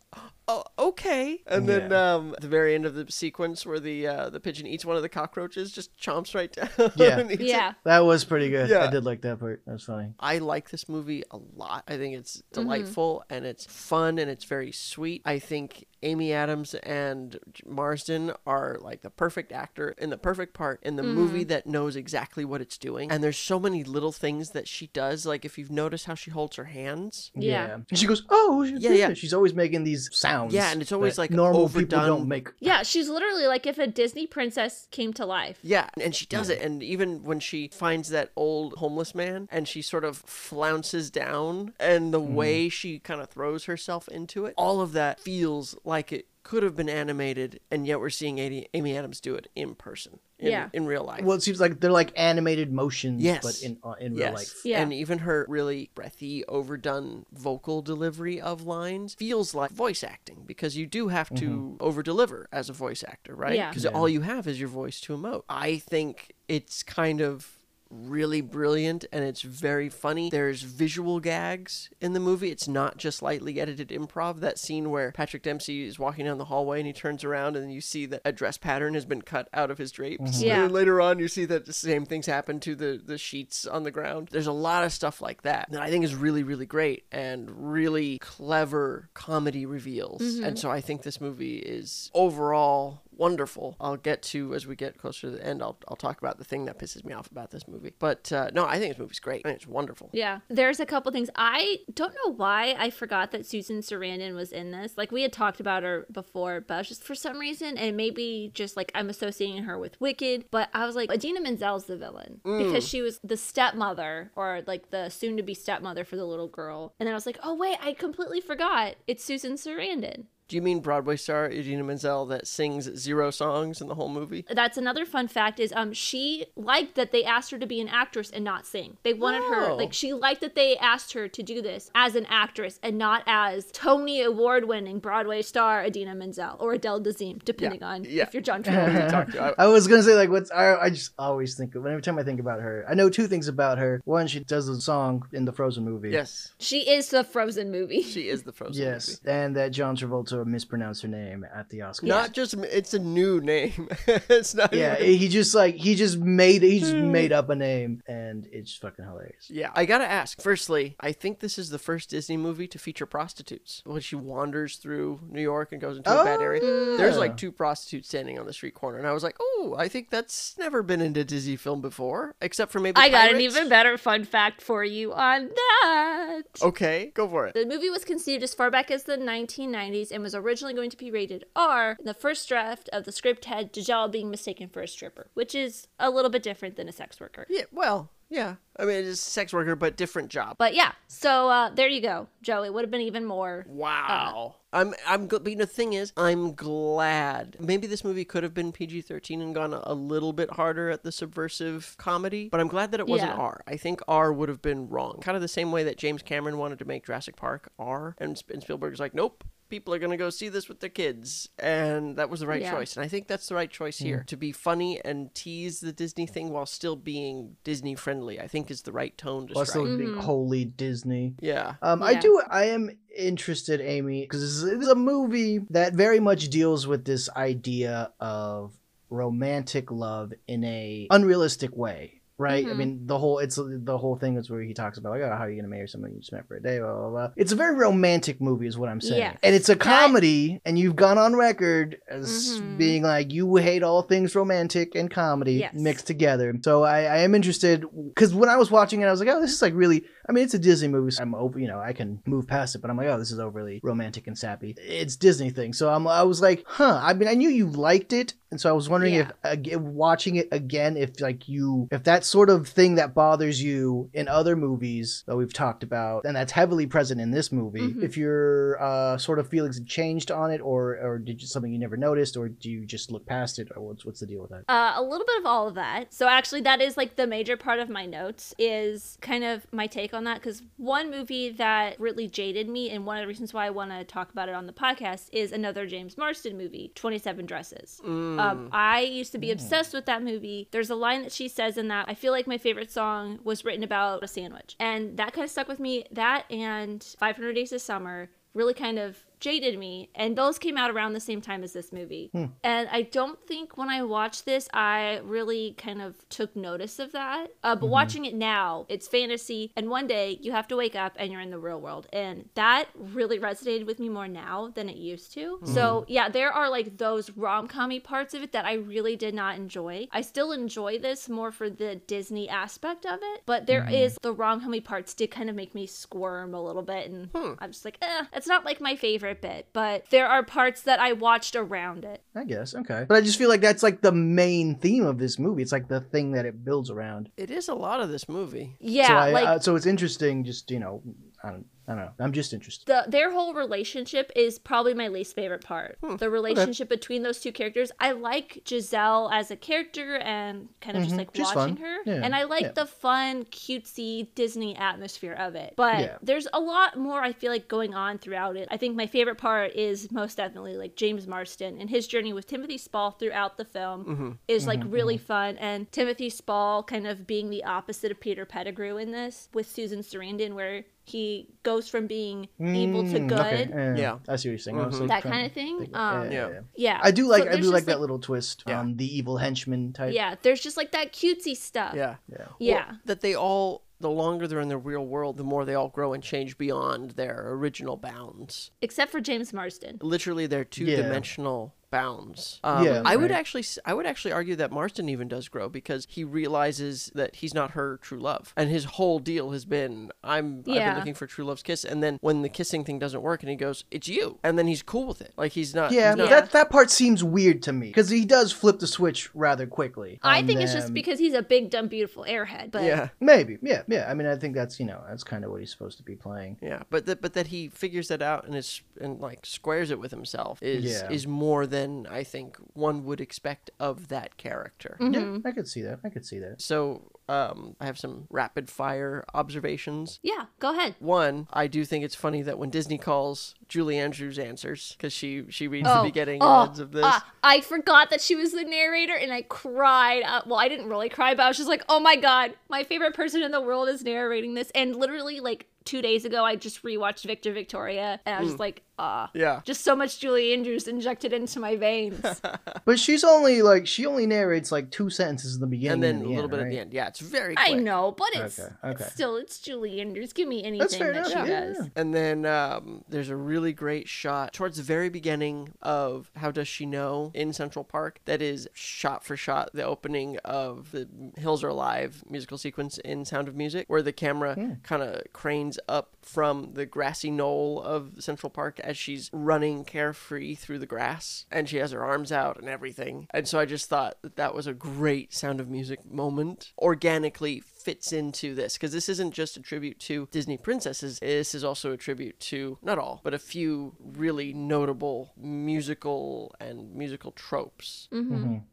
oh, 0.48 0.64
okay. 0.80 1.42
And 1.48 1.68
then 1.68 1.92
Yeah. 1.92 2.16
um, 2.16 2.34
at 2.34 2.42
the 2.42 2.48
very 2.48 2.74
end 2.76 2.86
of 2.86 2.96
the 2.96 3.12
sequence 3.12 3.66
where 3.66 3.80
the 3.80 4.08
uh, 4.08 4.30
the 4.30 4.40
pigeon 4.40 4.68
eats 4.68 4.86
one 4.86 4.96
of 4.96 5.02
the 5.02 5.10
cockroaches, 5.10 5.72
just 5.72 5.96
chomps 5.98 6.34
right 6.36 6.52
down. 6.52 6.70
Yeah. 6.96 7.20
and 7.20 7.32
eats 7.32 7.42
it. 7.42 7.48
yeah. 7.48 7.74
That 7.84 8.00
was 8.06 8.24
pretty 8.26 8.50
good. 8.50 8.70
Yeah. 8.70 8.86
I 8.86 8.92
did 8.92 9.04
like 9.06 9.22
that 9.22 9.40
part. 9.40 9.62
That 9.66 9.74
was 9.74 9.84
funny. 9.84 10.14
I 10.20 10.38
like 10.40 10.70
this 10.70 10.88
movie 10.90 11.24
a 11.32 11.38
lot. 11.56 11.84
I 11.88 11.98
think 11.98 12.16
it's 12.16 12.38
Mm-hmm. 12.38 12.62
delightful 12.62 13.24
and 13.30 13.46
it's 13.46 13.66
fun 13.66 14.18
and 14.20 14.30
it's 14.30 14.46
very 14.46 14.72
sweet. 14.72 15.22
I 15.26 15.40
think 15.40 15.86
Amy 16.04 16.32
Adams 16.32 16.76
and 16.76 17.38
Marsden 17.66 18.32
are 18.46 18.78
like 18.80 19.02
the 19.02 19.10
perfect 19.10 19.52
actor 19.52 19.96
in 19.98 20.10
the 20.10 20.18
perfect 20.18 20.54
part 20.54 20.80
in 20.84 20.96
the 20.96 21.04
Mm-hmm. 21.04 21.14
movie 21.16 21.44
that 21.46 21.66
knows 21.68 21.96
exactly 21.96 22.46
what 22.46 22.62
it's 22.62 22.78
doing. 22.78 23.12
And 23.12 23.24
there's 23.24 23.38
so 23.38 23.60
many 23.60 23.84
little 23.84 24.12
things 24.12 24.52
that 24.52 24.68
she 24.68 24.88
does. 24.88 25.26
Like 25.26 25.44
if 25.46 25.58
you've 25.58 25.72
noticed 25.72 26.06
how 26.06 26.16
she 26.16 26.32
holds 26.32 26.56
her 26.58 26.66
hands. 26.66 27.32
Yeah. 27.36 27.80
And 27.90 27.98
she 28.00 28.06
goes, 28.08 28.24
"Oh, 28.30 28.64
Yeah, 28.64 28.92
yeah. 28.92 29.14
She's 29.14 29.34
always 29.34 29.54
making 29.54 29.84
these 29.84 30.10
sounds. 30.14 30.37
Yeah, 30.50 30.72
and 30.72 30.82
it's 30.82 30.92
always, 30.92 31.18
like, 31.18 31.32
normal 31.32 31.62
overdone. 31.62 32.00
people 32.00 32.06
don't 32.18 32.28
make. 32.28 32.50
Yeah, 32.60 32.84
she's 32.84 33.10
literally 33.10 33.48
like 33.48 33.66
if 33.66 33.78
a 33.78 33.88
Disney 33.88 34.28
princess 34.28 34.88
came 34.92 35.14
to 35.14 35.26
life. 35.26 35.60
Yeah, 35.62 35.90
and 36.02 36.14
she 36.14 36.26
does 36.26 36.50
it. 36.50 36.62
And 36.62 36.84
even 36.84 37.24
when 37.24 37.40
she 37.40 37.70
finds 37.70 38.10
that 38.10 38.32
old 38.36 38.74
homeless 38.76 39.16
man 39.16 39.48
and 39.52 39.68
she 39.68 39.82
sort 39.82 40.04
of 40.04 40.18
flounces 40.18 41.10
down 41.10 41.74
and 41.80 42.14
the 42.14 42.20
mm. 42.20 42.34
way 42.34 42.70
she 42.70 43.00
kind 43.00 43.22
of 43.22 43.30
throws 43.30 43.66
herself 43.66 44.08
into 44.10 44.46
it, 44.46 44.54
all 44.58 44.82
of 44.82 44.94
that 44.94 45.20
feels 45.20 45.76
like 45.84 46.12
it 46.12 46.28
could 46.48 46.64
have 46.64 46.78
been 46.78 46.88
animated, 46.88 47.60
and 47.70 47.86
yet 47.86 48.00
we're 48.00 48.10
seeing 48.10 48.40
Amy, 48.40 48.68
Amy 48.74 48.96
Adams 48.96 49.20
do 49.20 49.36
it 49.36 49.50
in 49.54 49.76
person, 49.76 50.20
in, 50.40 50.52
Yeah. 50.52 50.70
in 50.72 50.86
real 50.86 51.04
life. 51.04 51.24
Well, 51.26 51.36
it 51.36 51.44
seems 51.44 51.60
like 51.60 51.82
they're 51.82 51.92
like 51.92 52.14
animated 52.16 52.72
motions, 52.72 53.22
Yes. 53.22 53.44
but 53.44 53.62
in 53.62 53.78
uh, 53.84 53.96
in 54.00 54.16
real 54.16 54.32
life. 54.32 54.54
Yeah. 54.64 54.82
And 54.82 54.94
even 54.94 55.20
her 55.20 55.46
really 55.50 55.90
breathy, 55.94 56.46
overdone 56.46 57.26
vocal 57.34 57.82
delivery 57.82 58.40
of 58.40 58.62
lines 58.66 59.14
feels 59.16 59.54
like 59.54 59.72
voice 59.72 60.04
acting 60.06 60.44
because 60.46 60.78
you 60.78 60.86
do 60.88 61.10
have 61.10 61.30
to 61.36 61.76
over 61.82 62.02
deliver 62.02 62.48
as 62.54 62.70
a 62.70 62.74
voice 62.74 63.04
actor, 63.06 63.36
right? 63.36 63.56
Yeah. 63.56 63.70
Because 63.70 63.84
Yeah. 63.84 63.92
all 63.92 64.08
you 64.08 64.22
have 64.22 64.48
is 64.48 64.58
your 64.58 64.70
voice 64.70 65.02
to 65.02 65.18
emote. 65.18 65.44
I 65.50 65.80
think 65.80 66.32
it's 66.48 66.82
kind 66.82 67.20
of 67.20 67.57
really 67.90 68.42
brilliant 68.42 69.06
and 69.12 69.24
it's 69.24 69.42
very 69.42 69.90
funny. 69.90 70.30
There's 70.30 70.62
visual 70.62 71.20
gags 71.20 71.90
in 72.02 72.14
the 72.14 72.20
movie. 72.20 72.52
It's 72.52 72.68
not 72.68 72.98
just 72.98 73.22
lightly 73.22 73.60
edited 73.60 73.90
improv. 73.90 74.40
That 74.40 74.60
scene 74.60 74.90
where 74.90 75.12
Patrick 75.12 75.44
Dempsey 75.44 75.86
is 75.86 76.00
walking 76.00 76.26
down 76.26 76.38
the 76.38 76.46
hallway 76.46 76.80
and 76.80 76.88
he 76.88 76.94
turns 76.94 77.24
around 77.24 77.56
and 77.56 77.74
you 77.74 77.82
see 77.82 78.06
that 78.08 78.22
a 78.26 78.32
dress 78.32 78.58
pattern 78.58 78.94
has 78.94 79.06
been 79.06 79.22
cut 79.22 79.48
out 79.54 79.72
of 79.72 79.78
his 79.78 79.92
drapes. 79.92 80.38
Mm-hmm. 80.38 80.46
Yeah. 80.46 80.56
And 80.56 80.64
then 80.66 80.74
later 80.74 81.02
on 81.02 81.20
you 81.20 81.28
see 81.28 81.46
that 81.46 81.66
the 81.66 81.74
same 81.74 82.06
things 82.06 82.26
happen 82.26 82.60
to 82.62 82.76
the 82.76 83.02
the 83.04 83.18
sheets 83.18 83.66
on 83.66 83.84
the 83.84 83.92
ground. 83.92 84.30
There's 84.32 84.48
a 84.48 84.52
lot 84.52 84.84
of 84.84 84.92
stuff 84.92 85.22
like 85.22 85.44
that 85.44 85.70
that 85.72 85.82
I 85.82 85.90
think 85.90 86.04
is 86.04 86.16
really 86.16 86.44
really 86.44 86.66
great 86.66 87.06
and 87.12 87.72
really 87.72 88.20
clever 88.20 89.10
comedy 89.14 89.66
reveals. 89.66 90.22
Mm-hmm. 90.22 90.44
And 90.44 90.60
so 90.60 90.70
I 90.70 90.82
think 90.82 91.04
this 91.04 91.22
movie 91.22 91.58
is 91.58 92.12
overall 92.14 93.02
wonderful. 93.18 93.76
I'll 93.80 93.98
get 93.98 94.22
to 94.24 94.54
as 94.54 94.68
we 94.68 94.76
get 94.76 94.98
closer 94.98 95.30
to 95.30 95.36
the 95.38 95.46
end. 95.46 95.62
I'll 95.62 95.78
I'll 95.88 95.96
talk 95.96 96.20
about 96.20 96.38
the 96.38 96.44
thing 96.44 96.66
that 96.66 96.80
pisses 96.80 97.04
me 97.04 97.14
off 97.14 97.30
about 97.32 97.52
this 97.52 97.68
movie. 97.68 97.94
But 97.98 98.32
uh, 98.32 98.50
no, 98.54 98.66
I 98.66 98.80
think 98.80 98.94
this 98.94 99.00
movie's 99.00 99.20
great. 99.20 99.42
I 99.46 99.50
think 99.50 99.58
it's 99.58 99.68
wonderful. 99.68 100.10
Yeah, 100.14 100.40
there's 100.50 100.80
a 100.80 100.86
couple 100.86 101.12
things. 101.12 101.30
I 101.36 101.80
don't 101.94 102.14
know 102.26 102.34
why 102.34 102.76
I 102.78 102.90
forgot 102.90 103.32
that 103.32 103.46
Susan 103.46 103.80
Sarandon 103.80 104.36
was 104.36 104.52
in 104.52 104.72
this. 104.72 104.98
Like 104.98 105.12
we 105.12 105.22
had 105.22 105.34
talked 105.34 105.60
about 105.60 105.84
her 105.84 106.06
before, 106.12 106.62
but 106.62 106.84
just 106.84 107.04
for 107.04 107.16
some 107.16 107.40
reason, 107.40 107.78
and 107.78 107.98
maybe 107.98 108.52
just 108.54 108.78
like 108.78 108.92
I'm 108.96 109.10
associating 109.10 109.64
her 109.64 109.78
with 109.78 110.00
Wicked. 110.00 110.46
But 110.52 110.70
I 110.74 110.86
was 110.86 110.96
like, 110.96 111.12
Idina 111.12 111.42
Menzel's 111.42 111.86
the 111.86 111.98
villain 111.98 112.42
because 112.44 112.88
she 112.88 113.02
was 113.02 113.20
the 113.24 113.38
stepmother 113.38 114.32
or 114.36 114.62
like 114.68 114.90
the 114.90 115.10
soon-to-be 115.10 115.54
stepmother 115.54 116.04
for 116.04 116.16
the 116.16 116.26
little 116.26 116.48
girl. 116.48 116.94
And 117.00 117.08
then 117.08 117.14
I 117.14 117.16
was 117.16 117.26
like, 117.26 117.40
oh 117.44 117.56
wait, 117.56 117.78
I 117.82 117.94
completely 117.94 118.42
forgot. 118.42 118.96
It's 119.08 119.24
Susan 119.24 119.54
Sarandon. 119.54 120.26
Do 120.48 120.56
you 120.56 120.62
mean 120.62 120.80
Broadway 120.80 121.18
star 121.18 121.50
Idina 121.50 121.84
Menzel 121.84 122.26
that 122.28 122.48
sings 122.48 122.86
zero 122.98 123.32
songs 123.32 123.82
in 123.82 123.88
the 123.88 123.96
whole 123.96 124.08
movie? 124.10 124.46
That's 124.50 124.78
another 124.78 125.06
fun 125.06 125.28
fact 125.28 125.60
is 125.60 125.74
um 125.76 125.92
she 125.94 126.46
liked 126.56 126.96
that 126.96 127.12
they 127.12 127.24
asked 127.24 127.52
her 127.52 127.60
to 127.60 127.66
be 127.68 127.82
an 127.82 127.88
actress 127.90 128.30
and 128.32 128.44
not 128.46 128.66
sing. 128.66 128.98
They 129.04 129.14
wanted 129.14 129.44
her 129.44 129.72
Oh. 129.72 129.76
like 129.76 129.92
she 129.94 130.14
liked 130.14 130.42
that 130.42 130.56
they 130.56 130.78
asked 130.78 131.14
her 131.14 131.28
to 131.28 131.44
do 131.44 131.62
this 131.62 131.92
as 131.96 132.16
an 132.16 132.26
actress 132.30 132.80
and 132.82 132.98
not 132.98 133.24
as 133.28 133.66
Tony 133.74 134.22
award 134.22 134.68
winning 134.68 135.00
Broadway 135.00 135.42
star 135.42 135.84
Idina 135.84 136.16
Menzel 136.16 136.56
or 136.60 136.74
Adele 136.74 137.02
Dazeem, 137.02 137.44
depending 137.44 137.84
on 137.84 138.06
yeah. 138.06 138.24
if 138.24 138.34
you're 138.34 138.42
John 138.44 138.64
Travolta. 138.64 139.36
I- 139.58 139.64
I 139.64 139.68
was 139.68 139.88
gonna 139.88 140.04
say 140.04 140.16
like 140.16 140.30
what's 140.30 140.50
I, 140.52 140.76
I 140.78 140.90
just 140.90 141.12
always 141.20 141.56
think 141.56 141.76
of 141.76 141.86
every 141.86 142.02
time 142.02 142.18
I 142.18 142.24
think 142.24 142.40
about 142.40 142.62
her. 142.62 142.86
I 142.90 142.94
know 142.94 143.10
two 143.10 143.28
things 143.28 143.48
about 143.48 143.78
her. 143.80 144.02
One, 144.06 144.28
she 144.28 144.40
does 144.42 144.68
the 144.68 144.80
song 144.80 145.26
in 145.34 145.46
the 145.46 145.52
Frozen 145.52 145.84
movie. 145.84 146.12
yes, 146.12 146.54
she 146.60 146.90
is 146.90 147.10
the 147.10 147.24
Frozen 147.24 147.72
movie. 147.72 148.02
she 148.02 148.30
is 148.30 148.44
the 148.44 148.54
Frozen 148.54 148.82
Yes, 148.82 149.20
movie. 149.26 149.38
and 149.38 149.56
that 149.58 149.72
John 149.72 149.98
Travolta 149.98 150.37
mispronounced 150.46 151.02
her 151.02 151.08
name 151.08 151.46
at 151.54 151.70
the 151.70 151.80
Oscars. 151.80 152.04
Not 152.04 152.34
just 152.34 152.54
it's 152.56 152.94
a 152.94 153.00
new 153.00 153.42
name. 153.42 153.90
it's 154.08 154.54
not. 154.56 154.74
Yeah, 154.74 155.00
even- 155.00 155.20
he 155.20 155.28
just 155.28 155.56
like 155.56 155.76
he 155.76 155.96
just 155.96 156.18
made 156.18 156.62
he 156.62 156.80
just 156.80 156.94
hmm. 156.94 157.12
made 157.12 157.32
up 157.32 157.50
a 157.50 157.56
name, 157.56 158.02
and 158.08 158.48
it's 158.52 158.76
fucking 158.76 159.06
hilarious. 159.06 159.50
Yeah, 159.50 159.72
I 159.76 159.86
gotta 159.86 160.10
ask. 160.10 160.42
Firstly, 160.42 160.96
I 161.00 161.12
think 161.12 161.40
this 161.40 161.58
is 161.58 161.70
the 161.70 161.80
first 161.80 162.10
Disney 162.10 162.38
movie 162.38 162.68
to 162.68 162.80
feature 162.80 163.06
prostitutes. 163.06 163.82
When 163.86 164.02
she 164.02 164.16
wanders 164.16 164.78
through 164.78 165.22
New 165.30 165.42
York 165.42 165.72
and 165.72 165.82
goes 165.82 165.98
into 165.98 166.10
a 166.10 166.24
bad 166.24 166.40
Oh, 166.40 166.44
area, 166.44 166.62
yeah. 166.64 166.98
there's 166.98 167.18
like 167.18 167.32
oh. 167.32 167.36
two 167.36 167.52
prostitutes 167.52 168.08
standing 168.08 168.40
on 168.40 168.46
the 168.46 168.54
street 168.54 168.74
corner, 168.74 168.98
and 168.98 169.08
I 169.08 169.14
was 169.14 169.24
like, 169.24 169.36
oh, 169.40 169.76
I 169.78 169.88
think 169.88 170.10
that's 170.10 170.58
never 170.58 170.84
been 170.84 171.02
in 171.02 171.16
a 171.16 171.24
Disney 171.24 171.56
film 171.56 171.82
before, 171.82 172.36
except 172.42 172.72
for 172.72 172.80
maybe. 172.80 172.98
I 172.98 173.10
got 173.10 173.34
an 173.34 173.42
even 173.42 173.70
better 173.70 173.98
fun 173.98 174.24
fact 174.24 174.62
for 174.62 174.84
you 174.84 175.14
on 175.14 175.50
that. 175.50 176.44
Okay, 176.62 177.12
go 177.14 177.28
for 177.28 177.48
it. 177.48 177.54
The 177.54 177.66
movie 177.66 177.90
was 177.90 178.04
conceived 178.06 178.44
as 178.44 178.54
far 178.54 178.72
back 178.72 178.92
as 178.92 179.04
the 179.04 179.18
1990s 179.18 180.12
and 180.12 180.24
was 180.28 180.36
originally 180.36 180.74
going 180.74 180.90
to 180.90 180.98
be 180.98 181.10
rated 181.10 181.46
R. 181.56 181.98
The 182.04 182.14
first 182.14 182.50
draft 182.50 182.90
of 182.92 183.06
the 183.06 183.14
script 183.14 183.46
had 183.46 183.74
Giselle 183.74 184.10
being 184.10 184.30
mistaken 184.30 184.68
for 184.68 184.82
a 184.82 184.88
stripper, 184.88 185.30
which 185.36 185.56
is 185.56 185.88
a 186.00 186.10
little 186.10 186.30
bit 186.30 186.44
different 186.44 186.76
than 186.76 186.90
a 186.90 186.92
sex 186.92 187.22
worker. 187.22 187.46
Yeah, 187.50 187.64
well, 187.72 188.10
yeah. 188.28 188.56
I 188.78 188.84
mean, 188.84 189.06
it's 189.06 189.10
a 189.12 189.16
sex 189.16 189.54
worker, 189.54 189.78
but 189.78 189.96
different 189.96 190.28
job. 190.28 190.58
But 190.58 190.76
yeah, 190.76 190.92
so 191.08 191.48
uh, 191.50 191.70
there 191.70 191.88
you 191.88 192.02
go, 192.02 192.28
Joe. 192.42 192.66
It 192.66 192.74
would 192.74 192.82
have 192.84 192.92
been 192.92 193.00
even 193.00 193.24
more. 193.24 193.66
Wow. 193.70 194.56
I'm 194.78 194.94
I'm 195.08 195.28
gl- 195.28 195.44
but 195.44 195.58
the 195.58 195.66
thing 195.66 195.94
is, 195.94 196.14
I'm 196.16 196.54
glad. 196.54 197.58
Maybe 197.60 197.88
this 197.88 198.04
movie 198.04 198.26
could 198.26 198.44
have 198.44 198.54
been 198.54 198.72
PG-13 198.72 199.42
and 199.42 199.54
gone 199.56 199.74
a, 199.74 199.82
a 199.84 199.94
little 199.94 200.34
bit 200.34 200.52
harder 200.52 200.90
at 200.90 201.04
the 201.04 201.12
subversive 201.12 201.96
comedy, 201.98 202.50
but 202.50 202.60
I'm 202.60 202.68
glad 202.68 202.92
that 202.92 203.00
it 203.00 203.08
wasn't 203.08 203.32
Yeah. 203.32 203.38
R. 203.38 203.62
I 203.68 203.78
think 203.78 204.02
R 204.08 204.32
would 204.32 204.50
have 204.50 204.62
been 204.62 204.88
wrong. 204.90 205.20
Kind 205.22 205.36
of 205.36 205.42
the 205.42 205.48
same 205.48 205.72
way 205.72 205.84
that 205.84 205.98
James 205.98 206.22
Cameron 206.22 206.58
wanted 206.58 206.80
to 206.80 206.86
make 206.86 207.06
Jurassic 207.06 207.36
Park 207.36 207.72
R, 207.80 208.16
and, 208.20 208.38
Sp- 208.40 208.52
and 208.52 208.62
Spielberg's 208.62 209.00
like, 209.00 209.14
nope. 209.14 209.44
People 209.70 209.94
are 209.94 210.00
gonna 210.00 210.16
go 210.16 210.30
see 210.30 210.48
this 210.48 210.70
with 210.70 210.80
their 210.80 210.90
kids, 210.90 211.50
and 211.60 212.16
that 212.16 212.30
was 212.30 212.40
the 212.40 212.48
right 212.48 212.62
Yeah. 212.62 212.72
choice. 212.72 212.96
And 212.96 213.04
I 213.04 213.10
think 213.10 213.28
that's 213.28 213.50
the 213.50 213.56
right 213.56 213.70
choice 213.70 213.98
here 213.98 214.24
to 214.28 214.38
be 214.38 214.54
funny 214.54 215.02
and 215.04 215.36
tease 215.36 215.82
the 215.82 215.92
Disney 215.92 216.26
thing 216.26 216.52
while 216.52 216.66
still 216.66 216.96
being 216.96 217.58
Disney 217.66 217.94
friendly. 217.94 218.40
I 218.40 218.48
think 218.48 218.72
is 218.72 218.84
the 218.84 218.94
right 218.94 219.18
tone 219.18 219.46
to 219.48 219.54
Plus, 219.54 219.72
strike. 219.72 219.84
those 219.84 219.98
big 219.98 220.16
holy 220.16 220.64
Disney. 220.64 221.36
Yeah, 221.42 221.76
Um, 221.82 222.02
I 222.02 222.14
do. 222.14 222.42
I 222.50 222.68
am 222.68 222.92
interested, 223.18 223.82
Amy, 223.82 224.22
because 224.22 224.42
this, 224.64 224.72
is- 224.72 224.88
a 224.88 224.96
movie 224.96 225.60
that 225.72 225.94
very 225.94 226.20
much 226.20 226.50
deals 226.50 226.86
with 226.88 227.04
this 227.06 227.30
idea 227.36 228.12
of 228.20 228.74
romantic 229.10 229.92
love 229.92 230.34
in 230.48 230.64
a 230.64 231.08
unrealistic 231.10 231.76
way. 231.76 232.14
Right, 232.40 232.68
I 232.68 232.70
Mhm. 232.70 232.78
mean 232.78 233.08
the 233.08 233.18
whole 233.18 233.40
it's 233.40 233.58
the 233.60 233.98
whole 233.98 234.16
thing 234.16 234.38
is 234.38 234.48
where 234.48 234.62
he 234.62 234.76
talks 234.76 235.00
about 235.00 235.14
like 235.14 235.24
oh 235.24 235.30
how 235.30 235.46
are 235.46 235.50
you 235.50 235.56
gonna 235.60 235.68
marry 235.76 235.88
someone 235.88 236.12
you 236.12 236.20
just 236.20 236.32
met 236.32 236.48
for 236.48 236.56
a 236.56 236.62
day 236.62 236.78
blah 236.78 236.94
blah 236.94 237.10
blah. 237.10 237.30
It's 237.36 237.52
a 237.52 237.56
very 237.56 237.74
romantic 237.76 238.40
movie 238.40 238.68
is 238.68 238.78
what 238.78 238.90
I'm 238.90 239.02
saying, 239.02 239.22
Yes. 239.22 239.40
and 239.42 239.56
it's 239.56 239.70
a 239.70 239.76
comedy, 239.76 240.62
and 240.64 240.78
you've 240.78 240.96
gone 240.96 241.18
on 241.18 241.36
record 241.36 241.98
as 242.08 242.62
Mhm. 242.62 242.78
being 242.78 243.02
like 243.02 243.34
you 243.34 243.56
hate 243.56 243.82
all 243.82 244.04
things 244.04 244.36
romantic 244.36 244.94
and 244.94 245.10
comedy 245.10 245.54
Yes. 245.54 245.74
mixed 245.74 246.06
together. 246.06 246.54
So 246.64 246.84
I, 246.84 247.00
I 247.06 247.18
am 247.22 247.34
interested 247.34 247.84
because 248.14 248.36
when 248.36 248.50
I 248.50 248.58
was 248.58 248.70
watching 248.70 249.02
it, 249.02 249.06
I 249.06 249.12
was 249.12 249.20
like, 249.20 249.30
oh, 249.30 249.42
this 249.42 249.54
is 249.54 249.62
like 249.64 249.74
really. 249.74 250.06
I 250.28 250.32
mean, 250.34 250.44
it's 250.44 250.54
a 250.54 250.60
Disney 250.60 250.88
movie. 250.90 251.12
So 251.12 251.24
I'm 251.24 251.34
over, 251.36 251.58
you 251.60 251.68
know, 251.68 251.80
I 251.80 251.94
can 251.94 252.22
move 252.26 252.48
past 252.48 252.76
it, 252.76 252.80
but 252.80 252.90
I'm 252.90 252.98
like, 252.98 253.08
oh, 253.08 253.18
this 253.18 253.32
is 253.32 253.40
overly 253.40 253.80
romantic 253.84 254.28
and 254.28 254.38
sappy. 254.38 254.76
It's 254.78 255.16
Disney 255.16 255.50
thing. 255.50 255.74
So 255.74 255.90
I'm, 255.90 256.08
I 256.08 256.24
was 256.24 256.42
like, 256.42 256.64
huh. 256.68 257.00
I 257.02 257.14
mean, 257.14 257.28
I 257.30 257.34
knew 257.34 257.50
you 257.50 257.68
liked 257.68 258.14
it, 258.14 258.34
and 258.52 258.60
so 258.62 258.70
I 258.70 258.74
was 258.74 258.90
wondering 258.90 259.14
Yeah. 259.16 259.30
if 259.44 259.68
ag- 259.68 259.76
watching 259.78 260.36
it 260.36 260.48
again, 260.52 260.98
if 260.98 261.20
like 261.22 261.48
you, 261.50 261.88
if 261.92 262.04
that 262.04 262.24
sort 262.26 262.50
of 262.50 262.68
thing 262.68 262.96
that 262.96 263.14
bothers 263.14 263.62
you 263.62 264.10
in 264.14 264.28
other 264.28 264.56
movies 264.56 265.24
that 265.28 265.36
we've 265.36 265.54
talked 265.54 265.84
about, 265.84 266.26
and 266.26 266.36
that's 266.36 266.52
heavily 266.52 266.88
present 266.88 267.20
in 267.22 267.32
this 267.32 267.52
movie, 267.52 267.80
Mhm. 267.94 268.04
if 268.04 268.18
your 268.18 268.82
uh, 268.82 269.18
sort 269.18 269.40
of 269.40 269.48
feelings 269.50 269.80
changed 269.86 270.32
on 270.32 270.52
it, 270.52 270.62
or 270.62 270.98
or 270.98 271.20
did 271.20 271.42
you, 271.42 271.48
something 271.48 271.72
you 271.72 271.80
never 271.80 271.98
noticed, 271.98 272.38
or 272.38 272.48
do 272.50 272.70
you 272.70 272.86
just 272.86 273.12
look 273.12 273.26
past 273.26 273.60
it, 273.60 273.68
or 273.76 273.82
what's 273.88 274.06
what's 274.06 274.20
the 274.20 274.26
deal 274.28 274.42
with 274.42 274.52
that? 274.52 274.64
Uh, 274.70 274.94
a 274.96 275.02
little 275.02 275.26
bit 275.26 275.40
of 275.40 275.46
all 275.46 275.68
of 275.68 275.76
that. 275.76 276.14
So 276.14 276.28
actually, 276.28 276.62
that 276.62 276.82
is 276.82 276.96
like 276.98 277.16
the 277.16 277.28
major 277.28 277.58
part 277.58 277.80
of 277.80 277.90
my 277.90 278.06
notes 278.06 278.54
is 278.58 279.18
kind 279.22 279.44
of 279.44 279.66
my 279.74 279.88
take 279.88 280.14
on 280.14 280.17
that 280.26 280.36
because 280.36 280.62
one 280.78 281.10
movie 281.12 281.50
that 281.52 282.00
really 282.00 282.28
jaded 282.28 282.68
me 282.70 282.90
and 282.90 283.06
one 283.06 283.18
of 283.18 283.24
the 283.24 283.28
reasons 283.28 283.54
why 283.54 283.66
I 283.66 283.70
want 283.70 283.92
to 283.92 284.04
talk 284.04 284.32
about 284.32 284.50
it 284.50 284.56
on 284.56 284.68
the 284.68 284.74
podcast 284.74 285.30
is 285.32 285.52
another 285.52 285.86
James 285.86 286.18
Marsden 286.18 286.58
movie, 286.58 286.92
Twenty 286.96 287.18
Seven 287.18 287.46
Dresses. 287.46 288.02
Um, 288.40 288.70
I 288.72 289.02
used 289.02 289.32
to 289.34 289.38
be 289.38 289.52
obsessed 289.52 289.94
with 289.94 290.06
that 290.06 290.24
movie. 290.24 290.68
There's 290.72 290.90
a 290.90 290.96
line 290.96 291.24
that 291.24 291.32
she 291.32 291.48
says 291.48 291.78
in 291.78 291.88
that. 291.90 292.06
I 292.08 292.14
feel 292.14 292.32
like 292.32 292.48
my 292.48 292.58
favorite 292.58 292.92
song 292.92 293.40
was 293.44 293.64
written 293.66 293.84
about 293.84 294.24
a 294.24 294.28
sandwich, 294.28 294.76
and 294.80 295.18
that 295.18 295.34
kind 295.34 295.46
of 295.46 295.52
stuck 295.52 295.68
with 295.68 295.80
me. 295.80 296.06
That 296.12 296.50
and 296.52 297.04
500 297.20 297.54
Days 297.54 297.72
of 297.72 297.82
Summer 297.82 298.30
really 298.54 298.74
kind 298.74 298.98
of 299.00 299.24
jaded 299.40 299.78
me 299.78 300.10
and 300.16 300.38
those 300.38 300.58
came 300.58 300.78
out 300.78 300.92
around 300.92 301.14
the 301.14 301.20
same 301.20 301.42
time 301.42 301.64
as 301.64 301.74
this 301.74 301.92
movie. 301.92 302.30
Hmm. 302.32 302.46
And 302.64 302.88
i 302.92 303.02
don't 303.04 303.40
think 303.46 303.78
when 303.78 303.90
i 303.90 304.02
watched 304.04 304.46
this 304.46 304.68
i 304.74 305.22
really 305.24 305.76
kind 305.78 306.02
of 306.02 306.28
took 306.30 306.56
notice 306.56 307.00
of 307.00 307.12
that. 307.12 307.52
Uh, 307.64 307.76
but 307.76 307.86
mm-hmm. 307.86 307.92
watching 307.92 308.26
it 308.26 308.34
now 308.34 308.86
it's 308.90 309.08
fantasy 309.08 309.72
and 309.76 309.90
one 309.90 310.08
day 310.08 310.40
you 310.42 310.52
have 310.52 310.68
to 310.70 310.76
wake 310.76 310.96
up 310.96 311.14
and 311.18 311.32
you're 311.32 311.42
in 311.42 311.52
the 311.52 311.60
real 311.60 311.80
world. 311.80 312.08
And 312.14 312.50
that 312.56 312.86
really 312.96 313.40
resonated 313.40 313.86
with 313.86 314.00
me 314.00 314.10
more 314.10 314.28
now 314.28 314.72
than 314.74 314.90
it 314.90 314.98
used 314.98 315.34
to. 315.34 315.58
Hmm. 315.58 315.66
So 315.66 316.06
yeah 316.08 316.30
there 316.30 316.52
are 316.52 316.70
like 316.70 316.98
those 316.98 317.30
rom-commy 317.32 318.00
parts 318.00 318.34
of 318.34 318.42
it 318.42 318.52
that 318.52 318.66
i 318.66 318.74
really 318.74 319.16
did 319.16 319.34
not 319.34 319.56
enjoy. 319.56 320.08
I 320.12 320.22
still 320.22 320.52
enjoy 320.52 321.00
this 321.00 321.30
more 321.30 321.52
for 321.52 321.70
the 321.70 321.96
disney 322.08 322.50
aspect 322.50 323.06
of 323.06 323.20
it 323.22 323.42
but 323.46 323.66
there 323.66 323.82
mm-hmm. 323.82 323.94
is 323.94 324.18
the 324.22 324.34
rom-commy 324.34 324.82
parts 324.82 325.14
did 325.14 325.32
kind 325.32 325.50
of 325.50 325.56
make 325.56 325.76
me 325.76 325.86
squirm 325.86 326.54
a 326.54 326.62
little 326.62 326.82
bit 326.82 327.10
and 327.10 327.30
hmm. 327.34 327.54
i'm 327.60 327.72
just 327.72 327.86
like 327.86 327.98
eh, 328.02 328.26
it's 328.34 328.48
not 328.48 328.66
like 328.66 328.80
my 328.82 328.96
favorite 328.96 329.27
bit 329.36 329.68
but 329.74 330.06
there 330.10 330.28
are 330.28 330.44
parts 330.44 330.82
that 330.82 331.00
i 331.00 331.14
watched 331.14 331.56
around 331.56 332.06
it 332.06 332.22
I 332.36 332.44
guess 332.44 332.76
okay, 332.76 333.06
but 333.10 333.18
I 333.18 333.22
just 333.22 333.40
feel 333.40 333.50
like 333.50 333.62
that's 333.62 333.82
like 333.82 334.02
the 334.02 334.12
main 334.12 334.76
theme 334.76 335.04
of 335.04 335.18
this 335.18 335.40
movie. 335.40 335.64
It's 335.64 335.72
like 335.72 335.88
the 335.88 336.02
thing 336.02 336.34
that 336.34 336.46
it 336.46 336.64
builds 336.64 336.92
around. 336.92 337.32
it 337.36 337.50
is 337.50 337.68
a 337.68 337.74
lot 337.74 338.00
of 338.00 338.10
this 338.10 338.30
movie. 338.30 338.76
yeah 338.80 339.08
so 339.08 339.14
I, 339.16 339.32
like 339.32 339.48
uh, 339.48 339.60
so 339.60 339.76
it's 339.76 339.88
interesting. 339.88 340.44
Just 340.44 340.70
you 340.70 340.80
know, 340.80 341.02
I 341.44 341.50
don't, 341.50 341.66
I 341.88 341.94
don't 341.96 342.02
know. 342.04 342.12
I'm 342.20 342.34
just 342.34 342.54
interested. 342.54 342.86
the 342.86 343.06
their 343.10 343.32
whole 343.32 343.54
relationship 343.54 344.32
is 344.36 344.60
probably 344.60 344.94
my 344.94 345.08
least 345.08 345.34
favorite 345.36 345.64
part. 345.64 345.98
Hmm, 346.04 346.18
The 346.18 346.30
relationship 346.30 346.90
between 346.90 347.24
those 347.24 347.40
two 347.40 347.52
characters. 347.54 347.92
I 348.00 348.12
like 348.12 348.62
Giselle 348.68 349.30
as 349.32 349.52
a 349.52 349.56
character 349.56 350.18
and 350.18 350.68
kind 350.82 350.98
of 350.98 351.04
just 351.04 351.16
Mhm. 351.16 351.20
like 351.20 351.30
She's 351.34 351.46
watching 351.56 351.76
fun. 351.78 351.86
her. 351.86 351.98
Yeah, 352.06 352.22
And 352.24 352.36
I 352.36 352.44
like 352.44 352.62
yeah. 352.64 352.72
the 352.74 352.86
fun, 352.86 353.46
cutesy 353.46 354.28
Disney 354.36 354.76
atmosphere 354.76 355.34
of 355.34 355.56
it. 355.56 355.74
But 355.78 356.00
Yeah. 356.00 356.18
there's 356.22 356.48
a 356.54 356.60
lot 356.60 356.98
more 356.98 357.22
I 357.22 357.32
feel 357.34 357.52
like 357.52 357.68
going 357.68 357.94
on 357.94 358.18
throughout 358.18 358.58
it. 358.58 358.68
I 358.72 358.78
think 358.78 358.96
my 358.96 359.08
favorite 359.08 359.38
part 359.38 359.74
is 359.76 360.12
most 360.12 360.38
definitely 360.38 360.78
like 360.78 360.96
James 360.96 361.28
Marsden 361.28 361.80
and 361.80 361.90
his 361.90 362.08
journey 362.08 362.34
with 362.34 362.48
Timothy 362.48 362.78
Spall 362.78 363.12
throughout 363.12 363.58
the 363.58 363.66
film 363.66 364.06
Mm-hmm. 364.06 364.32
is 364.48 364.68
like 364.68 364.82
really 364.86 365.18
fun. 365.18 365.58
And 365.58 365.92
Timothy 365.92 366.30
Spall 366.30 366.84
kind 366.84 367.08
of 367.08 367.26
being 367.28 367.50
the 367.50 367.64
opposite 367.64 368.12
of 368.12 368.20
Peter 368.20 368.46
Pettigrew 368.46 368.98
in 368.98 369.12
this 369.12 369.50
with 369.54 369.70
Susan 369.70 370.00
Sarandon, 370.00 370.54
where 370.54 370.84
he 371.10 371.48
goes 371.64 371.88
from 371.88 372.06
being 372.08 372.50
evil 372.60 373.04
to 373.04 373.20
Mm, 373.20 373.28
good. 373.30 373.40
okay, 373.40 373.70
yeah, 373.70 373.96
Yeah. 373.98 374.18
I 374.28 374.36
see 374.36 374.50
what 374.50 374.52
you're 374.52 374.58
saying. 374.60 374.80
I 374.80 374.86
was, 374.88 375.00
like, 375.00 375.10
That 375.10 375.24
kind 375.24 375.46
of 375.46 375.52
thing. 375.54 375.90
Um, 375.94 376.32
Yeah. 376.32 376.50
yeah. 376.50 376.60
yeah. 376.76 377.00
I 377.02 377.12
do 377.12 377.28
like 377.28 377.44
So 377.44 377.50
I 377.50 377.56
do 377.58 377.64
like 377.70 377.74
just, 377.76 377.86
that 377.88 378.00
little 378.00 378.20
twist 378.20 378.64
Yeah. 378.68 378.80
on 378.80 378.98
the 378.98 379.18
evil 379.18 379.38
henchman 379.38 379.94
type. 379.94 380.14
Yeah, 380.14 380.36
there's 380.42 380.60
just 380.62 380.78
like 380.78 380.92
that 380.92 381.14
cutesy 381.14 381.56
stuff. 381.56 381.94
Yeah. 381.96 382.16
yeah. 382.30 382.46
Yeah. 382.60 382.74
Well, 382.90 383.00
that 383.06 383.22
they 383.22 383.36
all, 383.36 383.84
the 384.00 384.10
longer 384.12 384.48
they're 384.48 384.60
in 384.60 384.68
the 384.68 384.78
real 384.78 385.06
world, 385.06 385.38
the 385.38 385.44
more 385.44 385.66
they 385.66 385.74
all 385.74 385.90
grow 385.90 386.14
and 386.14 386.22
change 386.22 386.58
beyond 386.58 387.12
their 387.12 387.52
original 387.54 387.98
bounds. 387.98 388.70
Except 388.82 389.12
for 389.12 389.20
James 389.20 389.54
Marsden. 389.54 389.98
Literally, 390.02 390.46
they're 390.46 390.64
two 390.66 390.86
dimensional 390.86 391.74
bounds. 391.90 392.60
Um, 392.64 392.86
Yeah, 392.86 393.02
I 393.06 393.16
would 393.16 393.32
actually, 393.32 393.62
s- 393.62 393.80
I 393.86 393.94
would 393.94 394.06
actually 394.06 394.32
argue 394.32 394.56
that 394.58 394.72
Marsden 394.72 395.10
even 395.10 395.28
does 395.28 395.48
grow 395.48 395.70
because 395.70 396.06
he 396.10 396.24
realizes 396.24 397.12
that 397.16 397.38
he's 397.38 397.54
not 397.54 397.72
her 397.72 397.98
true 398.02 398.20
love, 398.20 398.54
and 398.58 398.70
his 398.70 398.86
whole 398.86 399.20
deal 399.20 399.52
has 399.52 399.66
been, 399.66 400.12
I'm, 400.24 400.60
I've 400.68 400.76
Yeah. 400.76 400.90
been 400.92 401.00
looking 401.00 401.14
for 401.14 401.28
true 401.28 401.46
love's 401.46 401.64
kiss, 401.64 401.84
and 401.86 402.02
then 402.04 402.18
when 402.22 402.42
the 402.42 402.50
kissing 402.50 402.84
thing 402.84 403.00
doesn't 403.00 403.22
work, 403.22 403.42
and 403.44 403.50
he 403.50 403.56
goes, 403.56 403.86
it's 403.92 404.08
you, 404.08 404.40
and 404.44 404.58
then 404.58 404.68
he's 404.68 404.84
cool 404.84 405.08
with 405.08 405.22
it, 405.22 405.34
like 405.38 405.54
he's 405.54 405.74
not, 405.76 405.92
Yeah, 405.92 406.10
he's 406.12 406.18
not- 406.18 406.30
that 406.30 406.52
that 406.52 406.70
part 406.70 406.92
seems 406.92 407.24
weird 407.24 407.62
to 407.64 407.74
me 407.74 407.88
because 407.88 408.10
he 408.10 408.26
does 408.26 408.52
flip 408.52 408.80
the 408.80 408.88
switch 408.88 409.34
rather 409.36 409.66
quickly. 409.68 410.20
I 410.24 410.40
on 410.40 410.48
think 410.48 410.62
it's 410.62 410.74
just 410.74 410.94
because 410.94 411.20
he's 411.20 411.34
a 411.34 411.42
big, 411.44 411.70
dumb, 411.70 411.88
beautiful 411.88 412.26
airhead. 412.28 412.72
But 412.72 412.84
yeah. 412.84 413.10
maybe, 413.20 413.58
yeah, 413.62 413.84
yeah. 413.88 414.10
I 414.10 414.14
mean, 414.14 414.28
I 414.28 414.36
think 414.36 414.56
that's 414.56 414.80
you 414.80 414.86
know 414.86 415.02
that's 415.08 415.24
kind 415.24 415.44
of 415.46 415.52
what 415.52 415.60
he's 415.62 415.72
supposed 415.72 415.98
to 415.98 416.04
be 416.04 416.16
playing. 416.16 416.58
Yeah, 416.62 416.84
but 416.90 417.06
that 417.06 417.22
but 417.22 417.34
that 417.34 417.48
he 417.48 417.70
figures 417.70 418.08
that 418.10 418.22
out 418.22 418.46
and 418.46 418.56
is 418.56 418.82
and 419.00 419.20
like 419.20 419.46
squares 419.46 419.92
it 419.92 420.00
with 420.00 420.12
himself 420.12 420.62
is 420.62 420.86
Yeah. 420.86 421.10
is 421.10 421.26
more 421.28 421.66
than 421.66 421.77
I 422.10 422.24
think 422.24 422.58
one 422.74 423.04
would 423.06 423.22
expect 423.22 423.70
of 423.80 424.08
that 424.10 424.38
character. 424.38 424.98
Mm-hmm. 425.00 425.14
Yeah, 425.14 425.38
I 425.46 425.52
could 425.52 425.68
see 425.68 425.82
that. 425.84 426.00
I 426.04 426.10
could 426.10 426.26
see 426.26 426.40
that. 426.40 426.62
So 426.62 427.12
um, 427.30 427.76
I 427.80 427.86
have 427.86 427.98
some 427.98 428.28
rapid 428.30 428.70
fire 428.70 429.26
observations. 429.34 430.20
yeah, 430.24 430.46
go 430.60 430.72
ahead. 430.72 430.96
One, 431.00 431.48
I 431.52 431.68
do 431.68 431.84
think 431.86 432.04
it's 432.04 432.16
funny 432.16 432.42
that 432.44 432.58
when 432.60 432.70
Disney 432.70 432.98
calls, 432.98 433.56
Julie 433.68 433.98
Andrews 433.98 434.40
answers 434.40 434.94
because 434.98 435.12
she 435.14 435.46
she 435.50 435.68
reads 435.68 435.88
Oh, 435.92 436.04
the 436.04 436.10
beginning 436.10 436.40
oh, 436.42 436.64
ads 436.66 436.80
of 436.80 436.92
this. 436.92 437.04
uh, 437.06 437.20
I 437.44 437.62
forgot 437.62 438.10
that 438.12 438.22
she 438.22 438.36
was 438.36 438.52
the 438.52 438.64
narrator, 438.64 439.16
and 439.16 439.32
I 439.32 439.42
cried. 439.44 440.24
Uh, 440.24 440.42
well, 440.46 440.60
I 440.60 440.68
didn't 440.68 440.88
really 440.90 441.10
cry, 441.10 441.34
but 441.34 441.44
I 441.44 441.48
was 441.48 441.58
just 441.58 441.70
like, 441.70 441.84
"Oh 441.90 442.00
my 442.00 442.16
god, 442.16 442.54
my 442.70 442.84
favorite 442.84 443.14
person 443.14 443.42
in 443.42 443.52
the 443.52 443.62
world 443.62 443.90
is 443.90 444.04
narrating 444.04 444.54
this." 444.54 444.70
And 444.76 444.96
literally, 444.96 445.40
like 445.40 445.68
two 445.86 446.02
days 446.02 446.26
ago, 446.26 446.44
I 446.44 446.56
just 446.58 446.84
rewatched 446.84 447.24
Victor 447.26 447.54
Victoria, 447.54 448.20
and 448.26 448.36
I 448.36 448.40
was 448.42 448.50
just 448.50 448.60
like, 448.60 448.84
"Ah, 449.00 449.30
yeah. 449.34 449.62
just 449.64 449.82
so 449.86 449.96
much 449.96 450.20
Julie 450.20 450.54
Andrews 450.54 450.88
injected 450.88 451.32
into 451.34 451.60
my 451.60 451.76
veins." 451.76 452.22
But 452.86 453.00
she's 453.00 453.24
only 453.26 453.62
like 453.62 453.86
she 453.86 454.06
only 454.06 454.26
narrates 454.26 454.72
like 454.72 454.92
two 454.92 455.10
sentences 455.10 455.56
in 455.56 455.62
the 455.62 455.68
beginning 455.68 455.94
And 455.96 456.04
then 456.04 456.16
and 456.16 456.24
a 456.24 456.28
the 456.28 456.30
little 456.42 456.44
end, 456.44 456.52
bit 456.52 456.60
at 456.62 456.70
the 456.70 456.80
end. 456.80 456.94
Yeah, 456.94 457.10
it's 457.22 457.30
very 457.30 457.56
quick. 457.56 457.70
I 457.70 457.74
know, 457.74 458.12
but 458.18 458.30
it's, 458.34 458.60
Okay, 458.60 458.70
it's 458.84 459.14
still 459.14 459.38
it's 459.38 459.60
Julie 459.60 460.02
Andrews. 460.02 460.34
Give 460.34 460.48
me 460.48 460.64
anything 460.64 461.00
that 461.00 461.10
enough, 461.10 461.28
she 461.28 461.34
yeah, 461.34 461.46
does. 461.46 461.90
And 461.96 462.14
then 462.14 462.46
um, 462.46 463.04
there's 463.10 463.30
a 463.30 463.36
really 463.36 463.74
great 463.74 464.08
shot 464.08 464.54
towards 464.54 464.78
the 464.78 464.84
very 464.84 465.10
beginning 465.10 465.74
of 465.82 466.32
How 466.36 466.52
Does 466.52 466.68
She 466.68 466.86
Know 466.86 467.32
in 467.34 467.54
Central 467.54 467.84
Park 467.84 468.20
that 468.26 468.42
is 468.42 468.68
shot 468.74 469.24
for 469.24 469.36
shot 469.38 469.70
the 469.74 469.84
opening 469.84 470.38
of 470.46 470.92
the 470.92 471.08
Hills 471.38 471.64
Are 471.64 471.70
Alive 471.70 472.24
musical 472.30 472.58
sequence 472.58 472.98
in 473.00 473.26
Sound 473.26 473.48
of 473.48 473.56
Music, 473.56 473.86
where 473.88 474.02
the 474.02 474.14
camera 474.14 474.56
Hmm. 474.56 474.74
kind 474.84 475.04
of 475.04 475.22
cranes 475.34 475.78
up 475.88 476.16
from 476.22 476.74
the 476.74 476.86
grassy 476.86 477.30
knoll 477.32 477.82
of 477.82 478.14
Central 478.20 478.50
Park 478.50 478.80
as 478.82 478.98
she's 478.98 479.30
running 479.32 479.84
carefree 479.86 480.56
through 480.56 480.80
the 480.80 480.86
grass 480.86 481.46
and 481.52 481.70
she 481.70 481.78
has 481.78 481.92
her 481.92 482.04
arms 482.04 482.32
out 482.32 482.58
and 482.60 482.68
everything. 482.68 483.28
And 483.32 483.48
so 483.48 483.60
I 483.60 483.66
just 483.66 483.88
thought 483.90 484.18
that 484.24 484.36
that 484.36 484.54
was 484.56 484.68
a 484.68 484.74
great 484.74 485.34
Sound 485.34 485.60
of 485.60 485.70
Music 485.70 486.06
moment. 486.12 486.72
Organically 487.08 487.64
fits 487.88 488.12
into 488.12 488.54
this 488.54 488.74
because 488.74 488.92
this 488.92 489.08
isn't 489.08 489.34
just 489.34 489.56
a 489.56 489.62
tribute 489.62 489.98
to 489.98 490.28
Disney 490.30 490.58
princesses. 490.58 491.20
This 491.20 491.56
is 491.56 491.64
also 491.64 491.94
a 491.94 491.98
tribute 491.98 492.38
to 492.52 492.78
not 492.82 492.98
all, 493.00 493.22
but 493.24 493.34
a 493.34 493.40
few 493.40 493.96
really 494.04 494.52
notable 494.52 495.32
musical 495.38 496.54
and 496.60 496.94
musical 496.94 497.32
tropes. 497.32 498.10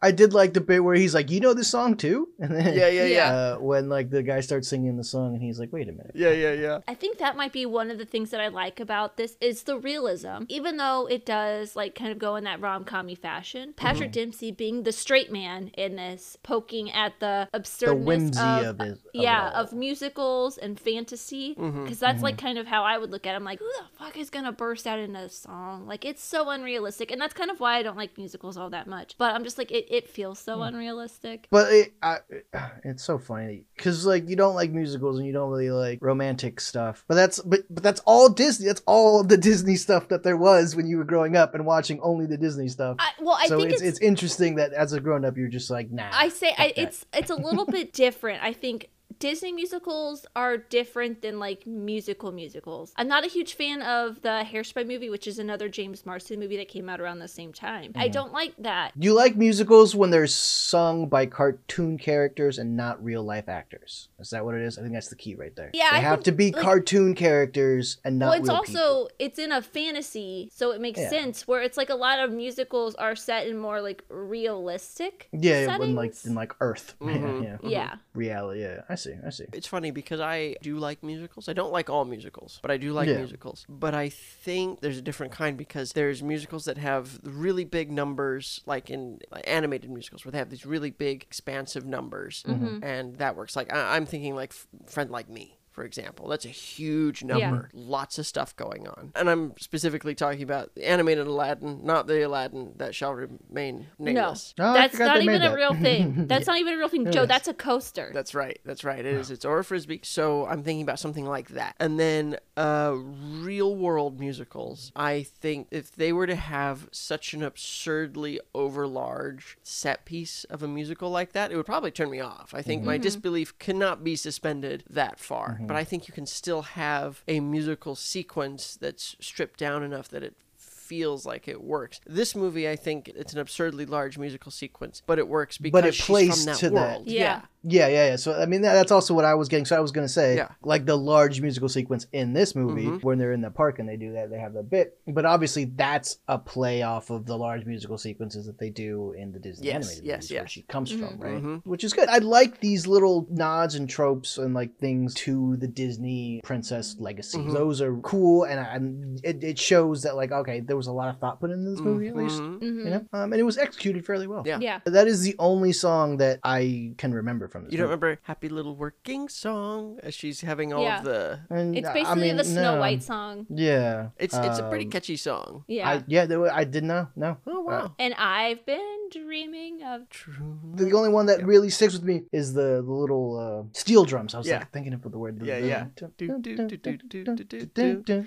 I 0.03 0.11
did 0.11 0.33
like 0.33 0.53
the 0.53 0.61
bit 0.61 0.83
where 0.83 0.97
he's 0.97 1.15
like, 1.15 1.31
"You 1.31 1.39
know 1.39 1.55
this 1.55 1.69
song 1.69 1.97
too," 1.97 2.29
and 2.41 2.51
then 2.57 2.77
Yeah, 2.77 2.89
yeah, 2.89 3.05
yeah. 3.05 3.33
Uh, 3.35 3.57
when 3.61 3.89
like 3.89 4.11
the 4.11 4.23
guy 4.23 4.41
starts 4.41 4.67
singing 4.69 4.97
the 4.97 5.05
song 5.05 5.35
and 5.35 5.43
he's 5.43 5.61
like, 5.61 5.73
"Wait 5.73 5.89
a 5.89 5.93
minute." 5.93 6.13
Yeah, 6.15 6.31
yeah, 6.31 6.53
yeah. 6.53 6.79
I 6.89 6.95
think 6.95 7.19
that 7.19 7.37
might 7.37 7.53
be 7.53 7.67
one 7.67 7.91
of 7.93 7.99
the 7.99 8.05
things 8.05 8.31
that 8.31 8.41
I 8.41 8.49
like 8.49 8.81
about 8.81 9.17
this 9.17 9.37
is 9.41 9.63
the 9.63 9.79
realism. 9.79 10.45
Even 10.49 10.77
though 10.77 11.07
it 11.07 11.25
does 11.25 11.77
like 11.77 11.95
kind 11.95 12.11
of 12.11 12.19
go 12.19 12.35
in 12.35 12.45
that 12.45 12.61
rom 12.61 12.85
commy 12.85 13.17
fashion, 13.17 13.75
Patrick 13.77 14.11
Mm-hmm. 14.11 14.21
Dempsey 14.21 14.51
being 14.51 14.83
the 14.83 14.93
straight 14.93 15.31
man 15.31 15.69
in 15.79 15.97
this, 15.97 16.37
poking 16.43 16.91
at 16.91 17.21
the 17.21 17.49
absurdness 17.53 18.07
whimsy 18.07 18.41
of, 18.41 18.81
of 18.81 18.81
of 18.81 18.87
it 18.89 18.99
yeah 19.13 19.51
of 19.51 19.73
musicals 19.73 20.59
and 20.59 20.79
fantasy. 20.81 21.51
Because 21.55 21.65
Mm-hmm, 21.75 21.93
that's 22.01 22.23
like 22.23 22.39
kind 22.39 22.59
of 22.59 22.67
how 22.67 22.85
I 22.85 22.99
would 22.99 23.11
look 23.11 23.27
at. 23.27 23.33
it. 23.35 23.37
I'm 23.37 23.45
like, 23.45 23.59
who 23.59 23.67
the 23.79 23.99
fuck 23.99 24.17
is 24.17 24.31
gonna 24.31 24.53
burst 24.53 24.87
out 24.87 24.99
in 24.99 25.15
a 25.17 25.29
song? 25.29 25.87
Like 25.87 26.05
it's 26.05 26.23
so 26.23 26.49
unrealistic, 26.51 27.11
and 27.11 27.21
that's 27.21 27.35
kind 27.35 27.51
of 27.51 27.61
why 27.61 27.77
I 27.77 27.83
don't 27.83 27.97
like 27.97 28.17
musicals 28.17 28.57
all 28.57 28.71
that 28.71 28.87
much. 28.87 29.17
But 29.19 29.35
I'm 29.35 29.45
just 29.45 29.59
like, 29.59 29.71
it, 29.71 29.87
it 29.91 30.09
feels 30.09 30.39
so 30.39 30.59
Mm. 30.59 30.69
unrealistic. 30.69 31.47
But 31.51 31.73
it, 31.73 31.93
I, 32.03 32.19
it's 32.85 33.05
so 33.05 33.19
funny 33.19 33.67
because 33.77 34.07
like 34.07 34.29
you 34.29 34.37
don't 34.37 34.55
like 34.55 34.71
musicals 34.71 35.19
and 35.19 35.27
you 35.27 35.33
don't 35.33 35.51
really 35.51 35.71
like 35.71 35.99
romantic 36.03 36.61
stuff. 36.61 37.05
But 37.09 37.15
that's 37.17 37.41
but 37.41 37.61
but 37.71 37.83
that's 37.83 38.01
all 38.07 38.29
Disney. 38.29 38.67
That's 38.67 38.83
all 38.87 39.21
of 39.21 39.29
the 39.29 39.37
Disney 39.37 39.77
stuff 39.77 40.09
that 40.09 40.23
there 40.23 40.37
was 40.37 40.75
when 40.77 40.87
you 40.87 40.99
were 40.99 41.05
growing 41.05 41.37
up 41.37 41.55
and 41.55 41.67
watching 41.67 42.01
only 42.01 42.27
the 42.27 42.37
Disney 42.37 42.69
stuff. 42.69 42.97
I, 42.99 43.11
well, 43.21 43.37
I 43.41 43.47
so 43.49 43.59
think 43.59 43.73
it's, 43.73 43.83
it's 43.83 43.99
interesting 44.01 44.57
that 44.57 44.73
as 44.73 44.93
a 44.93 45.01
grown 45.01 45.25
up 45.25 45.37
you're 45.37 45.49
just 45.49 45.71
like 45.71 45.91
nah. 45.91 46.09
I 46.13 46.29
say 46.29 46.53
I, 46.57 46.73
it's 46.77 47.05
it's 47.13 47.31
a 47.31 47.35
little 47.37 47.67
bit 47.67 47.93
different. 47.93 48.43
I 48.43 48.53
think 48.53 48.89
Disney 49.19 49.53
musicals 49.53 50.27
are 50.35 50.57
different 50.57 51.23
than 51.23 51.39
like 51.39 51.67
musical 51.67 52.33
musicals. 52.33 52.93
I'm 52.97 53.09
not 53.09 53.25
a 53.25 53.29
huge 53.29 53.55
fan 53.55 53.83
of 53.83 54.23
the 54.23 54.45
Hairspray 54.51 54.87
movie, 54.87 55.11
which 55.11 55.27
is 55.27 55.39
another 55.39 55.69
James 55.69 56.05
Marsden 56.07 56.41
movie 56.41 56.57
that 56.57 56.69
came 56.69 56.89
out 56.89 57.01
around 57.01 57.19
the 57.19 57.29
same 57.29 57.53
time. 57.53 57.93
I 57.95 58.09
don't 58.09 58.33
like 58.33 58.55
that. 58.59 58.93
You 58.99 59.15
like 59.15 59.37
musicals 59.37 59.95
when 59.95 60.11
they're 60.11 60.27
sung 60.27 61.09
by 61.09 61.27
cartoon 61.27 61.99
characters 61.99 62.59
and 62.59 62.77
not 62.77 63.03
real 63.05 63.23
life 63.23 63.49
actors? 63.49 64.09
Is 64.19 64.31
that 64.31 64.45
what 64.45 64.55
it 64.55 64.63
is? 64.63 64.79
I 64.79 64.83
think 64.83 64.95
that's 64.95 65.09
the 65.09 65.17
key 65.17 65.35
right 65.35 65.55
there. 65.55 65.71
Yeah, 65.75 65.91
they 65.91 65.97
I 65.99 66.01
have 66.01 66.19
think, 66.19 66.25
to 66.27 66.33
be 66.33 66.53
like- 66.53 66.63
cartoon 66.63 67.15
characters 67.15 67.99
and 68.05 68.19
not 68.19 68.27
well, 68.31 68.39
it's 68.39 68.49
real 68.49 68.57
also 68.57 68.73
people. 68.73 69.11
it's 69.19 69.39
in 69.39 69.53
a 69.53 69.63
fantasy, 69.63 70.51
so 70.53 70.71
it 70.73 70.81
makes 70.81 70.99
Yeah. 71.01 71.11
sense. 71.11 71.47
Where 71.47 71.63
it's 71.63 71.77
like 71.77 71.91
a 71.91 71.95
lot 71.95 72.19
of 72.21 72.33
musicals 72.33 72.95
are 72.97 73.15
set 73.17 73.47
in 73.47 73.59
more 73.59 73.81
like 73.81 74.03
realistic. 74.09 75.29
Yeah, 75.33 75.67
settings. 75.67 75.91
in 75.91 75.95
like 75.95 76.15
in 76.25 76.35
like 76.35 76.53
Earth. 76.61 76.95
Mhm. 77.05 77.45
yeah, 77.63 77.69
yeah. 77.69 77.95
reality. 78.15 78.63
Yeah, 78.63 78.81
I 78.89 78.95
see. 78.95 79.04
I 79.27 79.31
see. 79.31 79.45
It's 79.53 79.67
funny 79.67 79.91
because 79.91 80.21
I 80.21 80.57
do 80.63 80.79
like 80.79 81.03
musicals. 81.03 81.49
I 81.49 81.53
don't 81.53 81.73
like 81.73 81.91
all 81.91 82.05
musicals, 82.05 82.59
but 82.63 82.71
I 82.71 82.77
do 82.77 82.93
like 82.93 83.09
Yeah. 83.09 83.19
musicals. 83.19 83.67
But 83.69 83.95
I 83.95 84.09
think 84.09 84.81
there's 84.81 84.99
a 84.99 85.03
different 85.03 85.33
kind 85.33 85.57
because 85.57 85.93
there's 85.93 86.23
musicals 86.23 86.65
that 86.65 86.79
have 86.79 87.21
really 87.23 87.65
big 87.65 87.91
numbers, 87.91 88.61
like 88.67 88.91
in 88.91 89.21
animated 89.45 89.91
musicals, 89.91 90.25
where 90.25 90.33
they 90.33 90.39
have 90.39 90.51
these 90.51 90.65
really 90.67 90.91
big, 90.91 91.23
expansive 91.23 91.85
numbers, 91.85 92.43
mm-hmm. 92.47 92.83
and 92.83 93.17
that 93.19 93.37
works. 93.37 93.57
Like 93.57 93.73
I- 93.73 93.97
I'm 93.97 94.07
thinking 94.07 94.35
like 94.35 94.51
F- 94.51 94.67
Friend 94.87 95.11
Like 95.11 95.29
Me. 95.29 95.59
For 95.75 95.85
example, 95.85 96.29
that's 96.29 96.45
a 96.45 96.51
huge 96.51 97.25
number, 97.25 97.69
lots 97.75 98.19
of 98.21 98.27
stuff 98.27 98.55
going 98.55 98.87
on. 98.87 99.11
And 99.17 99.29
I'm 99.29 99.55
specifically 99.59 100.15
talking 100.15 100.43
about 100.45 100.73
the 100.77 100.89
animated 100.89 101.27
Aladdin, 101.27 101.81
not 101.85 102.07
the 102.07 102.23
Aladdin 102.25 102.75
that 102.77 102.95
shall 102.95 103.13
remain 103.13 103.89
nameless. 103.99 104.55
Oh, 104.59 104.73
that's 104.73 104.97
not 104.97 105.19
they 105.19 105.27
made 105.27 105.35
even 105.37 105.51
a 105.51 105.55
real 105.55 105.75
thing. 105.75 106.27
That's 106.29 106.47
not 106.47 106.59
even 106.59 106.75
a 106.75 106.77
real 106.77 106.89
thing, 106.89 107.11
Joe. 107.11 107.27
That's 107.27 107.49
a 107.49 107.55
coaster. 107.55 108.11
That's 108.15 108.35
right. 108.35 108.59
That's 108.65 108.85
right. 108.85 109.01
It 109.01 109.07
is. 109.07 109.31
It's 109.33 109.45
or 109.45 109.63
frisbee. 109.65 110.01
So 110.05 110.47
I'm 110.47 110.63
thinking 110.63 110.83
about 110.83 110.99
something 111.01 111.27
like 111.27 111.49
that. 111.51 111.75
And 111.81 111.99
then 111.99 112.37
uh, 112.57 112.95
real 112.97 113.75
world 113.75 114.21
musicals. 114.21 114.93
I 114.95 115.25
think 115.25 115.69
if 115.71 115.93
they 115.93 116.13
were 116.13 116.27
to 116.27 116.37
have 116.37 116.89
such 116.93 117.35
an 117.35 117.43
absurdly 117.43 118.41
overlarge 118.55 119.57
set 119.63 120.05
piece 120.05 120.45
of 120.45 120.63
a 120.63 120.69
musical 120.69 121.11
like 121.11 121.33
that, 121.33 121.51
it 121.51 121.57
would 121.57 121.67
probably 121.67 121.91
turn 121.91 122.11
me 122.11 122.21
off. 122.21 122.55
I 122.55 122.63
think 122.63 122.85
my 122.85 122.99
disbelief 122.99 123.59
cannot 123.59 124.05
be 124.05 124.17
suspended 124.17 124.85
that 124.89 125.19
far. 125.19 125.59
But 125.67 125.77
I 125.77 125.85
think 125.85 126.09
you 126.09 126.15
can 126.15 126.27
still 126.27 126.63
have 126.63 127.23
a 127.29 127.41
musical 127.41 127.95
sequence 127.95 128.77
that's 128.81 129.17
stripped 129.21 129.59
down 129.59 129.83
enough 129.83 130.09
that 130.09 130.23
it 130.23 130.35
feels 130.57 131.25
like 131.25 131.49
it 131.49 131.63
works. 131.63 132.01
This 132.07 132.35
movie, 132.35 132.69
I 132.69 132.77
think 132.77 133.09
it's 133.15 133.33
an 133.33 133.39
absurdly 133.39 133.87
large 133.87 134.19
musical 134.19 134.53
sequence, 134.53 135.03
but 135.07 135.19
it 135.19 135.29
works 135.29 135.57
because 135.59 135.81
But 135.81 135.89
it 135.89 135.95
she's 135.95 136.07
plays 136.07 136.45
from 136.45 136.53
that 136.53 136.59
to 136.59 136.71
that. 136.71 136.75
world. 136.75 137.07
Yeah. 137.09 137.43
Yeah, 137.67 137.89
yeah, 137.89 138.07
yeah. 138.11 138.17
So 138.17 138.35
I 138.41 138.47
mean, 138.47 138.61
that, 138.63 138.75
that's 138.75 138.93
also 138.93 139.15
what 139.15 139.25
I 139.25 139.35
was 139.35 139.49
getting. 139.49 139.65
So 139.65 139.77
I 139.77 139.81
was 139.81 139.91
gonna 139.91 140.09
say, 140.09 140.37
Yeah. 140.37 140.49
like 140.63 140.85
the 140.87 140.97
large 140.97 141.41
musical 141.41 141.69
sequence 141.69 142.07
in 142.13 142.33
this 142.33 142.55
movie 142.55 142.87
Mhm. 142.87 143.03
when 143.03 143.19
they're 143.19 143.33
in 143.33 143.41
the 143.41 143.51
park 143.51 143.79
and 143.79 143.89
they 143.89 143.97
do 143.97 144.13
that, 144.13 144.31
they 144.31 144.39
have 144.39 144.53
the 144.53 144.63
bit. 144.63 144.99
But 145.07 145.25
obviously, 145.25 145.65
that's 145.65 146.19
a 146.29 146.39
play 146.39 146.83
off 146.83 147.11
of 147.11 147.27
the 147.27 147.37
large 147.39 147.65
musical 147.65 147.97
sequences 147.99 148.47
that 148.47 148.59
they 148.59 148.71
do 148.71 149.13
in 149.13 149.33
the 149.33 149.39
Disney 149.39 149.69
Yes, 149.69 149.75
animated 149.87 150.05
yes, 150.05 150.23
movies, 150.31 150.41
where 150.41 150.49
she 150.49 150.63
comes 150.63 150.93
from, 150.93 151.19
right? 151.19 151.43
Mhm. 151.43 151.63
Which 151.65 151.85
is 151.85 151.93
good. 151.93 152.09
I 152.09 152.19
like 152.19 152.61
these 152.61 152.87
little 152.87 153.27
nods 153.31 153.75
and 153.75 153.89
tropes 153.89 154.37
and 154.39 154.53
like 154.55 154.77
things 154.79 155.15
to 155.15 155.57
the 155.57 155.69
Disney 155.69 156.41
princess 156.45 156.97
legacy. 156.99 157.39
Mhm. 157.39 157.53
Those 157.55 157.81
are 157.81 157.97
cool, 157.99 158.45
and, 158.45 158.61
and 158.61 159.21
it, 159.25 159.43
it 159.43 159.59
shows 159.59 160.03
that 160.03 160.17
like 160.17 160.33
okay, 160.33 160.61
there 160.61 160.77
was 160.77 160.87
a 160.87 160.93
lot 160.93 161.09
of 161.09 161.19
thought 161.19 161.41
put 161.41 161.51
into 161.51 161.71
this 161.71 161.81
movie 161.81 162.09
at 162.09 162.17
least, 162.17 162.43
you 162.43 162.85
know, 162.91 163.07
um, 163.13 163.33
and 163.33 163.41
it 163.41 163.45
was 163.45 163.57
executed 163.59 164.05
fairly 164.05 164.27
well. 164.27 164.43
Yeah. 164.45 164.59
Yeah. 164.61 164.81
That 164.85 165.07
is 165.07 165.23
the 165.23 165.35
only 165.39 165.73
song 165.73 166.19
that 166.19 166.41
I 166.45 166.93
can 166.99 167.15
remember 167.15 167.49
from 167.55 167.65
this. 167.65 167.73
You 167.73 167.79
don't 167.79 167.85
movie. 167.87 168.03
remember 168.03 168.21
"Happy 168.25 168.49
Little 168.49 168.75
Working 168.75 169.29
Song" 169.29 170.01
as 170.03 170.13
she's 170.13 170.41
having 170.41 170.73
all 170.73 170.83
Yeah. 170.83 170.99
of 170.99 171.05
the. 171.05 171.39
And, 171.51 171.79
It's 171.79 171.87
I 171.89 171.93
basically 171.95 172.23
mean, 172.23 172.37
the 172.37 172.43
Snow 172.45 172.75
no. 172.75 172.81
White 172.81 173.05
song. 173.05 173.47
Yeah, 173.49 174.09
It's 174.19 174.35
it's 174.35 174.59
a 174.59 174.69
pretty 174.69 174.87
um, 174.87 174.91
catchy 174.91 175.17
song. 175.17 175.63
Yeah. 175.69 175.89
I, 175.89 176.05
yeah, 176.09 176.27
there 176.27 176.41
were- 176.41 176.53
I 176.53 176.65
did 176.65 176.83
know. 176.83 177.07
No. 177.15 177.37
Oh 177.47 177.61
Uh, 177.61 177.71
wow! 177.71 177.95
and 178.01 178.13
I've 178.15 178.67
been 178.67 179.09
dreaming 179.13 179.85
of? 179.85 180.09
True. 180.11 180.59
The 180.75 180.91
only 180.93 181.11
one 181.11 181.27
that 181.27 181.47
really 181.47 181.71
sticks 181.71 181.93
with 181.95 182.03
me 182.03 182.23
is 182.33 182.55
the, 182.55 182.83
the 182.85 182.93
little 182.93 183.39
uh, 183.39 183.79
steel 183.79 184.05
drums. 184.05 184.35
I 184.35 184.39
was 184.39 184.49
Yeah. 184.49 184.59
like 184.59 184.73
thinking 184.73 184.93
of 184.93 185.03
the 185.03 185.17
word. 185.19 185.41
Yeah, 185.45 185.59
yeah. 185.59 185.87
Yeah. 185.95 186.09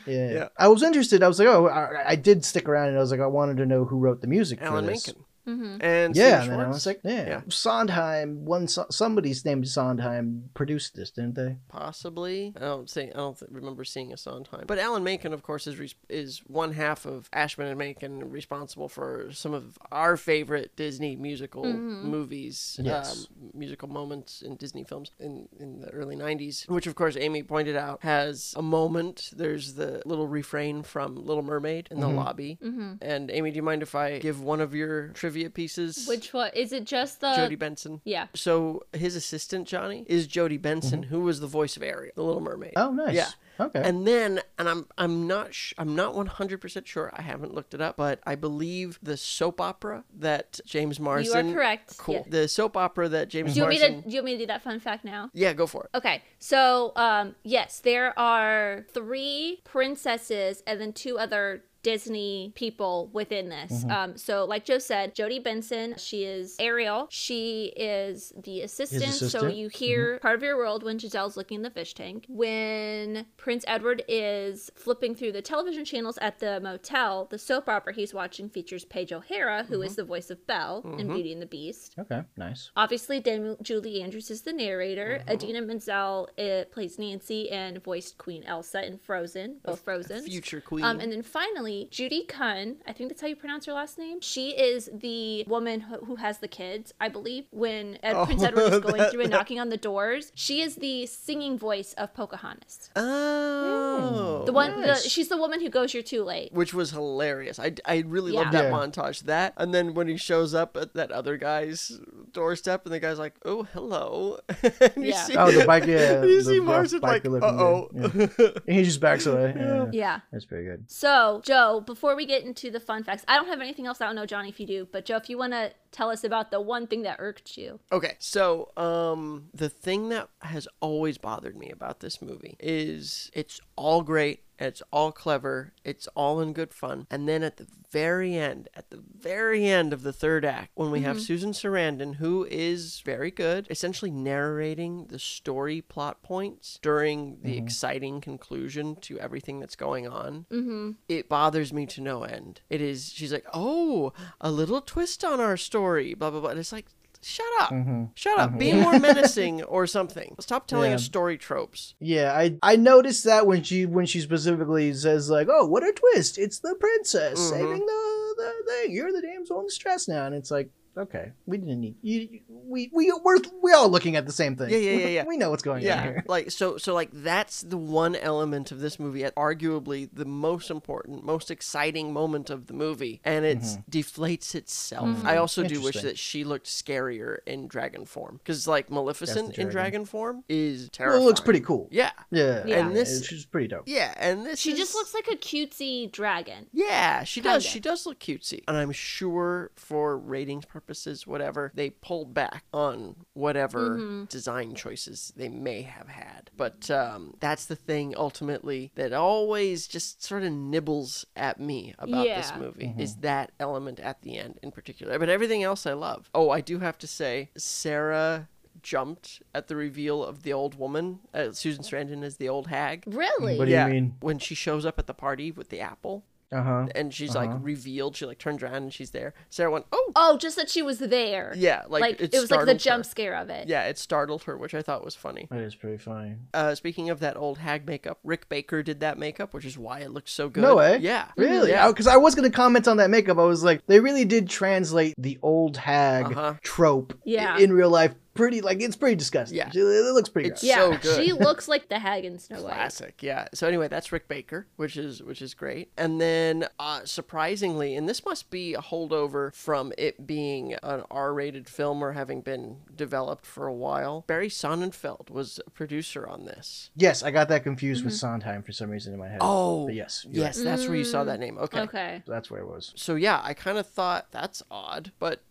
Yeah. 0.08 0.48
I 0.58 0.68
was 0.68 0.84
interested. 0.84 1.24
I 1.24 1.28
was 1.28 1.40
like, 1.40 1.48
oh, 1.48 1.68
I, 1.68 2.12
I 2.12 2.16
did 2.16 2.46
stick 2.46 2.68
around, 2.70 2.90
and 2.90 2.98
I 2.98 3.02
was 3.02 3.12
like, 3.12 3.20
I 3.20 3.28
wanted 3.28 3.58
to 3.58 3.66
know 3.66 3.86
who 3.86 3.98
wrote 3.98 4.22
the 4.22 4.28
music 4.28 4.62
Alan 4.62 4.86
for 4.86 4.92
this. 4.92 5.08
Menken. 5.08 5.24
Mm-hmm. 5.48 5.78
And 5.82 6.16
Yeah, 6.16 6.42
Stephen 6.42 6.42
and 6.42 6.52
then 6.52 6.60
I 6.60 6.64
Schwartz. 6.64 6.76
was 6.76 6.86
like, 6.86 7.00
yeah. 7.04 7.28
Yeah. 7.28 7.42
Sondheim, 7.50 8.46
one 8.46 8.68
somebody's 8.68 9.46
named 9.46 9.68
Sondheim 9.68 10.50
produced 10.54 10.96
this, 10.96 11.12
didn't 11.12 11.36
they? 11.36 11.58
Possibly, 11.70 12.54
I 12.58 12.60
don't 12.60 12.90
think 12.90 13.12
I 13.14 13.18
don't 13.18 13.38
th- 13.38 13.52
remember 13.52 13.84
seeing 13.84 14.12
a 14.14 14.18
Sondheim. 14.18 14.66
But 14.68 14.80
Alan 14.80 15.04
Menken, 15.04 15.34
of 15.34 15.44
course, 15.44 15.68
is 15.68 15.78
res- 15.80 15.96
is 16.10 16.40
one 16.48 16.74
half 16.74 17.06
of 17.06 17.30
Ashman 17.34 17.68
and 17.68 17.78
Menken, 17.78 18.30
responsible 18.30 18.90
for 18.90 19.30
some 19.32 19.54
of 19.54 19.78
our 19.92 20.18
favorite 20.18 20.76
Disney 20.76 21.16
musical 21.16 21.64
movies, 21.66 22.80
Yes. 22.84 23.28
um, 23.42 23.52
musical 23.54 23.88
moments 23.88 24.42
in 24.42 24.56
Disney 24.56 24.84
films 24.84 25.12
in 25.20 25.48
in 25.60 25.80
the 25.82 25.90
early 25.92 26.16
'90s. 26.16 26.68
Which, 26.70 26.88
of 26.88 26.96
course, 26.96 27.16
Amy 27.18 27.44
pointed 27.44 27.76
out 27.76 28.04
has 28.04 28.54
a 28.58 28.62
moment. 28.62 29.32
There's 29.36 29.74
the 29.76 30.02
little 30.06 30.28
refrain 30.28 30.84
from 30.84 31.16
Little 31.16 31.44
Mermaid 31.44 31.88
in 31.92 32.00
the 32.00 32.08
lobby. 32.08 32.58
And 33.02 33.30
Amy, 33.32 33.52
do 33.52 33.56
you 33.58 33.64
mind 33.64 33.82
if 33.82 33.96
I 33.96 34.20
give 34.20 34.42
one 34.42 34.62
of 34.62 34.74
your 34.74 35.10
trivia 35.10 35.37
pieces? 35.54 36.06
Which 36.08 36.34
one? 36.34 36.52
Is 36.54 36.74
it 36.74 36.84
just 36.86 37.22
the? 37.22 37.34
Jodi 37.36 37.56
Benson. 37.56 38.02
Yeah. 38.04 38.28
So 38.36 38.84
his 38.94 39.16
assistant 39.16 39.68
Johnny 39.68 40.06
is 40.08 40.28
Jodi 40.28 40.58
Benson, 40.58 41.04
who 41.04 41.22
was 41.22 41.40
the 41.40 41.48
voice 41.48 41.78
of 41.78 41.84
Ariel, 41.84 42.12
the 42.16 42.24
Little 42.24 42.42
Mermaid. 42.42 42.74
Oh, 42.76 42.92
nice. 42.92 43.16
Yeah. 43.16 43.30
Okay. 43.60 43.82
And 43.84 44.08
then, 44.08 44.40
and 44.60 44.70
I'm 44.70 44.86
I'm 45.00 45.26
not 45.26 45.52
sh- 45.54 45.74
I'm 45.80 45.96
not 45.96 46.14
100 46.14 46.62
percent 46.62 46.88
sure. 46.88 47.12
I 47.16 47.24
haven't 47.24 47.56
looked 47.56 47.74
it 47.74 47.82
up, 47.82 47.98
but 47.98 48.20
I 48.26 48.36
believe 48.36 49.00
the 49.02 49.18
soap 49.18 49.60
opera 49.60 50.04
that 50.20 50.60
James 50.66 51.00
Marsden. 51.00 51.48
You 51.48 51.52
are 51.54 51.56
correct, 51.56 51.98
Cool. 51.98 52.16
yeah. 52.16 52.24
The 52.28 52.48
soap 52.48 52.78
opera 52.78 53.10
that 53.10 53.30
James 53.30 53.54
Do 53.56 53.60
you, 53.60 53.64
want 53.64 53.74
me 53.74 53.80
to, 53.80 53.90
do 54.02 54.10
you 54.10 54.16
want 54.18 54.26
me 54.26 54.32
to 54.34 54.38
do 54.38 54.46
that 54.46 54.62
fun 54.62 54.80
fact 54.80 55.04
now? 55.04 55.32
Yeah, 55.34 55.54
go 55.54 55.66
for 55.66 55.86
it. 55.86 55.98
Okay, 55.98 56.22
so 56.38 56.92
um, 56.96 57.36
yes, 57.42 57.80
there 57.80 58.18
are 58.20 58.86
three 58.94 59.62
princesses 59.64 60.62
and 60.68 60.80
then 60.80 60.94
two 60.94 61.18
other 61.18 61.64
Disney 61.88 62.52
people 62.54 63.10
within 63.14 63.48
this. 63.48 63.86
Um, 63.90 64.18
so, 64.18 64.44
like 64.44 64.66
Joe 64.66 64.78
said, 64.78 65.16
Jodi 65.16 65.40
Benson, 65.40 65.96
she 65.98 66.26
is 66.26 66.58
Ariel. 66.60 67.08
She 67.10 67.72
is 67.78 68.34
the 68.44 68.62
assistant. 68.64 69.14
So 69.14 69.48
you 69.48 69.70
hear 69.70 70.20
part 70.20 70.36
of 70.36 70.44
your 70.44 70.58
world 70.58 70.84
when 70.84 71.00
Giselle's 71.00 71.38
looking 71.38 71.56
in 71.56 71.62
the 71.62 71.70
fish 71.70 71.94
tank. 71.94 72.26
When 72.28 73.26
Prince 73.38 73.64
Edward 73.68 74.04
is 74.10 74.70
flipping 74.76 75.16
through 75.16 75.32
the 75.32 75.42
television 75.42 75.86
channels 75.86 76.18
at 76.18 76.40
the 76.40 76.60
motel, 76.60 77.28
the 77.30 77.38
soap 77.38 77.70
opera 77.70 77.94
he's 77.94 78.14
watching 78.14 78.50
features 78.50 78.84
Paige 78.84 79.14
O'Hara, 79.14 79.64
who 79.64 79.82
is 79.82 79.96
the 79.96 80.04
voice 80.04 80.30
of 80.30 80.46
Belle 80.46 80.84
in 81.00 81.08
Beauty 81.08 81.32
and 81.32 81.42
the 81.42 81.46
Beast. 81.46 81.96
okay, 81.98 82.24
nice. 82.36 82.70
Obviously, 82.76 83.22
Dame 83.22 83.56
Julie 83.62 84.02
Andrews 84.02 84.30
is 84.30 84.42
the 84.42 84.52
narrator. 84.52 85.24
Idina 85.30 85.62
Menzel 85.62 86.28
uh, 86.38 86.66
plays 86.70 87.00
Nancy 87.00 87.50
and 87.50 87.82
voiced 87.82 88.18
Queen 88.18 88.44
Elsa 88.44 88.86
in 88.86 88.98
Frozen, 88.98 89.60
both 89.64 89.80
Frozen. 89.80 90.24
Future 90.24 90.60
queen. 90.60 90.84
Um, 90.84 91.00
and 91.00 91.14
then 91.14 91.24
finally, 91.24 91.77
Judy 91.92 92.26
Kuhn, 92.28 92.78
I 92.88 92.94
think 92.94 93.10
that's 93.10 93.22
how 93.22 93.28
you 93.28 93.36
pronounce 93.36 93.66
her 93.66 93.74
last 93.74 93.98
name. 93.98 94.22
She 94.22 94.50
is 94.52 94.90
the 94.94 95.44
woman 95.48 95.82
who, 95.82 95.98
who 96.06 96.16
has 96.18 96.40
the 96.40 96.48
kids, 96.48 96.94
I 97.00 97.10
believe. 97.10 97.46
When 97.52 97.98
Ed, 98.04 98.26
Prince 98.26 98.44
Edward 98.44 98.74
is 98.74 98.80
going 98.90 99.04
through 99.10 99.22
and 99.22 99.32
knocking 99.32 99.60
on 99.60 99.70
the 99.70 99.78
doors, 99.78 100.32
she 100.36 100.62
is 100.62 100.76
the 100.76 101.06
singing 101.06 101.58
voice 101.58 101.94
of 101.94 102.14
Pocahontas. 102.14 102.90
oh, 102.96 104.44
The 104.46 104.54
one, 104.54 104.82
nice. 104.82 105.04
the, 105.04 105.10
she's 105.10 105.28
the 105.28 105.38
woman 105.38 105.62
who 105.62 105.70
goes, 105.70 105.94
"You're 105.94 106.04
too 106.04 106.24
late." 106.24 106.52
which 106.54 106.74
was 106.74 106.92
hilarious. 106.92 107.60
I, 107.60 107.74
I 107.86 108.04
really 108.08 108.34
Yeah. 108.34 108.40
loved 108.42 108.52
that 108.54 108.66
Yeah. 108.66 108.72
montage. 108.72 109.22
That 109.24 109.54
and 109.58 109.74
then 109.74 109.94
when 109.94 110.08
he 110.08 110.18
shows 110.18 110.54
up 110.54 110.78
at 110.78 110.94
that 110.94 111.12
other 111.12 111.38
guy's 111.38 112.00
doorstep, 112.34 112.86
and 112.86 112.94
the 112.94 113.00
guy's 113.00 113.20
like, 113.20 113.36
"Oh, 113.46 113.64
hello," 113.64 114.40
and 114.64 114.92
you 114.98 115.12
Yeah. 115.12 115.24
see, 115.24 115.36
Oh, 115.38 115.52
the 115.52 115.66
bike, 115.66 115.86
yeah. 115.86 116.24
you 116.24 116.38
the 116.44 116.50
see 116.50 116.60
rough 116.60 116.68
Marsden 116.68 117.02
like, 117.02 117.26
"Uh 117.26 117.40
oh." 117.44 117.90
Yeah. 117.94 118.52
He 118.66 118.84
just 118.84 119.00
backs 119.00 119.26
away. 119.26 119.54
Yeah. 119.56 119.86
Yeah. 119.92 120.20
That's 120.32 120.46
pretty 120.46 120.66
good. 120.66 120.86
So, 120.88 121.42
Joe, 121.44 121.67
before 121.82 122.16
we 122.16 122.26
get 122.26 122.44
into 122.44 122.72
the 122.72 122.80
fun 122.80 123.04
facts, 123.04 123.24
I 123.28 123.36
don't 123.36 123.48
have 123.48 123.62
anything 123.62 123.86
else. 123.86 124.02
I 124.02 124.06
don't 124.06 124.16
know, 124.16 124.26
Johnny, 124.26 124.50
if 124.50 124.60
you 124.60 124.68
do. 124.68 124.88
But, 124.92 125.06
Joe, 125.06 125.18
if 125.18 125.30
you 125.30 125.38
want 125.38 125.54
to 125.54 125.72
tell 125.92 126.10
us 126.10 126.24
about 126.24 126.52
the 126.52 126.62
one 126.62 126.88
thing 126.88 127.04
that 127.04 127.18
irked 127.20 127.58
you. 127.58 127.80
Okay, 127.92 128.16
so 128.20 128.72
um, 128.78 129.50
the 129.54 129.70
thing 129.70 130.10
that 130.10 130.30
has 130.42 130.68
always 130.80 131.18
bothered 131.18 131.58
me 131.58 131.70
about 131.70 132.00
this 132.00 132.22
movie 132.22 132.56
is 132.60 133.32
it's 133.34 133.60
all 133.76 134.02
great, 134.02 134.42
it's 134.60 134.82
all 134.92 135.12
clever, 135.12 135.74
it's 135.84 136.08
all 136.16 136.42
in 136.42 136.54
good 136.54 136.74
fun, 136.74 137.08
and 137.10 137.28
then 137.28 137.44
at 137.44 137.58
the 137.58 137.68
very 137.90 138.36
end, 138.36 138.68
at 138.76 138.90
the 138.90 139.02
very 139.18 139.66
end 139.66 139.94
of 139.94 140.04
the 140.04 140.12
third 140.12 140.44
act, 140.44 140.72
when 140.76 140.92
we 140.92 141.02
have 141.02 141.22
Susan 141.22 141.52
Sarandon, 141.52 142.16
who 142.16 142.46
is 142.50 143.02
very 143.06 143.32
good, 143.32 143.66
essentially 143.70 144.12
narrating 144.12 145.06
the 145.06 145.20
story 145.20 145.82
plot 145.82 146.22
points 146.22 146.80
during 146.82 147.38
the 147.44 147.58
exciting 147.58 148.20
conclusion 148.20 148.96
to 148.98 149.18
everything 149.20 149.60
that's 149.60 149.76
going 149.78 150.08
on, 150.08 150.46
mm-hmm. 150.52 150.92
it 151.08 151.30
bothers 151.30 151.72
me 151.72 151.86
to 151.86 152.02
no 152.02 152.24
end. 152.24 152.62
It 152.70 152.82
is, 152.82 153.14
she's 153.14 153.32
like, 153.32 153.46
oh, 153.54 154.12
a 154.42 154.52
little 154.52 154.82
twist 154.82 155.24
on 155.24 155.40
our 155.40 155.58
story, 155.58 156.14
blah 156.14 156.30
blah 156.30 156.42
blah. 156.42 156.50
And 156.50 156.60
it's 156.60 156.74
like, 156.74 156.88
shut 157.28 157.46
up, 157.60 157.74
shut 158.16 158.40
up, 158.40 158.58
be 158.58 158.74
more 158.74 158.98
menacing 159.08 159.64
or 159.64 159.86
something. 159.88 160.36
Stop 160.40 160.68
telling 160.68 160.92
Yeah. 160.92 160.96
us 160.96 161.04
story 161.04 161.38
tropes. 161.38 161.96
Yeah, 162.00 162.34
I 162.34 162.58
I 162.64 162.76
noticed 162.76 163.24
that 163.26 163.46
when 163.46 163.64
she 163.64 163.86
when 163.86 164.06
she 164.06 164.20
specifically 164.22 164.94
says 164.94 165.30
like, 165.30 165.48
"Oh, 165.50 165.66
what 165.66 165.84
a 165.84 165.92
twist! 165.92 166.38
It's 166.38 166.60
the 166.60 166.76
princess 166.80 167.40
Mm-hmm. 167.40 167.50
saving 167.56 167.86
the 167.86 168.34
the 168.38 168.54
thing. 168.72 168.92
You're 168.94 169.12
the 169.12 169.22
damsel 169.22 169.60
in 169.60 169.66
distress 169.68 170.08
now." 170.08 170.26
And 170.26 170.36
it's 170.36 170.52
like, 170.52 170.70
okay, 170.98 171.32
we 171.46 171.58
didn't 171.58 171.80
need 171.82 171.96
you. 172.02 172.40
We 172.50 172.90
we 172.94 173.14
we're 173.24 173.38
we 173.62 173.72
all 173.74 173.90
looking 173.90 174.16
at 174.16 174.26
the 174.26 174.32
same 174.32 174.56
thing. 174.56 174.70
Yeah, 174.70 174.78
yeah, 174.78 174.92
yeah, 174.92 175.08
yeah. 175.08 175.24
we 175.28 175.38
know 175.38 175.50
what's 175.50 175.64
going 175.64 175.78
on 175.78 175.84
Yeah, 175.84 176.04
here. 176.04 176.24
like 176.28 176.52
so, 176.52 176.78
so 176.78 176.94
like 176.94 177.10
that's 177.14 177.62
the 177.62 177.78
one 177.78 178.16
element 178.16 178.72
of 178.72 178.80
this 178.80 179.00
movie, 179.00 179.24
arguably 179.24 180.10
the 180.12 180.26
most 180.26 180.70
important, 180.70 181.24
most 181.24 181.52
exciting 181.52 182.12
moment 182.14 182.50
of 182.50 182.68
the 182.68 182.74
movie, 182.74 183.22
and 183.24 183.46
it 183.46 183.60
mm-hmm. 183.60 183.82
deflates 183.90 184.56
itself. 184.56 185.08
Mm-hmm. 185.08 185.28
I 185.28 185.38
also 185.38 185.64
do 185.64 185.82
wish 185.82 186.02
that 186.02 186.18
she 186.18 186.44
looked 186.44 186.68
scarier 186.68 187.38
in 187.46 187.68
dragon 187.68 188.06
form, 188.06 188.38
because 188.38 188.68
like 188.68 188.90
Maleficent 188.90 189.50
in 189.50 189.68
dragon. 189.68 189.72
dragon 189.72 190.06
form 190.06 190.44
is 190.50 190.82
Well, 190.84 190.90
terrifying. 190.94 191.22
it 191.22 191.26
looks 191.26 191.40
pretty 191.42 191.62
cool. 191.62 191.88
Yeah, 191.92 192.12
Yeah, 192.32 192.64
Yeah. 192.66 192.78
And 192.88 192.96
this- 192.96 193.26
she's 193.26 193.46
pretty 193.46 193.68
dope. 193.68 193.84
yeah, 193.86 194.14
and 194.18 194.46
this 194.46 194.60
She 194.60 194.72
is- 194.72 194.78
just 194.80 194.96
looks 194.96 195.14
like 195.14 195.28
a 195.28 195.36
cutesy 195.36 196.12
dragon. 196.12 196.68
Yeah, 196.74 197.24
she 197.24 197.42
does. 197.42 197.64
Kinda. 197.64 197.74
She 197.74 197.80
does 197.80 198.06
look 198.06 198.20
cutesy. 198.20 198.64
And 198.68 198.76
I'm 198.78 198.92
sure 198.92 199.72
for 199.76 200.18
ratings 200.18 200.66
purposes, 200.66 200.87
whatever, 201.28 201.72
they 201.76 201.90
pulled 201.90 202.34
back 202.34 202.64
on 202.74 203.16
whatever 203.34 203.98
Mm-hmm. 203.98 204.26
design 204.26 204.76
choices 204.76 205.34
they 205.36 205.50
may 205.50 205.82
have 205.84 206.08
had. 206.08 206.50
But 206.56 206.90
um, 206.92 207.36
that's 207.40 207.66
the 207.66 207.76
thing 207.76 208.14
ultimately 208.18 208.92
that 208.96 209.14
always 209.14 209.88
just 209.88 210.24
sort 210.24 210.44
of 210.44 210.52
nibbles 210.52 211.26
at 211.36 211.60
me 211.60 211.94
about 212.00 212.24
this 212.26 212.52
Yeah. 212.52 212.60
movie 212.60 212.94
is 212.98 213.18
that 213.18 213.52
element 213.60 214.00
at 214.00 214.22
the 214.22 214.38
end 214.38 214.60
in 214.64 214.72
particular. 214.72 215.18
But 215.20 215.30
everything 215.30 215.64
else 215.64 215.86
I 215.86 215.94
love. 215.94 216.30
Oh, 216.34 216.50
I 216.50 216.62
do 216.62 216.80
have 216.80 216.98
to 217.00 217.08
say, 217.08 217.50
Sarah 217.58 218.50
jumped 218.84 219.42
at 219.56 219.68
the 219.68 219.76
reveal 219.76 220.24
of 220.24 220.44
the 220.44 220.54
old 220.54 220.76
woman, 220.78 221.20
uh, 221.34 221.52
Susan 221.52 221.84
Sarandon 221.84 222.24
as 222.24 222.38
the 222.38 222.48
old 222.48 222.68
hag. 222.68 223.04
Really? 223.08 223.58
What 223.58 223.66
do 223.66 223.72
you 223.72 223.86
mean? 223.86 224.16
When 224.22 224.40
she 224.40 224.56
shows 224.56 224.86
up 224.86 225.00
at 225.00 225.08
the 225.08 225.14
party 225.14 225.52
with 225.52 225.70
the 225.70 225.80
apple 225.80 226.24
Uh 226.50 226.62
huh. 226.64 226.88
and 226.96 227.14
she's 227.14 227.36
like 227.36 227.50
revealed. 227.62 228.16
She 228.16 228.26
like 228.26 228.38
turns 228.38 228.64
around 228.64 228.76
and 228.76 228.94
she's 228.94 229.12
there. 229.12 229.34
Sarah 229.50 229.70
went, 229.70 229.86
"Oh, 229.92 230.12
Oh, 230.16 230.38
just 230.38 230.56
that 230.56 230.70
she 230.70 230.82
was 230.82 231.00
there. 231.00 231.54
yeah!" 231.58 231.84
Like, 231.90 232.02
Like, 232.02 232.22
it, 232.22 232.34
it, 232.34 232.40
was 232.40 232.50
like 232.50 232.66
the 232.66 232.74
jump 232.76 233.04
her. 233.04 233.10
scare 233.10 233.36
of 233.36 233.50
it. 233.50 233.68
Yeah, 233.68 233.84
it 233.84 233.98
startled 233.98 234.44
her, 234.44 234.58
which 234.58 234.74
I 234.74 234.82
thought 234.82 235.04
was 235.04 235.14
funny. 235.16 235.48
That 235.52 235.60
is 235.60 235.76
pretty 235.76 235.98
funny. 235.98 236.36
Uh, 236.54 236.74
speaking 236.76 237.10
of 237.10 237.20
that 237.20 237.36
old 237.36 237.58
hag 237.58 237.86
makeup, 237.86 238.20
Rick 238.24 238.48
Baker 238.48 238.82
did 238.82 239.02
that 239.02 239.18
makeup, 239.18 239.54
which 239.54 239.66
is 239.66 239.78
why 239.78 240.00
it 240.00 240.12
looks 240.12 240.32
so 240.32 240.48
good. 240.48 240.62
No 240.62 240.78
way. 240.78 240.98
Yeah, 241.00 241.26
Really? 241.36 241.72
Yeah. 241.72 241.88
Because 241.90 242.08
I 242.08 242.16
was 242.18 242.34
going 242.34 242.50
to 242.50 242.56
comment 242.56 242.88
on 242.88 242.98
that 242.98 243.10
makeup. 243.10 243.38
I 243.38 243.44
was 243.44 243.64
like, 243.64 243.86
they 243.88 244.00
really 244.00 244.24
did 244.26 244.48
translate 244.50 245.16
the 245.18 245.38
old 245.42 245.76
hag 245.78 246.28
Uh-huh. 246.28 246.54
trope 246.64 247.14
i- 247.14 247.18
Yeah. 247.26 247.58
in 247.58 247.74
real 247.74 247.90
life. 247.90 248.16
Pretty, 248.38 248.62
like, 248.62 248.82
it's 248.82 248.96
pretty 248.96 249.16
disgusting. 249.16 249.58
Yeah. 249.58 249.70
It, 249.70 249.76
it 249.76 250.14
looks 250.14 250.30
pretty 250.30 250.50
It's 250.50 250.62
gross. 250.62 250.70
Yeah, 250.70 250.92
so 250.92 250.98
good. 250.98 251.26
she 251.26 251.34
looks 251.34 251.68
like 251.68 251.90
the 251.90 252.00
hag 252.00 252.24
in 252.26 252.40
Snow 252.40 252.62
White. 252.62 252.74
Classic, 252.74 253.22
yeah. 253.22 253.48
So 253.54 253.68
anyway, 253.68 253.88
that's 253.88 254.12
Rick 254.12 254.28
Baker, 254.28 254.68
which 254.78 254.96
is 254.98 255.22
which 255.22 255.42
is 255.42 255.54
great. 255.54 255.92
And 255.98 256.22
then 256.22 256.68
uh, 256.80 257.02
surprisingly, 257.06 257.96
and 257.96 258.08
this 258.08 258.24
must 258.26 258.50
be 258.50 258.74
a 258.74 258.80
holdover 258.82 259.54
from 259.54 259.92
it 259.98 260.26
being 260.26 260.76
an 260.84 261.04
R-rated 261.12 261.68
film 261.68 262.04
or 262.04 262.14
having 262.14 262.42
been 262.42 262.78
developed 262.96 263.46
for 263.46 263.68
a 263.68 263.74
while. 263.74 264.24
Barry 264.28 264.50
Sonnenfeld 264.50 265.30
was 265.30 265.60
a 265.66 265.70
producer 265.70 266.26
on 266.28 266.46
this. 266.46 266.90
Yes, 266.96 267.24
I 267.24 267.32
got 267.32 267.50
that 267.50 267.64
confused 267.64 268.06
with 268.06 268.14
Sondheim 268.14 268.64
for 268.64 268.72
some 268.72 268.90
reason 268.90 269.14
in 269.14 269.20
my 269.20 269.28
head. 269.28 269.40
Oh, 269.42 269.86
But 269.88 269.96
yes. 269.96 270.26
you're 270.30 270.46
yes, 270.46 270.62
that's 270.62 270.88
where 270.88 270.96
you 270.96 271.04
saw 271.04 271.24
that 271.24 271.40
name. 271.40 271.58
Okay. 271.58 271.82
Okay. 271.82 272.12
right. 272.14 272.24
That's 272.26 272.50
where 272.52 272.62
it 272.62 272.68
was. 272.68 272.94
So 272.96 273.16
yeah, 273.16 273.42
I 273.44 273.54
kind 273.54 273.78
of 273.78 273.88
thought 273.88 274.28
that's 274.32 274.64
odd, 274.70 275.12
but 275.20 275.42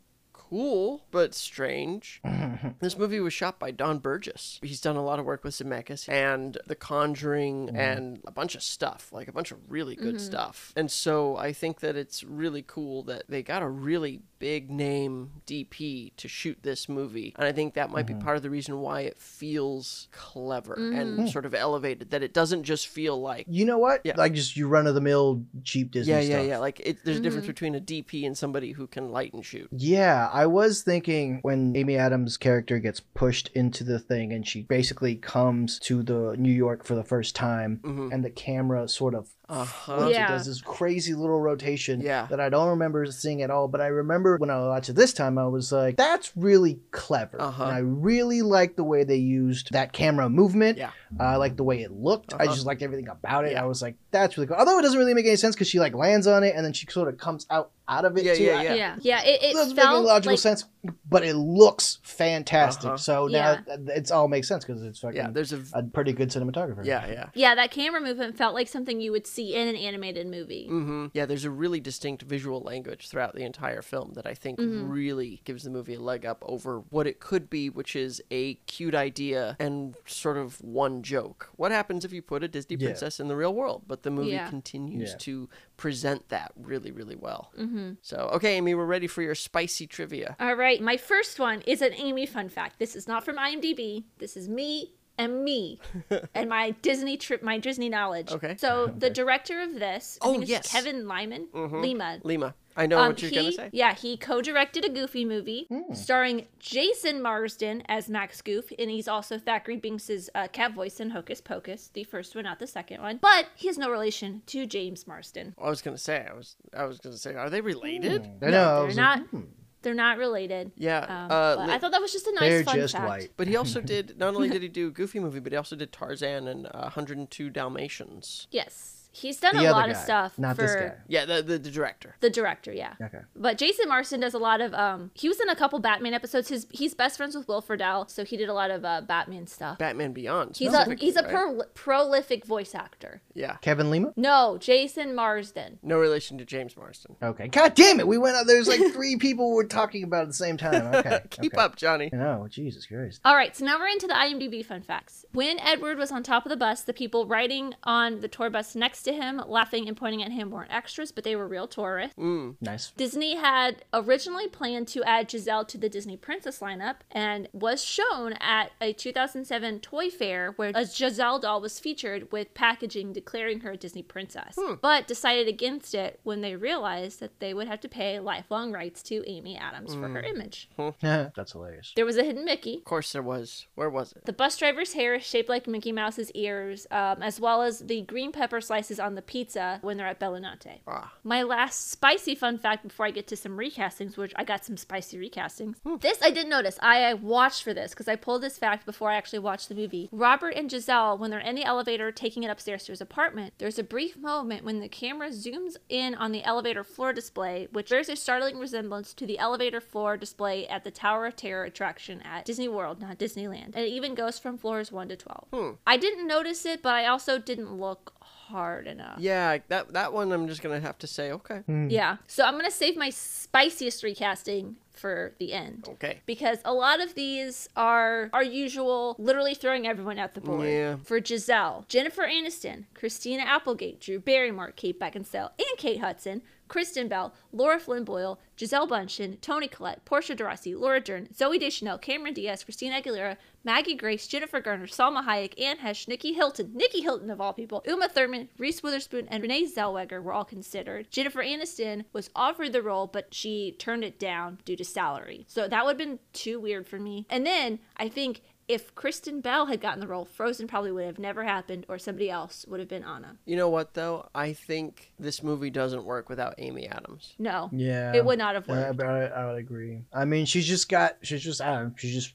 cool 0.49 1.05
but 1.11 1.34
strange. 1.34 2.20
this 2.80 2.97
movie 2.97 3.20
was 3.20 3.32
shot 3.32 3.59
by 3.59 3.70
Don 3.70 3.99
Burgess. 3.99 4.61
He's 4.62 4.80
done 4.80 4.97
a 4.97 5.05
lot 5.05 5.18
of 5.18 5.24
work 5.24 5.44
with 5.44 5.55
Zemeckis 5.55 6.09
and 6.09 6.59
The 6.66 6.74
Conjuring 6.74 7.68
mm-hmm. 7.68 7.76
and 7.76 8.20
a 8.26 8.30
bunch 8.30 8.55
of 8.55 8.62
stuff, 8.62 9.09
like 9.12 9.28
a 9.28 9.32
bunch 9.32 9.51
of 9.51 9.59
really 9.68 9.97
good 9.97 10.16
mm-hmm. 10.16 10.24
stuff. 10.24 10.72
And 10.76 10.90
so 10.90 11.36
I 11.36 11.53
think 11.53 11.80
that 11.80 11.97
it's 11.97 12.22
really 12.22 12.64
cool 12.66 13.03
that 13.05 13.24
they 13.28 13.42
got 13.42 13.62
a 13.62 13.68
really 13.68 14.22
big 14.38 14.70
name 14.70 15.32
DP 15.47 16.12
to 16.16 16.28
shoot 16.28 16.59
this 16.62 16.88
movie. 16.88 17.34
And 17.38 17.47
I 17.47 17.53
think 17.53 17.74
that 17.74 17.90
might 17.90 18.07
be 18.07 18.12
mm-hmm. 18.12 18.22
part 18.22 18.36
of 18.36 18.42
the 18.42 18.51
reason 18.51 18.80
why 18.80 19.03
it 19.03 19.18
feels 19.18 20.09
clever 20.12 20.74
and 20.74 21.28
sort 21.30 21.47
of 21.47 21.55
elevated, 21.55 22.11
that 22.11 22.22
it 22.22 22.34
doesn't 22.34 22.64
just 22.64 22.88
feel 22.88 23.20
like 23.20 23.47
You 23.49 23.64
know 23.64 23.78
what? 23.78 24.03
Yeah. 24.05 24.14
Like 24.16 24.34
just 24.34 24.57
you 24.57 24.68
run 24.68 24.86
of 24.86 24.94
the 24.94 25.01
mill 25.01 25.44
cheap 25.64 25.90
Disney 25.90 26.12
yeah, 26.12 26.20
stuff. 26.20 26.30
yeah, 26.30 26.42
yeah. 26.42 26.59
Like 26.59 26.80
it, 26.80 27.05
there's 27.05 27.18
a 27.18 27.20
difference 27.20 27.47
between 27.47 27.74
a 27.74 27.80
DP 27.80 28.26
and 28.26 28.36
somebody 28.36 28.72
who 28.72 28.86
can 28.86 29.11
light 29.11 29.32
and 29.32 29.44
shoot. 29.44 29.68
Yeah, 29.72 30.28
I 30.37 30.45
was 30.45 30.82
thinking 30.82 31.39
when 31.41 31.74
Amy 31.74 31.97
Adams' 31.97 32.37
character 32.37 32.78
gets 32.78 33.01
pushed 33.01 33.49
into 33.55 33.84
the 33.84 33.99
thing 33.99 34.34
and 34.34 34.47
she 34.47 34.64
basically 34.64 35.14
comes 35.14 35.78
to 35.80 36.03
the 36.03 36.37
New 36.39 36.53
York 36.53 36.84
for 36.84 36.95
the 36.95 37.03
first 37.05 37.34
time 37.34 37.80
Mhm. 37.82 38.12
and 38.12 38.22
the 38.22 38.28
camera 38.28 38.87
sort 38.87 39.14
of 39.14 39.30
Uh 39.49 39.64
huh. 39.64 40.09
Yeah. 40.11 40.24
it 40.24 40.28
does 40.28 40.47
this 40.47 40.61
crazy 40.61 41.14
little 41.14 41.38
rotation 41.40 42.01
Yeah. 42.01 42.26
that 42.30 42.40
I 42.40 42.49
don't 42.49 42.68
remember 42.70 43.07
seeing 43.07 43.42
at 43.42 43.51
all. 43.51 43.68
But 43.68 43.80
I 43.80 43.86
remember 43.86 44.36
when 44.38 44.51
I 44.51 44.59
watched 44.59 44.88
it 44.88 44.94
this 44.94 45.12
time, 45.12 45.38
I 45.38 45.47
was 45.47 45.70
like, 45.70 45.97
that's 45.97 46.36
really 46.36 46.80
clever. 46.90 47.40
Uh-huh. 47.40 47.62
And 47.64 47.72
I 47.72 47.78
really 47.78 48.42
liked 48.42 48.76
the 48.76 48.82
way 48.84 49.05
they 49.05 49.16
used 49.16 49.72
that 49.72 49.92
camera 49.92 50.28
movement. 50.28 50.78
Yeah. 50.78 50.90
I 51.20 51.36
liked 51.36 51.57
the 51.59 51.62
way 51.64 51.82
it 51.82 51.92
looked. 51.92 52.32
I 52.34 52.44
Uh-huh. 52.44 52.55
just 52.55 52.66
liked 52.66 52.82
everything 52.82 53.09
about 53.09 53.44
it. 53.44 53.53
Yeah. 53.53 53.62
I 53.62 53.66
was 53.66 53.80
like, 53.82 53.94
that's 54.11 54.36
really 54.36 54.49
cool. 54.49 54.57
Although 54.57 54.78
it 54.80 54.82
doesn't 54.82 54.99
really 54.99 55.14
make 55.14 55.26
any 55.26 55.36
sense 55.36 55.55
because 55.55 55.68
she 55.68 55.78
like 55.78 55.94
lands 55.94 56.26
on 56.26 56.42
it 56.42 56.55
and 56.57 56.64
then 56.64 56.72
she 56.72 56.86
sort 56.90 57.09
of 57.09 57.16
comes 57.18 57.47
out 57.49 57.70
out 57.88 58.05
of 58.05 58.16
it 58.16 58.24
Yeah, 58.24 58.34
too. 58.34 58.42
yeah, 58.42 58.59
I- 58.59 58.62
yeah. 58.64 58.74
Yeah, 58.74 58.97
yeah. 59.01 59.22
It, 59.22 59.42
it 59.44 59.53
doesn't 59.53 59.76
make 59.76 59.84
felt 59.84 59.99
any 59.99 60.07
logical 60.07 60.32
like 60.32 60.40
sense, 60.40 60.64
but 61.09 61.24
it 61.24 61.34
looks 61.34 61.99
fantastic. 62.03 62.87
Uh-huh. 62.89 62.97
So 62.97 63.26
now 63.26 63.57
th- 63.57 63.78
it's 63.89 64.11
all 64.11 64.28
makes 64.28 64.49
sense 64.49 64.64
because 64.64 64.82
it's 64.82 64.99
fucking 65.01 65.16
Yeah, 65.16 65.30
there's 65.30 65.53
a. 65.53 65.62
a 65.72 65.82
pretty 65.82 66.12
good 66.12 66.30
cinematographer. 66.30 66.84
Yeah, 66.84 67.07
yeah. 67.07 67.26
yeah, 67.34 67.55
that 67.55 67.70
camera 67.70 68.01
movement 68.01 68.37
felt 68.37 68.55
like 68.55 68.68
something 68.68 69.01
you 69.01 69.12
would 69.12 69.26
see 69.26 69.55
in 69.55 69.68
an 69.68 69.76
animated 69.76 70.26
movie. 70.26 70.66
hmm 70.68 71.07
Yeah, 71.14 71.26
there's 71.26 71.45
a 71.45 71.51
really 71.51 71.80
distinct 71.80 72.22
visual 72.22 72.61
language 72.61 73.09
throughout 73.09 73.34
the 73.34 73.43
entire 73.45 73.82
film 73.82 74.12
that 74.14 74.26
I 74.26 74.34
think 74.34 74.59
Mm-hmm. 74.59 74.89
really 74.89 75.41
gives 75.45 75.64
the 75.64 75.70
movie 75.70 75.95
a 75.95 76.01
leg 76.01 76.24
up 76.24 76.43
over 76.47 76.80
what 76.91 77.07
it 77.07 77.20
could 77.20 77.51
be, 77.51 77.68
which 77.68 77.95
is 77.95 78.22
a 78.30 78.55
cute 78.66 78.95
idea 78.95 79.57
and 79.61 79.95
sort 80.07 80.37
of 80.39 80.61
one 80.62 81.03
joke. 81.03 81.51
What 81.57 81.72
happens 81.72 82.05
if 82.05 82.12
you 82.12 82.22
put 82.22 82.43
a 82.43 82.49
Disney 82.49 82.76
Yeah. 82.78 82.87
princess 82.89 83.20
in 83.20 83.28
the 83.28 83.37
real 83.37 83.53
world? 83.55 83.82
But 83.87 84.03
the 84.03 84.11
movie 84.11 84.30
Yeah. 84.30 84.49
continues 84.49 85.11
Yeah. 85.11 85.16
to 85.18 85.49
present 85.77 86.29
that 86.31 86.53
really, 86.57 86.91
really 86.91 87.16
well. 87.16 87.51
Mm-hmm. 87.59 87.93
So, 88.03 88.31
okay, 88.35 88.57
Amy, 88.57 88.74
we're 88.74 88.85
ready 88.87 89.07
for 89.07 89.22
your 89.22 89.35
spicy 89.35 89.87
trivia. 89.87 90.37
All 90.41 90.55
right, 90.55 90.81
my 90.81 90.97
first 90.97 91.39
one 91.39 91.61
is 91.62 91.83
an 91.83 91.93
Amy 91.95 92.27
fun 92.27 92.49
fact. 92.49 92.79
This 92.79 92.97
is 92.97 93.07
not 93.07 93.24
from 93.24 93.37
IMDb. 93.37 94.05
This 94.18 94.37
is 94.37 94.49
me 94.49 94.93
and 95.18 95.45
me 95.45 95.81
and 96.35 96.49
my 96.51 96.72
Disney 96.83 97.16
trip, 97.16 97.43
my 97.43 97.59
Disney 97.59 97.89
knowledge. 97.89 98.31
Okay. 98.33 98.57
So 98.59 98.87
the 98.99 99.11
director 99.11 99.61
of 99.62 99.74
this, 99.74 100.18
I 100.22 100.27
Oh, 100.27 100.31
think 100.33 100.43
it's 100.43 100.51
yes. 100.51 100.72
Kevin 100.72 101.07
Lyman, 101.09 101.49
Lima. 101.55 102.18
Lima, 102.22 102.55
I 102.77 102.87
know 102.87 102.99
Um, 102.99 103.09
what 103.09 103.22
you're 103.22 103.31
he, 103.31 103.35
going 103.37 103.47
to 103.47 103.53
say. 103.53 103.68
Yeah, 103.72 103.95
he 103.95 104.16
co-directed 104.16 104.85
a 104.85 104.89
Goofy 104.89 105.24
movie 105.24 105.66
Hmm. 105.70 105.95
starring 105.95 106.47
Jason 106.59 107.22
Marsden 107.22 107.83
as 107.89 108.09
Max 108.09 108.43
Goof, 108.43 108.70
and 108.79 108.91
he's 108.91 109.09
also 109.09 109.39
Thackery 109.39 109.81
Binx's 109.81 110.29
uh, 110.35 110.49
cat 110.49 110.72
voice 110.74 111.01
in 111.01 111.11
Hocus 111.11 111.41
Pocus, 111.41 111.89
the 111.95 112.05
first 112.05 112.35
one, 112.35 112.45
not 112.45 112.59
the 112.59 112.66
second 112.66 113.01
one. 113.03 113.18
But 113.22 113.47
he 113.55 113.66
has 113.68 113.79
no 113.79 113.91
relation 113.91 114.43
to 114.47 114.66
James 114.66 115.07
Marsden. 115.07 115.55
I 115.62 115.68
was 115.68 115.81
going 115.83 115.97
to 115.97 116.03
say, 116.03 116.27
I 116.31 116.35
was, 116.35 116.57
I 116.77 116.85
was 116.85 116.99
going 116.99 117.14
to 117.14 117.18
say, 117.18 117.35
are 117.35 117.49
they 117.51 117.61
related? 117.61 118.22
I 118.43 118.51
know. 118.51 118.70
I 118.74 118.77
They're 118.79 118.87
was 118.87 118.97
not. 118.97 119.18
like, 119.20 119.29
hmm, 119.31 119.41
They're 119.83 119.95
not 119.95 120.18
related. 120.18 120.72
Yeah. 120.77 120.99
Um, 121.01 121.31
uh, 121.31 121.66
I 121.72 121.79
thought 121.79 121.93
that 121.93 122.01
was 122.01 122.12
just 122.12 122.27
a 122.27 122.33
nice 122.33 122.41
they're 122.51 122.64
fun 122.64 122.74
just 122.77 122.95
fact. 122.95 123.07
white. 123.09 123.31
But 123.37 123.47
he 123.47 123.57
also 123.57 123.81
did. 123.95 124.18
Not 124.18 124.35
only 124.35 124.49
did 124.49 124.62
he 124.62 124.68
do 124.68 124.89
a 124.89 124.91
Goofy 124.91 125.20
movie, 125.20 125.39
but 125.39 125.53
he 125.53 125.57
also 125.57 125.77
did 125.77 125.93
Tarzan 125.93 126.49
and 126.49 126.66
uh, 126.66 126.81
102 126.91 127.51
Dalmatians. 127.51 128.49
Yes, 128.51 128.95
he's 129.16 129.38
done 129.38 129.56
The 129.56 129.62
a 129.62 129.64
other 129.66 129.72
lot 129.72 129.90
of 129.90 129.96
stuff 129.96 130.38
not 130.38 130.56
for 130.56 130.62
this 130.62 130.74
guy. 130.74 130.94
Yeah, 131.08 131.24
the 131.24 131.42
the, 131.42 131.58
the 131.58 131.70
director. 131.70 132.16
the 132.20 132.30
director. 132.30 132.72
Yeah. 132.72 132.94
Okay. 133.00 133.20
But 133.34 133.58
Jason 133.58 133.88
Marsden 133.88 134.20
does 134.20 134.34
a 134.34 134.38
lot 134.38 134.60
of 134.60 134.74
um 134.74 135.10
he 135.14 135.28
was 135.28 135.40
in 135.40 135.48
a 135.48 135.56
couple 135.56 135.78
Batman 135.78 136.14
episodes. 136.14 136.48
His 136.48 136.66
he's 136.70 136.94
best 136.94 137.16
friends 137.16 137.34
with 137.34 137.48
Will 137.48 137.62
Friedle, 137.62 138.10
so 138.10 138.24
he 138.24 138.36
did 138.36 138.48
a 138.48 138.54
lot 138.54 138.70
of 138.70 138.84
uh, 138.84 139.00
Batman 139.02 139.46
stuff. 139.46 139.78
Batman 139.78 140.12
Beyond. 140.12 140.56
He's 140.56 140.72
a 140.72 140.94
he's 140.94 141.16
a 141.16 141.22
right? 141.22 141.30
pro- 141.30 141.62
prolific 141.74 142.44
voice 142.44 142.74
actor. 142.74 143.22
Yeah. 143.34 143.56
Kevin 143.60 143.90
Lima. 143.90 144.12
No, 144.16 144.58
Jason 144.58 145.14
Marsden. 145.14 145.78
No 145.82 145.98
relation 145.98 146.38
to 146.38 146.44
James 146.44 146.76
Marsden. 146.76 147.16
Okay. 147.22 147.48
God 147.48 147.74
damn 147.74 148.00
it! 148.00 148.06
We 148.06 148.18
went 148.18 148.36
out. 148.36 148.46
There's 148.46 148.68
like 148.68 148.80
three 148.92 149.16
people 149.16 149.52
we're 149.52 149.64
talking 149.64 150.02
about 150.02 150.22
at 150.22 150.28
the 150.28 150.34
same 150.34 150.56
time. 150.56 150.76
Okay. 150.96 151.20
Keep 151.30 151.54
okay. 151.54 151.62
up, 151.62 151.76
Johnny. 151.76 152.10
No. 152.12 152.46
Jesus 152.48 152.86
Christ. 152.86 153.20
All 153.24 153.34
right, 153.36 153.54
so 153.56 153.64
now 153.64 153.78
we're 153.78 153.88
into 153.88 154.06
the 154.06 154.14
IMDb 154.14 154.64
fun 154.64 154.82
facts. 154.82 155.24
When 155.32 155.58
Edward 155.60 155.98
was 155.98 156.10
on 156.10 156.22
top 156.22 156.46
of 156.46 156.50
the 156.50 156.56
bus, 156.56 156.82
the 156.82 156.94
people 156.94 157.26
riding 157.26 157.74
on 157.84 158.20
the 158.20 158.28
tour 158.28 158.48
bus 158.50 158.74
next 158.74 159.05
to 159.07 159.12
him, 159.12 159.42
laughing 159.46 159.88
and 159.88 159.96
pointing 159.96 160.22
at 160.22 160.32
him, 160.32 160.50
weren't 160.50 160.72
extras, 160.72 161.11
but 161.11 161.24
they 161.24 161.34
were 161.34 161.48
real 161.48 161.66
tourists. 161.66 162.16
Mm. 162.18 162.57
Nice. 162.61 162.92
Disney 162.96 163.36
had 163.36 163.84
originally 163.92 164.48
planned 164.48 164.88
to 164.88 165.02
add 165.04 165.30
Giselle 165.30 165.64
to 165.64 165.78
the 165.78 165.88
Disney 165.88 166.16
Princess 166.16 166.61
lineup 166.61 166.96
and 167.11 167.48
was 167.52 167.82
shown 167.82 168.34
at 168.34 168.72
a 168.80 168.92
2007 168.92 169.80
toy 169.80 170.11
fair 170.11 170.52
where 170.57 170.72
a 170.74 170.84
Giselle 170.86 171.38
doll 171.38 171.61
was 171.61 171.78
featured 171.78 172.30
with 172.30 172.54
packaging 172.54 173.12
declaring 173.12 173.61
her 173.61 173.72
a 173.72 173.76
Disney 173.76 174.02
princess, 174.02 174.59
but 174.82 175.07
decided 175.07 175.48
against 175.48 175.94
it 175.94 176.20
when 176.22 176.40
they 176.40 176.57
realized 176.57 177.20
that 177.20 177.40
they 177.40 177.54
would 177.54 177.68
have 177.68 177.80
to 177.80 177.88
pay 177.88 178.18
lifelong 178.18 178.72
rights 178.72 179.02
to 179.04 179.22
Amy 179.28 179.57
Adams 179.57 179.94
for 179.94 180.09
her 180.09 180.20
image. 180.20 180.68
That's 181.00 181.52
hilarious. 181.52 181.92
There 181.96 182.04
was 182.04 182.16
a 182.16 182.24
hidden 182.24 182.44
Mickey. 182.44 182.78
Of 182.78 182.84
course 182.84 183.12
there 183.12 183.22
was. 183.22 183.66
Where 183.74 183.90
was 183.90 184.12
it? 184.12 184.24
The 184.24 184.32
bus 184.32 184.57
driver's 184.57 184.92
hair 184.92 185.14
is 185.14 185.26
shaped 185.26 185.48
like 185.48 185.66
Mickey 185.66 185.92
Mouse's 185.92 186.30
ears, 186.32 186.86
um, 186.90 187.22
as 187.22 187.40
well 187.40 187.62
as 187.62 187.80
the 187.80 188.02
green 188.02 188.32
pepper 188.32 188.61
slices 188.61 188.95
on 189.01 189.14
the 189.14 189.22
pizza 189.22 189.78
when 189.82 189.97
they're 189.97 190.07
at 190.07 190.18
Bella 190.18 190.40
Notte. 190.40 190.80
Ah. 190.86 191.12
My 191.24 191.42
last 191.42 191.90
spicy 191.90 192.34
fun 192.34 192.59
fact 192.59 192.82
before 192.82 193.07
I 193.07 193.11
get 193.11 193.26
to 193.28 193.36
some 193.36 193.57
recastings, 193.57 194.16
which 194.16 194.32
I 194.36 194.44
got 194.44 194.64
some 194.64 194.76
spicy 194.76 195.18
recastings. 195.18 195.76
This 196.01 196.22
I 196.22 196.30
didn't 196.30 196.51
notice. 196.51 196.78
I, 196.80 197.05
I 197.05 197.14
watched 197.14 197.62
for 197.62 197.74
this 197.74 197.92
because 197.92 198.09
I 198.09 198.16
pulled 198.16 198.42
this 198.42 198.59
fact 198.59 198.86
before 198.86 199.11
I 199.11 199.16
actually 199.16 199.40
watched 199.40 199.68
the 199.68 199.74
movie. 199.74 200.09
Robert 200.12 200.55
and 200.55 200.70
Giselle, 200.70 201.18
when 201.18 201.30
they're 201.30 201.40
in 201.40 201.55
the 201.55 201.64
elevator 201.64 202.11
taking 202.12 202.42
it 202.42 202.51
upstairs 202.51 202.84
to 202.84 202.92
his 202.92 203.01
apartment, 203.01 203.55
there's 203.59 203.78
a 203.78 203.84
brief 203.84 204.16
moment 204.16 204.64
when 204.64 204.80
the 204.80 204.88
camera 204.88 205.30
zooms 205.30 205.76
in 205.88 206.14
on 206.14 206.32
the 206.32 206.44
elevator 206.44 206.84
floor 206.84 207.12
display, 207.12 207.68
which 207.72 207.90
bears 207.90 208.09
a 208.09 208.16
startling 208.16 208.59
resemblance 208.59 209.14
to 209.14 209.26
the 209.26 209.38
elevator 209.38 209.80
floor 209.80 210.16
display 210.16 210.66
at 210.66 210.84
the 210.84 210.90
Tower 210.90 211.26
of 211.26 211.36
Terror 211.36 211.64
attraction 211.64 212.20
at 212.22 212.44
Disney 212.44 212.68
World, 212.68 213.01
not 213.01 213.18
Disneyland. 213.18 213.72
And 213.74 213.84
it 213.84 213.88
even 213.90 214.14
goes 214.14 214.38
from 214.38 214.59
floors 214.59 214.92
1 214.92 215.09
to 215.09 215.16
12. 215.16 215.78
I 215.86 215.97
didn't 215.97 216.26
notice 216.26 216.64
it, 216.66 216.82
but 216.82 216.94
I 216.94 217.07
also 217.07 217.38
didn't 217.38 217.72
look 217.74 218.12
hard 218.49 218.86
enough. 218.86 219.18
Yeah, 219.18 219.59
that 219.68 219.92
that 219.92 220.12
one 220.12 220.32
I'm 220.32 220.49
just 220.49 220.62
gonna 220.62 220.80
have 220.80 220.99
to 220.99 221.07
say 221.07 221.32
okay. 221.32 221.59
Hmm. 221.66 221.88
Yeah. 221.88 222.16
So 222.26 222.44
I'm 222.44 222.55
going 222.55 222.64
to 222.64 222.70
save 222.70 222.97
my 222.97 223.11
spiciest 223.11 224.03
recasting 224.03 224.76
for 224.92 225.34
the 225.38 225.53
end. 225.53 225.86
Okay. 225.88 226.20
Because 226.26 226.59
a 226.64 226.72
lot 226.72 227.01
of 227.03 227.14
these 227.14 227.68
are 227.76 228.30
our 228.32 228.42
usual, 228.42 229.14
literally 229.18 229.55
throwing 229.55 229.86
everyone 229.86 230.18
at 230.18 230.34
the 230.34 230.40
board. 230.40 230.68
Yeah. 230.68 230.97
For 231.05 231.22
Giselle, 231.22 231.84
Jennifer 231.88 232.22
Aniston, 232.22 232.84
Christina 232.94 233.42
Applegate, 233.42 234.01
Drew 234.01 234.18
Barrymore, 234.18 234.72
Kate 234.74 234.99
Beckinsale, 234.99 235.51
and 235.59 235.78
Kate 235.78 236.01
Hudson, 236.01 236.42
Kristen 236.68 237.08
Bell, 237.08 237.34
Lara 237.52 237.78
Flynn 237.78 238.04
Boyle, 238.04 238.38
Gisele 238.56 238.88
Bündchen, 238.88 239.40
Toni 239.40 239.68
Collette, 239.68 240.04
Portia 240.04 240.34
de 240.34 240.44
Rossi, 240.44 240.74
Laura 240.74 241.00
Dern, 241.00 241.28
Zooey 241.34 241.60
Deschanel, 241.60 241.98
Cameron 241.98 242.34
Diaz, 242.34 242.64
Christina 242.64 243.00
Aguilera, 243.00 243.36
Maggie 243.64 243.94
Grace, 243.94 244.26
Jennifer 244.26 244.60
Garner, 244.60 244.86
Salma 244.86 245.24
Hayek, 245.24 245.60
Anne 245.60 245.78
Heche, 245.78 246.08
Nicky 246.08 246.32
Hilton, 246.32 246.72
Nicky 246.74 247.00
Hilton 247.00 247.30
of 247.30 247.40
all 247.40 247.52
people, 247.52 247.82
Uma 247.86 248.08
Thurman, 248.08 248.48
Reese 248.58 248.82
Witherspoon, 248.82 249.26
and 249.28 249.42
Renee 249.42 249.66
Zellweger 249.66 250.22
were 250.22 250.32
all 250.32 250.44
considered. 250.44 251.10
Jennifer 251.10 251.42
Aniston 251.42 252.04
was 252.12 252.30
offered 252.34 252.72
the 252.72 252.82
role, 252.82 253.06
but 253.06 253.34
she 253.34 253.74
turned 253.78 254.04
it 254.04 254.18
down 254.18 254.58
due 254.64 254.76
to 254.76 254.84
salary. 254.84 255.44
So 255.48 255.68
that 255.68 255.84
would 255.84 255.98
have 255.98 256.08
been 256.08 256.18
too 256.32 256.60
weird 256.60 256.86
for 256.86 256.98
me. 256.98 257.26
And 257.28 257.44
then 257.44 257.80
I 257.96 258.08
think 258.08 258.42
if 258.68 258.94
Kristen 258.94 259.40
Bell 259.40 259.66
had 259.66 259.80
gotten 259.80 260.00
the 260.00 260.06
role, 260.06 260.24
Frozen 260.24 260.66
probably 260.66 260.90
would 260.92 261.04
have 261.04 261.18
never 261.18 261.44
happened, 261.44 261.86
or 261.88 261.98
somebody 261.98 262.30
else 262.30 262.64
would 262.68 262.80
have 262.80 262.88
been 262.88 263.04
Anna. 263.04 263.36
You 263.44 263.56
know 263.56 263.68
what 263.68 263.94
though? 263.94 264.28
I 264.34 264.52
think 264.52 265.12
this 265.18 265.42
movie 265.42 265.70
doesn't 265.70 266.04
work 266.04 266.28
without 266.28 266.54
Amy 266.58 266.88
Adams. 266.88 267.34
No. 267.38 267.70
Yeah. 267.72 268.14
It 268.14 268.24
would 268.24 268.38
not 268.38 268.54
have 268.54 268.66
worked. 268.66 268.96
but 268.96 269.06
I, 269.06 269.26
I 269.26 269.46
would 269.46 269.58
agree. 269.58 270.02
I 270.12 270.24
mean, 270.24 270.46
she's 270.46 270.66
just 270.66 270.88
got. 270.88 271.16
She's 271.22 271.42
just. 271.42 271.60
I 271.60 271.74
don't 271.74 271.84
know. 271.88 271.94
She's 271.96 272.14
just 272.14 272.34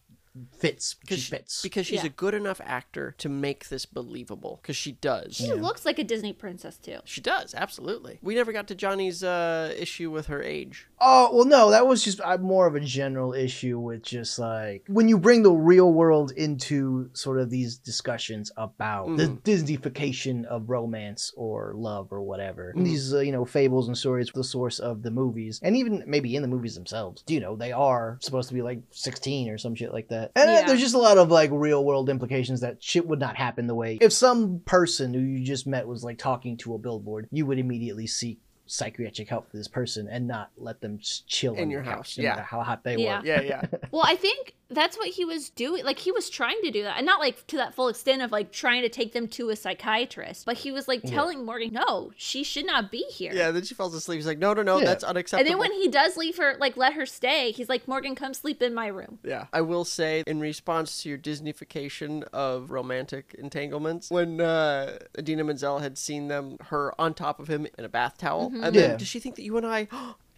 fits. 0.57 0.93
because 0.93 1.19
She 1.19 1.29
Because 1.31 1.39
fits. 1.41 1.61
because 1.61 1.85
she's 1.87 2.01
Yeah. 2.03 2.07
a 2.07 2.09
good 2.09 2.33
enough 2.33 2.61
actor 2.63 3.13
to 3.17 3.29
make 3.29 3.69
this 3.69 3.85
believable. 3.85 4.59
Because 4.61 4.75
she 4.75 4.93
does. 4.93 5.35
She 5.35 5.51
looks 5.53 5.85
like 5.85 5.99
a 5.99 6.03
Disney 6.03 6.33
princess 6.33 6.77
too. 6.77 6.99
She 7.05 7.21
does 7.21 7.53
absolutely. 7.53 8.19
We 8.21 8.35
never 8.35 8.51
got 8.53 8.67
to 8.69 8.75
Johnny's 8.75 9.23
uh, 9.23 9.73
issue 9.77 10.09
with 10.11 10.27
her 10.27 10.41
age. 10.41 10.87
Oh 10.99 11.35
well, 11.35 11.45
no, 11.45 11.71
that 11.71 11.87
was 11.87 12.03
just 12.03 12.21
uh, 12.21 12.37
more 12.37 12.67
of 12.67 12.75
a 12.75 12.79
general 12.79 13.33
issue 13.33 13.79
with 13.79 14.03
just 14.03 14.39
like 14.39 14.83
when 14.87 15.07
you 15.09 15.17
bring 15.17 15.43
the 15.43 15.51
real 15.51 15.91
world 15.91 16.31
into 16.31 17.09
sort 17.13 17.39
of 17.39 17.49
these 17.49 17.77
discussions 17.77 18.51
about 18.57 19.17
the 19.17 19.27
Disneyfication 19.43 20.45
of 20.45 20.69
romance 20.69 21.33
or 21.35 21.73
love 21.75 22.11
or 22.11 22.21
whatever. 22.21 22.73
These 22.75 23.13
uh, 23.13 23.19
you 23.19 23.31
know 23.31 23.45
fables 23.45 23.87
and 23.87 23.97
stories, 23.97 24.29
the 24.33 24.43
source 24.43 24.79
of 24.79 25.01
the 25.03 25.11
movies, 25.11 25.59
and 25.63 25.75
even 25.75 26.03
maybe 26.07 26.35
in 26.35 26.41
the 26.41 26.47
movies 26.47 26.75
themselves. 26.75 27.23
Do 27.23 27.33
you 27.33 27.39
know, 27.39 27.55
they 27.55 27.71
are 27.71 28.17
supposed 28.21 28.49
to 28.49 28.53
be 28.55 28.61
like 28.61 28.81
sixteen 28.91 29.49
or 29.49 29.57
some 29.57 29.75
shit 29.75 29.91
like 29.93 30.07
that. 30.09 30.20
And 30.35 30.49
uh, 30.49 30.53
Yeah. 30.53 30.67
there's 30.67 30.79
just 30.79 30.95
a 30.95 30.99
lot 30.99 31.17
of 31.17 31.29
like 31.31 31.49
real 31.53 31.83
world 31.83 32.09
implications 32.09 32.61
that 32.61 32.83
shit 32.83 33.07
would 33.07 33.19
not 33.19 33.35
happen 33.35 33.67
the 33.67 33.75
way 33.75 33.97
if 34.01 34.13
some 34.13 34.61
person 34.65 35.13
who 35.13 35.19
you 35.21 35.43
just 35.45 35.65
met 35.67 35.87
was 35.87 36.03
like 36.03 36.17
talking 36.17 36.57
to 36.57 36.73
a 36.75 36.77
billboard, 36.77 37.27
you 37.31 37.45
would 37.45 37.59
immediately 37.59 38.07
seek 38.07 38.39
psychiatric 38.67 39.27
help 39.27 39.49
for 39.51 39.57
this 39.57 39.67
person 39.67 40.07
and 40.07 40.27
not 40.27 40.49
let 40.57 40.79
them 40.79 40.97
just 40.99 41.27
chill 41.27 41.55
In 41.55 41.69
your 41.69 41.81
house, 41.81 42.17
yeah. 42.17 42.29
matter 42.29 42.43
how 42.43 42.61
hot 42.61 42.83
they 42.83 42.95
Yeah. 42.95 43.19
were. 43.19 43.25
Yeah, 43.25 43.41
yeah. 43.41 43.65
Well, 43.91 44.03
I 44.05 44.15
think 44.15 44.55
that's 44.71 44.97
what 44.97 45.09
he 45.09 45.25
was 45.25 45.49
doing. 45.49 45.83
Like 45.83 45.99
he 45.99 46.11
was 46.11 46.29
trying 46.29 46.59
to 46.63 46.71
do 46.71 46.83
that, 46.83 46.97
and 46.97 47.05
not 47.05 47.19
like 47.19 47.45
to 47.47 47.57
that 47.57 47.73
full 47.73 47.87
extent 47.89 48.21
of 48.21 48.31
like 48.31 48.51
trying 48.51 48.81
to 48.83 48.89
take 48.89 49.13
them 49.13 49.27
to 49.29 49.49
a 49.49 49.55
psychiatrist, 49.55 50.45
but 50.45 50.57
he 50.57 50.71
was 50.71 50.87
like 50.87 51.01
telling 51.03 51.45
Morgan, 51.45 51.73
no, 51.73 52.11
she 52.15 52.43
should 52.43 52.65
not 52.65 52.91
be 52.91 53.03
here. 53.11 53.33
yeah, 53.33 53.51
then 53.51 53.63
she 53.63 53.73
falls 53.73 53.93
asleep. 53.93 54.17
He's 54.17 54.27
like, 54.27 54.39
no, 54.39 54.53
no, 54.53 54.61
no, 54.61 54.79
Yeah. 54.79 54.85
that's 54.85 55.03
unacceptable." 55.03 55.39
And 55.41 55.49
then 55.49 55.57
when 55.59 55.71
he 55.79 55.87
does 55.87 56.17
leave 56.17 56.37
her, 56.37 56.55
like 56.59 56.77
let 56.77 56.93
her 56.93 57.05
stay, 57.05 57.51
he's 57.51 57.69
like, 57.69 57.87
Morgan, 57.87 58.15
come 58.15 58.33
sleep 58.33 58.61
in 58.61 58.73
my 58.73 58.87
room. 58.87 59.19
Yeah. 59.23 59.45
I 59.53 59.61
will 59.61 59.85
say, 59.85 60.23
in 60.25 60.39
response 60.39 61.03
to 61.03 61.09
your 61.09 61.17
Disneyfication 61.17 62.23
of 62.33 62.71
romantic 62.71 63.35
entanglements, 63.37 64.09
when 64.09 64.39
uh, 64.41 64.99
Idina 65.17 65.43
Menzel 65.43 65.79
had 65.79 65.97
seen 65.97 66.27
them, 66.27 66.57
her 66.67 66.93
on 66.99 67.13
top 67.13 67.39
of 67.39 67.47
him 67.49 67.67
in 67.77 67.85
a 67.85 67.89
bath 67.89 68.17
towel, 68.17 68.51
and 68.61 68.75
then 68.75 68.97
does 68.97 69.07
she 69.07 69.19
think 69.19 69.35
that 69.35 69.43
you 69.43 69.57
and 69.57 69.65
I 69.65 69.87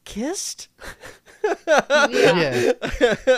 kissed? 0.05 0.67
Yeah. 1.67 2.07
Yeah. 2.09 2.71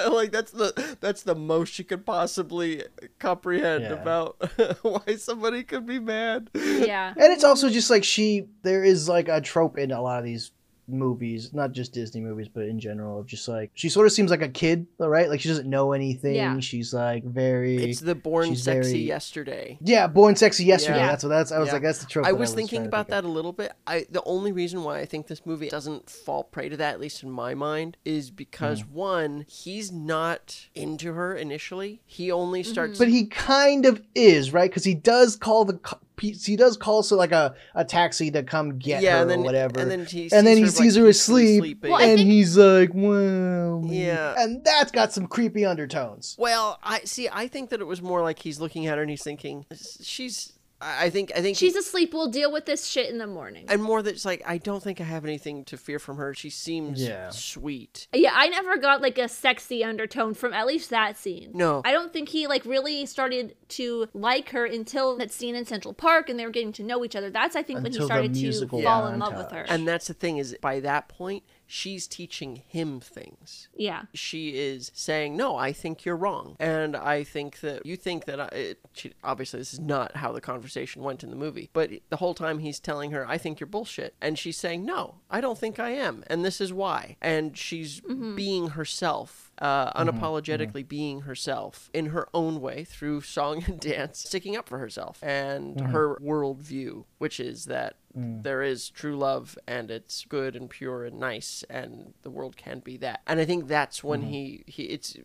like 0.11 0.31
that's 0.31 0.51
the 0.51 0.97
that's 1.01 1.23
the 1.23 1.35
most 1.35 1.73
she 1.73 1.83
could 1.83 2.05
possibly 2.05 2.83
comprehend 3.19 3.83
Yeah. 3.83 3.93
about 3.93 4.37
why 4.83 5.15
somebody 5.15 5.63
could 5.63 5.85
be 5.85 5.99
mad. 5.99 6.49
Yeah. 6.53 7.09
And 7.17 7.33
it's 7.33 7.43
also 7.43 7.69
just 7.69 7.89
like 7.89 8.03
she 8.03 8.47
there 8.61 8.83
is 8.83 9.09
like 9.09 9.27
a 9.27 9.41
trope 9.41 9.77
in 9.77 9.91
a 9.91 10.01
lot 10.01 10.19
of 10.19 10.25
these 10.25 10.51
movies, 10.87 11.53
not 11.53 11.71
just 11.71 11.93
Disney 11.93 12.21
movies, 12.21 12.47
but 12.47 12.63
in 12.65 12.79
general, 12.79 13.19
of 13.19 13.25
just 13.27 13.47
like 13.47 13.71
she 13.73 13.89
sort 13.89 14.05
of 14.07 14.13
seems 14.13 14.31
like 14.31 14.41
a 14.41 14.49
kid, 14.49 14.87
right? 14.99 15.29
Like 15.29 15.41
she 15.41 15.49
doesn't 15.49 15.69
know 15.69 15.93
anything. 15.93 16.35
Yeah. 16.35 16.59
She's 16.59 16.93
like 16.93 17.23
very 17.23 17.77
It's 17.83 17.99
the 17.99 18.15
born 18.15 18.55
sexy 18.55 18.91
very- 18.91 19.03
yesterday. 19.03 19.77
Yeah, 19.81 20.07
born 20.07 20.35
sexy 20.35 20.65
yesterday. 20.65 20.99
Yeah. 20.99 21.07
That's 21.07 21.23
what 21.23 21.29
that's 21.29 21.51
I 21.51 21.59
was 21.59 21.67
Yeah. 21.67 21.73
like, 21.73 21.83
that's 21.83 21.99
the 21.99 22.05
trope. 22.05 22.25
I 22.25 22.31
that 22.31 22.37
was 22.37 22.53
thinking 22.53 22.85
about 22.85 23.07
think 23.07 23.17
of. 23.17 23.23
that 23.23 23.27
a 23.27 23.31
little 23.31 23.53
bit. 23.53 23.73
I 23.87 24.05
the 24.09 24.23
only 24.25 24.51
reason 24.51 24.83
why 24.83 24.99
I 24.99 25.05
think 25.05 25.27
this 25.27 25.45
movie 25.45 25.69
doesn't 25.69 26.09
fall 26.09 26.43
prey 26.43 26.69
to 26.69 26.77
that, 26.77 26.93
at 26.93 26.99
least 26.99 27.23
in 27.23 27.31
my 27.31 27.53
mind, 27.53 27.97
is 28.05 28.31
because 28.31 28.83
Mm. 28.83 28.91
one, 28.91 29.45
he's 29.47 29.91
not 29.91 30.67
into 30.75 31.13
her 31.13 31.35
initially. 31.35 32.01
He 32.05 32.31
only 32.31 32.63
starts. 32.63 32.97
But 32.99 33.07
he 33.09 33.25
kind 33.25 33.85
of 33.85 34.01
is, 34.13 34.53
right? 34.53 34.69
Because 34.69 34.83
he 34.83 34.93
does 34.93 35.35
call 35.35 35.65
the 35.65 35.73
co- 35.77 35.99
he 36.19 36.55
does 36.55 36.77
call 36.77 37.03
so 37.03 37.15
like 37.15 37.31
a, 37.31 37.55
a 37.73 37.83
taxi 37.85 38.31
to 38.31 38.43
come 38.43 38.77
get 38.77 39.01
yeah, 39.01 39.15
her 39.17 39.21
and 39.21 39.29
then 39.29 39.39
or 39.39 39.43
whatever. 39.43 39.79
and 39.79 39.91
then 39.91 40.05
he 40.05 40.29
and 40.31 40.45
then 40.47 40.57
he 40.57 40.63
her, 40.63 40.69
sees 40.69 40.95
like, 40.95 41.03
her 41.03 41.09
asleep. 41.09 41.83
Well, 41.83 41.97
and 41.99 42.17
think- 42.17 42.29
he's 42.29 42.57
like, 42.57 42.89
"Well, 42.93 43.83
Yeah. 43.85 44.35
and 44.37 44.63
that's 44.63 44.91
got 44.91 45.11
some 45.13 45.27
creepy 45.27 45.65
undertones. 45.65 46.35
Well, 46.37 46.79
I 46.83 46.99
see. 47.01 47.27
I 47.31 47.47
think 47.47 47.69
that 47.69 47.81
it 47.81 47.85
was 47.87 48.01
more 48.01 48.21
like 48.21 48.39
he's 48.39 48.59
looking 48.59 48.87
at 48.87 48.97
her 48.97 49.01
and 49.01 49.09
he's 49.09 49.23
thinking, 49.23 49.65
she's. 50.01 50.53
I 50.85 51.05
I 51.05 51.09
think. 51.09 51.31
I 51.35 51.41
think 51.41 51.57
She's 51.57 51.75
asleep. 51.75 52.13
We'll 52.13 52.29
deal 52.29 52.51
with 52.51 52.65
this 52.65 52.85
shit 52.85 53.09
in 53.09 53.17
the 53.17 53.27
morning. 53.27 53.65
and 53.69 53.81
more 53.81 54.01
that 54.01 54.11
it's 54.13 54.25
like 54.25 54.41
I 54.45 54.57
don't 54.57 54.81
think 54.83 55.01
I 55.01 55.03
have 55.03 55.25
anything 55.25 55.65
to 55.65 55.77
fear 55.77 55.99
from 55.99 56.17
her. 56.17 56.33
She 56.33 56.49
seems 56.49 57.01
Yeah. 57.01 57.29
sweet. 57.31 58.07
Yeah, 58.13 58.31
I 58.33 58.47
never 58.49 58.77
got 58.77 59.01
like 59.01 59.17
a 59.17 59.27
sexy 59.27 59.83
undertone 59.83 60.33
from 60.33 60.53
at 60.53 60.65
least 60.67 60.89
that 60.91 61.17
scene. 61.17 61.51
No. 61.53 61.81
I 61.85 61.91
don't 61.91 62.13
think 62.13 62.29
he 62.29 62.47
like 62.47 62.65
really 62.65 63.05
started 63.05 63.55
to 63.69 64.07
like 64.13 64.49
her 64.49 64.65
until 64.65 65.17
that 65.17 65.31
scene 65.31 65.55
in 65.55 65.65
Central 65.65 65.93
Park 65.93 66.29
and 66.29 66.39
they 66.39 66.45
were 66.45 66.51
getting 66.51 66.73
to 66.73 66.83
know 66.83 67.03
each 67.03 67.15
other. 67.15 67.29
That's 67.29 67.55
I 67.55 67.63
think 67.63 67.81
when 67.83 67.91
he 67.91 68.01
started 68.03 68.33
to 68.33 68.41
musical 68.41 68.81
fall 68.81 69.07
in 69.07 69.19
love 69.19 69.35
with 69.35 69.51
her. 69.51 69.65
And 69.67 69.87
that's 69.87 70.07
the 70.07 70.13
thing 70.13 70.37
is 70.37 70.55
by 70.61 70.79
that 70.81 71.07
point 71.07 71.43
she's 71.67 72.07
teaching 72.07 72.61
him 72.67 72.99
things. 72.99 73.67
yeah. 73.75 74.03
She 74.13 74.57
is 74.57 74.91
saying, 74.93 75.35
"No, 75.35 75.55
I 75.55 75.71
think 75.71 76.05
you're 76.05 76.15
wrong," 76.15 76.55
and 76.59 76.95
I 76.95 77.23
think 77.23 77.59
that 77.61 77.85
you 77.85 77.95
think 77.95 78.25
that 78.25 78.39
I, 78.39 78.45
it, 78.47 78.79
she, 78.93 79.13
obviously 79.23 79.59
this 79.59 79.73
is 79.73 79.79
not 79.79 80.17
how 80.17 80.31
the 80.31 80.41
conversation 80.41 81.01
went 81.01 81.23
in 81.23 81.29
the 81.29 81.35
movie. 81.35 81.69
But 81.73 81.91
the 82.09 82.17
whole 82.17 82.33
time 82.33 82.59
he's 82.59 82.79
telling 82.79 83.11
her, 83.11 83.27
"I 83.27 83.37
think 83.37 83.59
you're 83.59 83.67
bullshit," 83.67 84.15
and 84.21 84.37
she's 84.37 84.57
saying, 84.57 84.85
"No, 84.85 85.15
I 85.29 85.41
don't 85.41 85.57
think 85.57 85.79
I 85.79 85.91
am, 85.91 86.23
and 86.27 86.45
this 86.45 86.61
is 86.61 86.71
why." 86.71 87.17
And 87.21 87.57
she's 87.57 88.01
mm-hmm. 88.01 88.35
being 88.35 88.69
herself, 88.69 89.51
uh, 89.59 89.91
mm-hmm. 89.91 90.09
unapologetically 90.09 90.81
mm-hmm. 90.81 90.87
being 90.87 91.21
herself 91.21 91.89
in 91.93 92.07
her 92.07 92.27
own 92.33 92.61
way 92.61 92.83
through 92.83 93.21
song 93.21 93.63
and 93.67 93.79
dance, 93.91 94.19
sticking 94.19 94.55
up 94.55 94.67
for 94.67 94.79
herself 94.79 95.19
and 95.21 95.79
her 95.81 96.17
worldview, 96.17 97.05
which 97.17 97.39
is 97.39 97.65
that 97.65 97.95
Mm. 98.17 98.43
there 98.43 98.61
is 98.61 98.89
true 98.89 99.17
love 99.17 99.57
and 99.67 99.91
it's 99.91 100.23
good 100.25 100.55
and 100.55 100.69
pure 100.69 101.03
and 101.03 101.19
nice 101.19 101.65
and 101.69 102.13
the 102.21 102.29
world 102.29 102.55
can 102.55 102.79
be 102.79 102.95
that. 102.97 103.21
And 103.27 103.39
i 103.39 103.45
think 103.45 103.67
that's 103.67 104.03
when 104.03 104.21
mm. 104.21 104.29
he 104.29 104.63
he 104.67 104.83
it's 104.83 105.17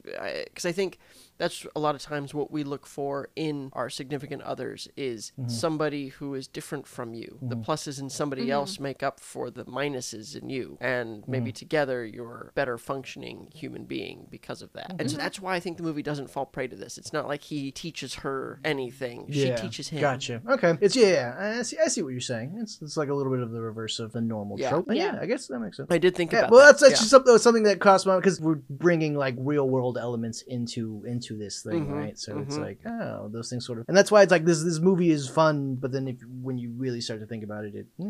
because 0.45 0.67
I 0.67 0.73
think 0.73 0.99
that's 1.41 1.67
a 1.75 1.81
lot 1.81 1.95
of 1.95 2.03
times 2.03 2.35
what 2.35 2.51
we 2.51 2.63
look 2.63 2.87
for 2.87 3.29
in 3.37 3.71
our 3.73 3.89
significant 3.89 4.43
others 4.43 4.89
is 4.97 5.33
mm-hmm. 5.39 5.49
somebody 5.49 6.09
who 6.09 6.35
is 6.35 6.47
different 6.47 6.87
from 6.87 7.15
you 7.15 7.39
the 7.41 7.57
mm-hmm. 7.57 7.71
pluses 7.71 8.01
in 8.01 8.11
somebody 8.11 8.43
mm-hmm. 8.43 8.53
else 8.53 8.79
make 8.79 9.03
up 9.03 9.19
for 9.21 9.51
the 9.51 9.65
minuses 9.65 10.37
in 10.37 10.51
you 10.51 10.77
and 10.81 11.25
maybe 11.27 11.53
together 11.53 12.05
you're 12.05 12.49
a 12.51 12.53
better 12.53 12.77
functioning 12.77 13.49
human 13.55 13.85
being 13.85 14.27
because 14.31 14.61
of 14.63 14.73
that 14.73 14.95
and 14.99 15.11
so 15.11 15.17
that's 15.17 15.41
why 15.41 15.55
i 15.55 15.61
think 15.61 15.77
the 15.77 15.83
movie 15.83 16.03
doesn't 16.03 16.31
fall 16.31 16.47
prey 16.47 16.67
to 16.67 16.77
this 16.77 16.99
it's 16.99 17.13
not 17.13 17.27
like 17.27 17.43
he 17.45 17.71
teaches 17.71 18.17
her 18.17 18.61
anything 18.65 19.27
she 19.31 19.55
teaches 19.55 19.89
him 19.89 20.01
Gotcha. 20.01 20.43
Okay. 20.49 20.75
It's 20.81 20.97
yeah, 20.97 21.07
yeah. 21.07 21.59
I 21.59 21.63
see. 21.63 21.79
I 21.79 21.89
see 21.89 22.03
what 22.03 22.11
you're 22.11 22.21
saying. 22.21 22.59
It's 22.61 22.81
it's 22.83 22.97
like 22.97 23.09
a 23.09 23.15
little 23.15 23.33
bit 23.33 23.43
of 23.43 23.51
the 23.51 23.61
reverse 23.61 24.01
of 24.01 24.13
the 24.13 24.21
normal 24.21 24.59
Yeah. 24.59 24.71
trope. 24.71 24.89
And 24.89 24.97
yeah. 24.97 25.15
Yeah. 25.15 25.21
I 25.21 25.27
guess 25.27 25.47
that 25.49 25.61
makes 25.61 25.77
sense. 25.77 25.89
i 25.91 25.99
did 25.99 26.15
think 26.15 26.33
Yeah, 26.33 26.41
about 26.41 26.51
well, 26.51 26.61
that. 26.61 26.67
that's 26.67 26.81
that's 26.81 26.93
Yeah. 26.93 26.97
just 26.97 27.11
something, 27.11 27.39
something 27.39 27.63
that 27.65 27.81
crossed 27.81 28.07
my 28.07 28.13
mind 28.13 28.23
because 28.23 28.41
we're 28.41 28.61
bringing 28.69 29.15
like 29.15 29.35
real 29.39 29.69
world 29.69 29.99
elements 29.99 30.43
into 30.43 31.05
into 31.07 31.30
this 31.37 31.63
thing, 31.63 31.87
Mhm, 31.87 31.93
right? 31.93 32.19
So 32.19 32.39
it's 32.39 32.57
mhm. 32.57 32.61
like 32.61 32.79
oh, 32.87 33.29
those 33.29 33.51
things 33.51 33.67
sort 33.67 33.79
of, 33.79 33.85
and 33.89 33.97
that's 33.97 34.11
why 34.11 34.23
it's 34.23 34.31
like 34.33 34.45
this 34.45 34.63
this 34.63 34.79
movie 34.81 35.11
is 35.11 35.29
fun, 35.29 35.77
but 35.77 35.93
then 35.93 36.09
if 36.09 36.17
when 36.43 36.59
you 36.59 36.73
really 36.77 37.01
start 37.01 37.21
to 37.21 37.27
think 37.27 37.45
about 37.45 37.65
it, 37.65 37.75
it 37.75 37.87
eh, 38.01 38.05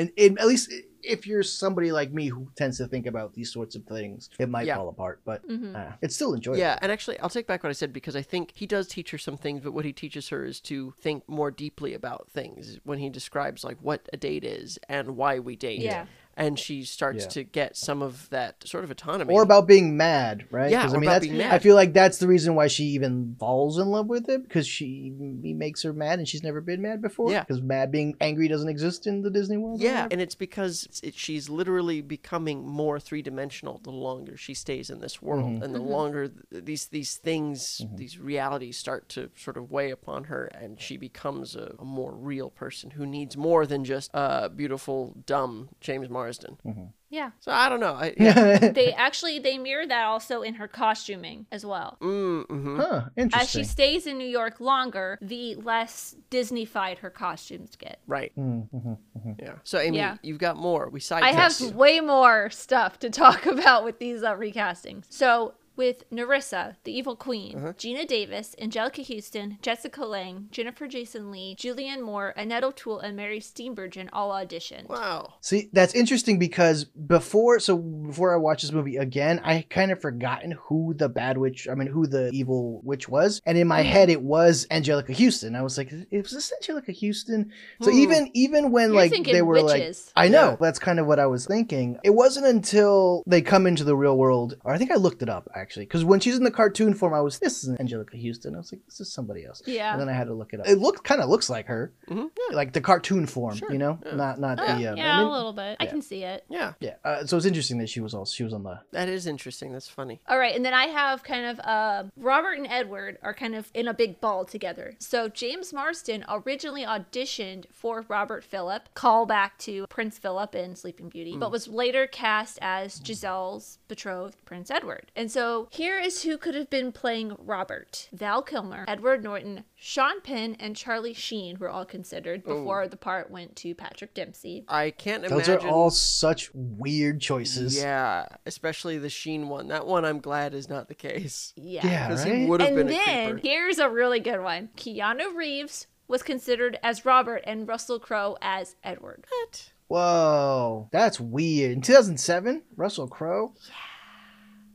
and, 0.00 0.10
and 0.16 0.38
at 0.38 0.46
least 0.46 0.72
if 1.04 1.26
you're 1.26 1.42
somebody 1.42 1.90
like 1.90 2.12
me 2.12 2.28
who 2.28 2.48
tends 2.56 2.78
to 2.78 2.86
think 2.86 3.06
about 3.06 3.34
these 3.34 3.52
sorts 3.52 3.74
of 3.74 3.84
things, 3.86 4.30
it 4.38 4.48
might 4.48 4.66
Yeah. 4.68 4.76
fall 4.76 4.88
apart, 4.88 5.20
but 5.24 5.46
Mhm. 5.48 5.74
uh, 5.74 5.96
it's 6.00 6.14
still 6.14 6.32
enjoyable. 6.34 6.60
Yeah, 6.60 6.78
and 6.80 6.92
actually, 6.92 7.18
I'll 7.18 7.28
take 7.28 7.48
back 7.48 7.64
what 7.64 7.70
I 7.70 7.72
said 7.72 7.92
because 7.92 8.14
I 8.14 8.22
think 8.22 8.52
he 8.54 8.66
does 8.66 8.86
teach 8.86 9.10
her 9.10 9.18
some 9.18 9.36
things, 9.36 9.62
but 9.64 9.72
what 9.72 9.84
he 9.84 9.92
teaches 9.92 10.28
her 10.28 10.44
is 10.44 10.60
to 10.60 10.94
think 11.00 11.28
more 11.28 11.50
deeply 11.50 11.92
about 11.94 12.30
things 12.30 12.78
when 12.84 12.98
he 13.00 13.10
describes 13.10 13.64
like 13.64 13.78
what 13.80 14.08
a 14.12 14.16
date 14.16 14.44
is 14.44 14.78
and 14.88 15.16
why 15.16 15.38
we 15.40 15.56
date. 15.56 15.80
Yeah. 15.80 16.06
And 16.36 16.58
she 16.58 16.84
starts 16.84 17.24
Yeah. 17.24 17.30
to 17.30 17.44
get 17.44 17.76
some 17.76 18.00
of 18.00 18.28
that 18.30 18.66
sort 18.66 18.84
of 18.84 18.90
autonomy. 18.90 19.34
Or 19.34 19.42
about 19.42 19.66
being 19.66 19.96
mad, 19.96 20.46
right? 20.50 20.70
Yeah, 20.70 20.82
'Cause, 20.82 20.94
or 20.94 20.96
I 20.96 21.00
mean, 21.00 21.08
about 21.08 21.12
that's, 21.14 21.26
being 21.26 21.38
mad. 21.38 21.52
I 21.52 21.58
feel 21.58 21.74
like 21.76 21.92
that's 21.92 22.18
the 22.18 22.26
reason 22.26 22.54
why 22.54 22.68
she 22.68 22.84
even 22.84 23.36
falls 23.38 23.78
in 23.78 23.88
love 23.88 24.06
with 24.06 24.28
him 24.28 24.42
because 24.42 24.66
she 24.66 25.12
he 25.42 25.52
makes 25.52 25.82
her 25.82 25.92
mad 25.92 26.18
and 26.18 26.26
she's 26.26 26.42
never 26.42 26.60
been 26.60 26.80
mad 26.80 27.02
before. 27.02 27.30
Yeah. 27.30 27.40
because 27.40 27.60
mad 27.62 27.90
being 27.92 28.16
angry 28.20 28.48
doesn't 28.48 28.68
exist 28.68 29.06
in 29.06 29.22
the 29.22 29.30
Disney 29.30 29.56
world. 29.58 29.80
Yeah, 29.80 30.08
and 30.10 30.20
it's 30.20 30.34
because 30.34 30.84
it's- 30.84 31.00
it, 31.02 31.14
she's 31.14 31.48
literally 31.50 32.00
becoming 32.00 32.66
more 32.66 32.98
three 32.98 33.20
dimensional 33.22 33.78
the 33.82 33.90
longer 33.90 34.36
she 34.36 34.54
stays 34.54 34.88
in 34.90 35.00
this 35.00 35.20
world, 35.20 35.44
Mm-hmm. 35.44 35.62
and 35.62 35.74
the 35.74 35.80
longer 35.80 36.28
th- 36.28 36.64
these 36.64 36.86
these 36.86 37.16
things, 37.16 37.82
these 37.94 38.18
realities 38.18 38.76
start 38.76 39.08
to 39.10 39.30
sort 39.36 39.56
of 39.56 39.70
weigh 39.70 39.90
upon 39.90 40.24
her, 40.24 40.46
and 40.46 40.80
she 40.80 40.96
becomes 40.96 41.54
a, 41.56 41.74
a 41.78 41.84
more 41.84 42.12
real 42.12 42.48
person 42.50 42.90
who 42.92 43.04
needs 43.06 43.36
more 43.36 43.66
than 43.66 43.84
just 43.84 44.10
uh, 44.14 44.48
beautiful, 44.48 45.14
dumb 45.26 45.68
James 45.80 46.08
Marsden. 46.22 46.56
Mm-hmm. 46.64 46.84
Yeah. 47.10 47.30
So 47.40 47.52
I 47.52 47.68
don't 47.68 47.80
know. 47.80 47.94
I, 47.94 48.14
yeah. 48.18 48.70
they 48.70 48.92
actually 48.92 49.38
they 49.38 49.58
mirror 49.58 49.86
that 49.86 50.04
also 50.04 50.42
in 50.42 50.54
her 50.54 50.68
costuming 50.68 51.46
as 51.52 51.66
well. 51.66 51.98
mm-hmm. 52.00 52.76
huh? 52.80 53.02
interesting. 53.16 53.40
As 53.42 53.50
she 53.50 53.64
stays 53.64 54.06
in 54.06 54.18
New 54.18 54.28
York 54.28 54.60
longer, 54.60 55.18
the 55.20 55.56
less 55.56 56.14
Disneyfied 56.30 56.98
her 56.98 57.10
costumes 57.10 57.76
get. 57.76 57.98
Right. 58.06 58.32
Mm-hmm. 58.38 59.32
Yeah. 59.38 59.54
So 59.64 59.78
Amy, 59.78 59.98
Yeah. 59.98 60.16
you've 60.22 60.38
got 60.38 60.56
more. 60.56 60.88
We 60.88 61.00
side 61.00 61.22
I 61.22 61.32
have 61.32 61.60
way 61.74 62.00
more 62.00 62.50
stuff 62.50 62.98
to 63.00 63.10
talk 63.10 63.46
about 63.56 63.84
with 63.84 63.98
these 63.98 64.22
uh, 64.22 64.34
recastings. 64.34 65.04
So 65.10 65.54
with 65.76 66.08
Narissa, 66.10 66.76
the 66.84 66.92
evil 66.96 67.16
queen, 67.16 67.56
Uh-huh. 67.56 67.72
Geena 67.72 68.06
Davis, 68.06 68.54
Anjelica 68.60 69.06
Huston, 69.06 69.58
Jessica 69.62 70.04
Lange, 70.04 70.48
Jennifer 70.50 70.86
Jason 70.86 71.30
Lee, 71.30 71.56
Julianne 71.58 72.02
Moore, 72.02 72.34
Annette 72.36 72.64
O'Toole, 72.64 73.00
and 73.00 73.16
Mary 73.16 73.40
Steenburgen 73.40 74.08
all 74.12 74.30
auditioned. 74.30 74.88
Wow. 74.88 75.34
See, 75.40 75.70
that's 75.72 75.94
interesting 75.94 76.38
because 76.38 76.84
before, 76.84 77.58
so 77.60 77.76
before 77.78 78.32
I 78.34 78.36
watched 78.36 78.62
this 78.62 78.72
movie 78.72 78.96
again, 78.96 79.40
I 79.44 79.64
kind 79.70 79.90
of 79.90 80.00
forgotten 80.00 80.52
who 80.52 80.94
the 80.94 81.08
bad 81.08 81.38
witch, 81.38 81.68
I 81.70 81.74
mean, 81.74 81.88
who 81.88 82.06
the 82.06 82.30
evil 82.32 82.80
witch 82.84 83.08
was, 83.08 83.40
and 83.46 83.56
in 83.56 83.66
my 83.68 83.82
head 83.82 84.10
it 84.10 84.22
was 84.22 84.66
Anjelica 84.70 85.14
Huston. 85.16 85.54
I 85.56 85.62
was 85.62 85.78
like, 85.78 85.92
"Is 86.10 86.30
this 86.30 86.52
Anjelica 86.62 86.94
Huston?" 86.94 87.50
So 87.80 87.90
Hmm. 87.90 87.96
even 87.98 88.30
even 88.34 88.70
when 88.72 88.92
You're 88.92 88.96
like 89.02 89.24
they 89.24 89.42
were 89.42 89.62
like. 89.62 89.94
I 90.16 90.28
know 90.28 90.50
Yeah. 90.50 90.56
that's 90.60 90.78
kind 90.78 90.98
of 91.00 91.06
what 91.06 91.18
I 91.18 91.26
was 91.26 91.46
thinking. 91.46 91.98
It 92.04 92.10
wasn't 92.10 92.46
until 92.46 93.22
they 93.26 93.42
come 93.42 93.66
into 93.66 93.84
the 93.84 93.96
real 93.96 94.16
world, 94.16 94.56
or 94.64 94.72
I 94.72 94.78
think 94.78 94.90
I 94.90 94.96
looked 94.96 95.22
it 95.22 95.28
up 95.28 95.48
actually, 95.62 95.86
because 95.86 96.04
when 96.04 96.20
she's 96.20 96.36
in 96.36 96.44
the 96.44 96.50
cartoon 96.50 96.92
form, 96.94 97.14
I 97.14 97.20
was 97.20 97.38
this 97.38 97.62
isn't 97.64 97.78
Anjelica 97.80 98.20
Huston. 98.26 98.54
I 98.54 98.58
was 98.58 98.72
like, 98.72 98.84
this 98.86 99.00
is 99.00 99.12
somebody 99.12 99.44
else. 99.46 99.62
Yeah. 99.66 99.92
And 99.92 100.00
then 100.00 100.08
I 100.08 100.12
had 100.12 100.26
to 100.26 100.34
look 100.34 100.52
it 100.52 100.60
up. 100.60 100.66
It 100.68 100.78
looked 100.78 101.04
kind 101.04 101.20
of 101.22 101.28
looks 101.30 101.48
like 101.48 101.66
her, 101.66 101.92
Mhm. 102.08 102.30
Yeah. 102.50 102.56
like 102.56 102.72
the 102.74 102.80
cartoon 102.80 103.26
form, 103.26 103.56
Sure, 103.56 103.72
you 103.72 103.78
know, 103.78 103.98
yeah. 104.04 104.14
not 104.16 104.38
not 104.40 104.58
Oh, 104.60 104.66
the. 104.66 104.72
Um, 104.90 104.96
yeah, 104.98 105.16
I 105.16 105.18
mean- 105.22 105.28
a 105.28 105.32
little 105.32 105.52
bit. 105.54 105.76
I 105.80 105.86
can 105.86 106.02
see 106.02 106.24
it. 106.24 106.44
Yeah. 106.50 106.72
yeah, 106.80 106.94
uh, 107.04 107.24
so 107.24 107.36
it's 107.36 107.46
interesting 107.46 107.78
that 107.78 107.88
she 107.88 108.00
was 108.00 108.12
all 108.14 108.24
she 108.26 108.44
was 108.44 108.52
on 108.52 108.62
the. 108.64 108.80
That 108.90 109.08
is 109.08 109.26
interesting. 109.26 109.72
That's 109.72 109.88
funny. 109.88 110.20
All 110.28 110.38
right, 110.38 110.54
and 110.54 110.64
then 110.64 110.74
I 110.74 110.86
have 110.86 111.22
kind 111.22 111.46
of 111.46 111.60
uh, 111.60 112.04
Robert 112.16 112.58
and 112.58 112.66
Edward 112.66 113.18
are 113.22 113.34
kind 113.34 113.54
of 113.54 113.70
in 113.74 113.86
a 113.88 113.94
big 113.94 114.20
ball 114.20 114.44
together. 114.44 114.94
So 114.98 115.28
James 115.28 115.72
Marsden 115.72 116.24
originally 116.28 116.84
auditioned 116.84 117.66
for 117.72 118.04
Robert 118.08 118.42
Philip, 118.44 118.88
call 118.94 119.26
back 119.26 119.58
to 119.58 119.86
Prince 119.88 120.18
Philip 120.18 120.54
in 120.54 120.74
Sleeping 120.74 121.08
Beauty, 121.08 121.36
but 121.36 121.50
was 121.50 121.68
later 121.68 122.06
cast 122.06 122.58
as 122.62 122.98
Giselle's 123.00 123.78
betrothed 123.88 124.36
Prince 124.44 124.70
Edward. 124.70 125.10
And 125.14 125.30
so 125.30 125.51
here 125.70 125.98
is 125.98 126.22
who 126.22 126.36
could 126.38 126.54
have 126.54 126.68
been 126.70 126.92
playing 126.92 127.34
Robert: 127.38 128.08
Val 128.12 128.42
Kilmer, 128.42 128.84
Edward 128.88 129.22
Norton, 129.22 129.64
Sean 129.74 130.20
Penn, 130.20 130.56
and 130.60 130.76
Charlie 130.76 131.14
Sheen 131.14 131.58
were 131.58 131.68
all 131.68 131.84
considered 131.84 132.44
before 132.44 132.88
the 132.88 132.96
part 132.96 133.30
went 133.30 133.56
to 133.56 133.74
Patrick 133.74 134.14
Dempsey. 134.14 134.64
I 134.68 134.90
can't 134.90 135.22
Those 135.22 135.32
imagine. 135.32 135.54
Those 135.54 135.64
are 135.64 135.68
all 135.68 135.90
such 135.90 136.50
weird 136.54 137.20
choices. 137.20 137.76
Yeah, 137.76 138.26
especially 138.46 138.98
the 138.98 139.10
Sheen 139.10 139.48
one. 139.48 139.68
That 139.68 139.86
one 139.86 140.04
I'm 140.04 140.20
glad 140.20 140.54
is 140.54 140.68
not 140.68 140.88
the 140.88 140.94
case. 140.94 141.52
Yeah. 141.56 141.86
Yeah, 141.86 142.08
Because 142.08 142.24
right. 142.24 142.34
he 142.34 142.46
would 142.46 142.60
have 142.60 142.68
and 142.68 142.76
been 142.76 142.88
a 142.88 142.90
then 142.90 143.30
creeper. 143.32 143.48
here's 143.48 143.78
a 143.78 143.88
really 143.88 144.20
good 144.20 144.40
one. 144.42 144.70
Keanu 144.76 145.34
Reeves 145.34 145.86
was 146.08 146.22
considered 146.22 146.78
as 146.82 147.04
Robert 147.04 147.42
and 147.46 147.66
Russell 147.66 147.98
Crowe 147.98 148.36
as 148.42 148.76
Edward. 148.84 149.24
What? 149.28 149.72
Whoa, 149.88 150.88
that's 150.90 151.20
weird. 151.20 151.72
In 151.72 151.80
2007, 151.82 152.62
Russell 152.76 153.08
Crowe. 153.08 153.54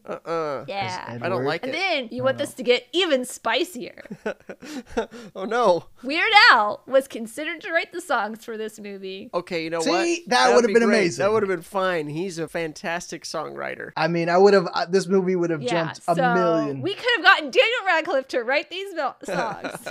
Uh-uh. 0.07 0.65
Yeah. 0.67 1.03
I 1.07 1.11
don't 1.17 1.23
Edward. 1.23 1.45
like 1.45 1.63
And 1.63 1.73
it. 1.73 1.77
then 1.77 2.07
you 2.11 2.23
want 2.23 2.37
this 2.37 2.53
to 2.55 2.63
get 2.63 2.87
even 2.93 3.25
spicier. 3.25 4.03
oh 5.35 5.45
no. 5.45 5.85
Weird 6.03 6.31
Al 6.51 6.81
was 6.87 7.07
considered 7.07 7.61
to 7.61 7.71
write 7.71 7.91
the 7.91 8.01
songs 8.01 8.43
for 8.45 8.57
this 8.57 8.79
movie. 8.79 9.29
Okay, 9.33 9.63
you 9.63 9.69
know 9.69 9.81
See? 9.81 9.89
what? 9.91 10.19
That 10.27 10.29
That'd 10.29 10.55
would've 10.55 10.67
be 10.69 10.73
been 10.75 10.83
great. 10.83 10.97
amazing. 10.99 11.23
That 11.23 11.31
would 11.31 11.43
have 11.43 11.49
been 11.49 11.61
fine. 11.61 12.07
He's 12.07 12.39
a 12.39 12.47
fantastic 12.47 13.23
songwriter. 13.23 13.91
I 13.97 14.07
mean, 14.07 14.29
I 14.29 14.37
would 14.37 14.53
have. 14.53 14.67
Uh, 14.73 14.85
this 14.85 15.07
movie 15.07 15.35
would 15.35 15.49
have 15.49 15.61
Yeah, 15.61 15.69
jumped 15.71 15.99
a 16.07 16.15
so 16.15 16.33
million. 16.33 16.81
we 16.81 16.93
could 16.93 17.09
have 17.17 17.25
gotten 17.25 17.45
Daniel 17.51 17.85
Radcliffe 17.85 18.27
to 18.29 18.41
write 18.43 18.69
these 18.69 18.93
mil- 18.93 19.15
songs. 19.23 19.75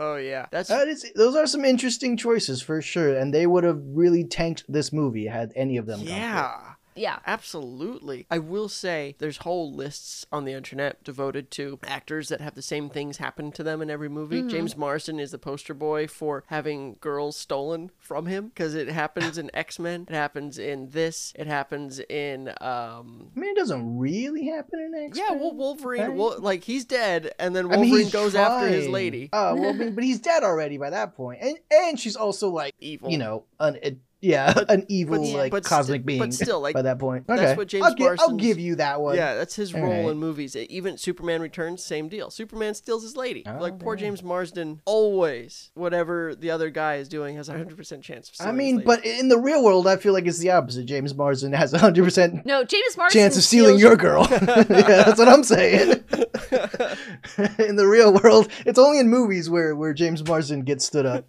Oh 0.00 0.14
yeah. 0.14 0.46
That's 0.52 0.68
That 0.68 0.86
is, 0.86 1.10
those 1.16 1.34
are 1.34 1.46
some 1.48 1.64
interesting 1.64 2.16
choices 2.16 2.62
for 2.62 2.80
sure, 2.80 3.16
and 3.16 3.34
they 3.34 3.48
would 3.48 3.64
have 3.64 3.80
really 3.82 4.22
tanked 4.22 4.62
this 4.68 4.92
movie 4.92 5.26
had 5.26 5.52
any 5.56 5.76
of 5.76 5.86
them. 5.86 5.98
gone 6.04 6.08
yeah. 6.08 6.56
Yeah. 6.98 7.18
Absolutely. 7.26 8.26
I 8.30 8.38
will 8.38 8.68
say 8.68 9.14
there's 9.18 9.38
whole 9.38 9.72
lists 9.72 10.26
on 10.32 10.44
the 10.44 10.52
internet 10.52 11.02
devoted 11.04 11.50
to 11.52 11.78
actors 11.84 12.28
that 12.28 12.40
have 12.40 12.54
the 12.54 12.62
same 12.62 12.90
things 12.90 13.18
happen 13.18 13.52
to 13.52 13.62
them 13.62 13.80
in 13.80 13.90
every 13.90 14.08
movie. 14.08 14.40
Mm-hmm. 14.40 14.48
James 14.48 14.76
Marsden 14.76 15.18
is 15.20 15.30
the 15.30 15.38
poster 15.38 15.74
boy 15.74 16.06
for 16.06 16.44
having 16.48 16.96
girls 17.00 17.36
stolen 17.36 17.90
from 17.98 18.26
him 18.26 18.48
because 18.48 18.74
it 18.74 18.88
happens 18.88 19.38
in 19.38 19.50
X-Men, 19.54 20.06
it 20.08 20.14
happens 20.14 20.58
in 20.58 20.90
this, 20.90 21.32
it 21.36 21.46
happens 21.46 22.00
in 22.00 22.48
um 22.60 23.30
I 23.36 23.40
mean, 23.40 23.50
it 23.50 23.56
doesn't 23.56 23.98
really 23.98 24.46
happen 24.46 24.80
in 24.80 24.94
X. 24.94 25.16
Men. 25.16 25.26
Yeah, 25.28 25.34
well, 25.36 25.54
Wolverine, 25.54 26.02
right? 26.02 26.12
Wol- 26.12 26.40
like 26.40 26.64
he's 26.64 26.84
dead, 26.84 27.32
and 27.38 27.54
then 27.54 27.66
I 27.66 27.68
Wolverine 27.68 27.90
mean, 27.90 28.00
he's 28.00 28.12
goes 28.12 28.34
after 28.34 28.68
his 28.68 28.88
lady. 28.88 29.28
Oh 29.32 29.54
well, 29.54 29.74
but 29.92 30.04
he's 30.04 30.20
dead 30.20 30.42
already 30.42 30.78
by 30.78 30.90
that 30.90 31.14
point, 31.14 31.40
and 31.42 31.56
and 31.70 31.98
she's 31.98 32.16
also 32.16 32.48
like 32.48 32.74
Evil. 32.80 33.10
you 33.10 33.18
know 33.18 33.44
an 33.60 33.78
it, 34.20 34.26
yeah 34.26 34.54
an 34.68 34.84
evil 34.88 35.18
but- 35.22 35.36
like 35.38 35.50
but 35.52 35.64
cosmic 35.64 36.00
sti- 36.02 36.06
being. 36.06 36.18
but 36.20 36.34
still, 36.34 36.60
like, 36.60 36.74
by 36.74 36.82
that 36.82 36.98
point, 36.98 37.26
that's 37.26 37.40
okay. 37.40 37.56
what 37.56 37.68
James 37.68 37.86
I'll, 37.86 37.94
gi- 37.94 38.08
I'll 38.20 38.36
give 38.36 38.58
you 38.58 38.76
that 38.76 39.00
one. 39.00 39.16
Yeah, 39.16 39.34
that's 39.34 39.54
his 39.56 39.74
All 39.74 39.80
role 39.82 39.90
right. 39.90 40.10
in 40.12 40.18
movies. 40.18 40.56
Even 40.56 40.96
Superman 40.98 41.40
Returns, 41.40 41.82
same 41.84 42.08
deal. 42.08 42.30
Superman 42.30 42.74
steals 42.74 43.02
his 43.02 43.16
lady. 43.16 43.44
Oh, 43.46 43.58
like 43.60 43.78
poor 43.78 43.96
damn. 43.96 44.06
James 44.06 44.22
Marsden, 44.22 44.80
always 44.84 45.70
whatever 45.74 46.34
the 46.34 46.50
other 46.50 46.70
guy 46.70 46.96
is 46.96 47.08
doing 47.08 47.36
has 47.36 47.48
a 47.48 47.52
hundred 47.52 47.76
percent 47.76 48.02
chance 48.02 48.28
of. 48.28 48.34
I 48.34 48.34
stealing 48.34 48.54
his 48.54 48.58
mean, 48.58 48.76
lady. 48.76 48.86
but 48.86 49.04
in 49.04 49.28
the 49.28 49.38
real 49.38 49.62
world, 49.64 49.86
I 49.86 49.96
feel 49.96 50.12
like 50.12 50.26
it's 50.26 50.38
the 50.38 50.50
opposite. 50.50 50.86
James 50.86 51.14
Marsden 51.14 51.52
has 51.52 51.72
a 51.72 51.78
hundred 51.78 52.04
percent 52.04 52.44
No, 52.46 52.64
James 52.64 52.96
Marsden 52.96 53.20
chance 53.20 53.36
of 53.36 53.44
stealing 53.44 53.78
steals- 53.78 53.82
your 53.82 53.96
girl. 53.96 54.26
yeah, 54.30 54.64
that's 55.04 55.18
what 55.18 55.28
I'm 55.28 55.44
saying. 55.44 56.04
in 57.58 57.76
the 57.76 57.86
real 57.86 58.12
world, 58.14 58.48
it's 58.66 58.78
only 58.78 58.98
in 58.98 59.08
movies 59.08 59.48
where, 59.50 59.74
where 59.76 59.92
James 59.92 60.26
Marsden 60.26 60.62
gets 60.62 60.84
stood 60.84 61.06
up. 61.06 61.24